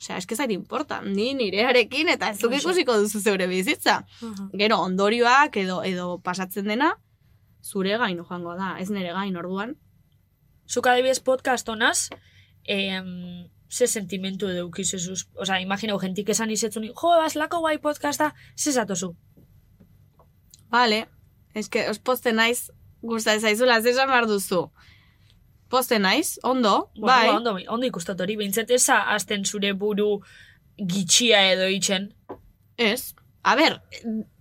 [0.00, 4.00] Osea, eske zait importa, ni nirearekin eta ez duk ikusiko duzu zeure bizitza.
[4.52, 6.96] Gero, ondorioak edo edo pasatzen dena,
[7.62, 9.76] zure gain joango da, ez nire gain orduan.
[10.70, 12.08] Zuk adibidez podcast honaz,
[12.64, 15.26] em, ze sentimentu edo ukizezuz.
[15.34, 19.14] Osa, imaginau, jentik esan izetzun, jo, bazlako guai podcasta, ze zatozu.
[20.70, 21.06] Vale,
[21.54, 22.70] eske, os poste naiz,
[23.02, 24.70] gusta zaizula, zesan behar duzu.
[25.70, 27.26] Poste naiz, ondo, Bueno, bai.
[27.28, 30.20] ba, ondo, ondo ikustat hori, behintzat eza azten zure buru
[30.76, 32.12] gitxia edo itxen.
[32.76, 33.14] Ez.
[33.42, 33.80] A ber,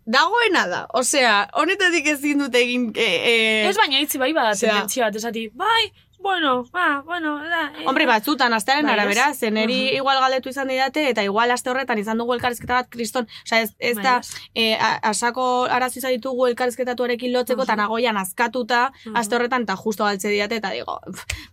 [0.09, 0.83] dagoena da.
[0.97, 2.91] Osea, honetatik ezin dut egin...
[2.97, 3.33] E, e,
[3.69, 8.05] Ez baina itzi bai Osea- tendentzia bat, esati, bai, bueno, ba, bueno, da, eh, Hombre,
[8.09, 9.95] batzutan, astearen Bai, arabera, zeneri Mhm.
[10.01, 13.71] igual galdetu izan didate, eta igual aste horretan izan dugu elkarrizketa bat kriston, osea, ez,
[13.79, 14.15] ez Bai, da,
[14.53, 20.03] e, a- asako arazo izan ditugu elkarrizketatuarekin lotzeko, eta nagoian azkatuta, aste horretan, eta justo
[20.09, 20.99] galtze didate, eta digo,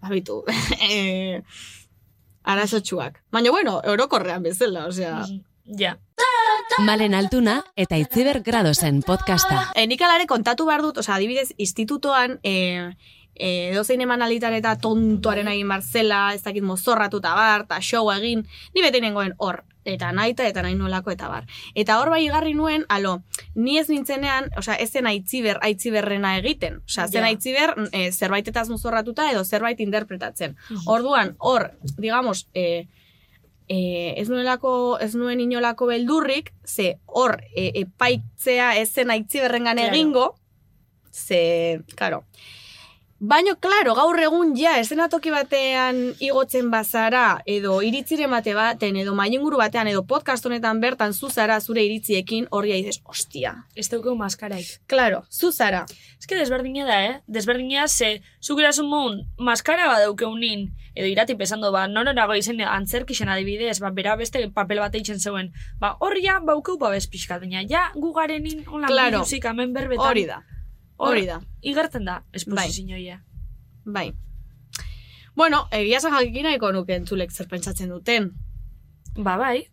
[0.03, 0.43] babitu,
[0.91, 1.43] e,
[2.43, 3.23] arazotxuak.
[3.31, 5.21] Baina, bueno, orokorrean bezala, osea...
[5.67, 5.97] Ja.
[6.79, 9.71] Malen Altuna eta Itziber Gradosen podcasta.
[9.75, 12.93] E, nik alare kontatu behar dut, osea, adibidez, institutoan, e,
[13.35, 18.11] e, dozein eman eta tontoaren egin bar zela, ez dakit mozorratu eta bar, eta show
[18.13, 21.47] egin, ni bete nengoen hor, eta naita eta nahi nolako eta bar.
[21.75, 23.23] Eta hor bai igarri nuen, alo,
[23.55, 26.83] ni ez nintzenean, osea, ez zen aitziber, aitziberrena egiten.
[26.87, 27.29] Osea, zen Ja.
[27.29, 30.57] aitziber e, zerbaitetaz mozorratuta edo zerbait interpretatzen.
[30.87, 32.89] Orduan, hor, digamos, e,
[33.69, 39.95] e, ez nuelako, ez nuen inolako beldurrik, ze hor e, epaitzea ez zen aitziberrengan Claro.
[39.95, 40.35] egingo,
[41.13, 42.25] ze, claro.
[43.19, 49.57] Baino, claro, gaur egun ja, eszenatoki batean igotzen bazara, edo iritzire bate baten, edo mainguru
[49.57, 53.55] batean, edo podcast honetan bertan zuzara zure iritziekin, horri aizez, ostia.
[53.75, 54.83] Ez daukeu maskaraik.
[54.87, 55.87] Claro, zuzara.
[56.21, 57.15] Ez que desberdina da, eh?
[57.27, 63.33] Desberdina ze, zuk erasun mun, maskara bat daukeunin, edo irati pesando, ba, nonorago izen antzerkixen
[63.33, 67.89] adibidez, ba, bera beste papel bat eitzen zeuen, ba, horria baukeu babes pixka, baina, ja,
[67.97, 69.25] gu garenin, hola, Claro.
[69.25, 70.05] hemen berbetan.
[70.05, 70.43] Hori da.
[70.97, 71.41] Hori da.
[71.63, 73.23] Igertzen da, esposizioia.
[73.85, 74.15] Bai.
[75.37, 78.31] Bueno, egia esan jakin nahiko nuke entzulek zer pentsatzen duten.
[79.17, 79.67] Ba, bai.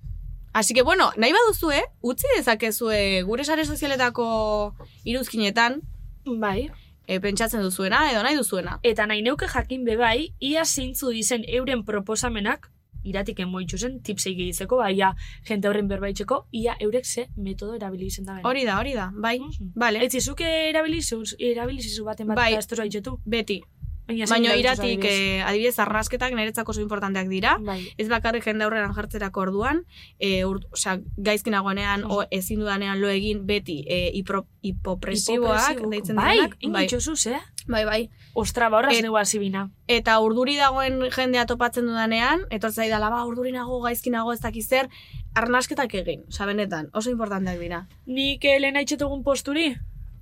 [0.54, 5.80] Así que, bueno, nahi baduzue, utzi dezakezue gure sare sozialetako iruzkinetan,
[6.26, 6.70] Bai.
[7.08, 8.80] e, pentsatzen duzuena, edo nahi duzuena.
[8.84, 12.70] Eta nahi neuke jakin bebai, ia zeintzu dizen euren proposamenak,
[13.04, 15.14] iratiken moitxu zen, tipsei gehitzeko, bai, ia,
[15.48, 18.40] jente horren berbaitzeko, ia eurek ze metodo erabili izen da.
[18.44, 19.72] Hori da, hori da, bai, Mhm.
[19.76, 22.58] bale, Ez zuke erabilizuz, erabilizizu baten bat, Bai.
[22.68, 23.20] tozu haitxetu.
[23.26, 23.62] beti.
[24.06, 27.88] Baina, iratik, eh, adibidez, arnasketak niretzako oso importanteak dira, Bai.
[27.98, 29.86] ez bakarrik jende aurreran jartzerako orduan,
[30.20, 35.90] e, ur, osea, gaizkinagoenean, o ezin dudanean lo egin beti e, hipro, hipopresiboak, Hipopresibo.
[35.90, 36.58] deitzen bai, denak.
[36.72, 37.40] bai, eh?
[37.68, 38.10] bai, bai.
[38.34, 39.70] Ostra, ba, horraz Et- neu azibina.
[39.88, 44.68] Eta urduri dagoen jendea topatzen dudanean, etortzai dala, ba, urduri nago, gaizki nago, ez dakiz
[44.68, 44.90] zer,
[45.36, 47.88] arnasketak egin, osa benetan, oso importanteak dira.
[48.06, 49.76] Nik eh, lehen haitxetugun posturi?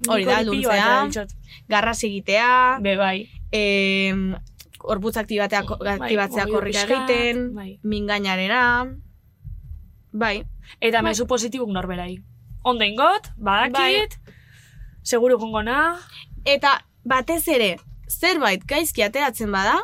[0.09, 1.25] Hori da, alduntzea,
[1.69, 3.29] garras egitea, Be, bai.
[3.51, 4.35] em,
[4.79, 7.79] gorputz aktibatea, aktibatzea korrika egiten, bai.
[7.83, 8.95] mingainarena,
[10.11, 10.43] bai,
[10.79, 12.17] Eta mezu positibuk norberai.
[12.63, 14.33] Ondo ingot, badakit, Bai.
[15.01, 15.97] seguru gongona,
[16.45, 17.77] eta batez ere,
[18.11, 19.79] zerbait gaizki ateratzen bada,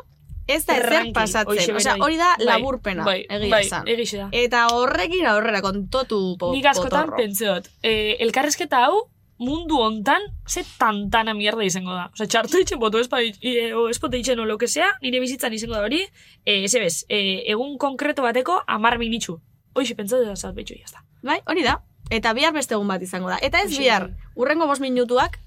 [0.48, 3.88] ez da ezer pasatzen, osea, hori da Bai, laburpena, bai, egia bai, esan.
[3.88, 4.30] egixe da.
[4.32, 11.34] Eta horrekin aurrera kontotu po, Nik askotan pentseot, eh, elkarrezketa hau, mundu hontan, ze tantana
[11.38, 12.08] mierda izango da.
[12.14, 15.54] Osa, txartu itxen botu espa, e, o espote itxen o lo que sea, nire bizitzan
[15.54, 16.00] izango da hori,
[16.46, 19.40] e, ez ebez, e, egun konkreto bateko amar minitxu.
[19.76, 21.04] Hoxe, pentsatu da zat betxu, jazta.
[21.22, 21.84] Bai, hori da.
[22.10, 23.38] Eta bihar beste egun bat izango da.
[23.42, 24.32] Eta ez Hoxe, bihar, bai.
[24.36, 25.38] urrengo bost minutuak,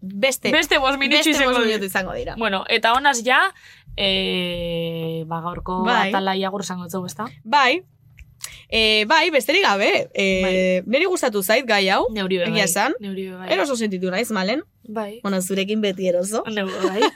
[0.00, 2.34] beste, Beste bost minitxu beste izango minutu izango dira.
[2.38, 3.40] Bueno, eta honaz ja,
[3.96, 6.08] e, ba, gaurko Bai.
[6.10, 7.26] atala iagur zango etzau, ezta?
[7.44, 7.82] Bai,
[8.68, 12.50] e, bai, besterik gabe, e, niri gustatu zait gai hau, Neuri bai.
[12.52, 13.52] egia esan, Neuri bai.
[13.52, 14.62] eroso sentitu naiz, malen?
[14.84, 15.20] Bai.
[15.22, 16.44] Bueno, zurekin beti eroso.
[16.46, 17.02] Neu, bai.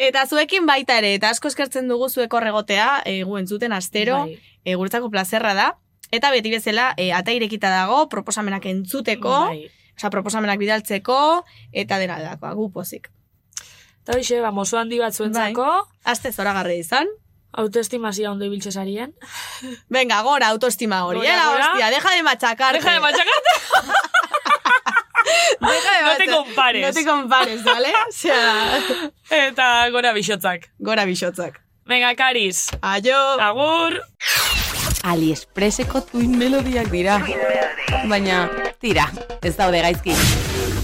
[0.00, 4.38] Eta zuekin baita ere, eta asko eskertzen dugu zuek horregotea, e, gu entzuten astero, Bai.
[4.64, 5.66] e, guretzako plazerra da.
[6.10, 9.68] Eta beti bezala, e, ata irekita dago, proposamenak entzuteko, Bai.
[10.00, 13.10] Osea, proposamenak bidaltzeko, eta dena dakoa, gu pozik.
[14.02, 15.66] Eta hoxe, ba, mozu handi bat zuentzako,
[16.04, 17.06] Aste zoragarri izan.
[17.52, 19.12] autoestimazia ondo ibiltze sarien.
[19.96, 21.18] Venga, gora, autoestima hori.
[21.20, 21.68] Gora.
[21.72, 22.78] hostia, deja de machacarte.
[22.78, 23.50] Deja de machacarte.
[25.60, 26.86] Deja de No te compares.
[26.86, 27.88] No te compares, ¿vale?
[28.08, 28.78] Osea,
[29.30, 30.70] Eta gora bixotzak.
[30.78, 31.60] gora bixotzak.
[31.84, 32.68] Venga, Karis.
[32.80, 33.18] Aio.
[33.40, 34.00] Agur.
[35.02, 37.18] Aliexpreseko tuin melodiak dira.
[38.08, 38.48] Baina,
[38.80, 39.10] tira,
[39.42, 40.79] ez daude gaizki.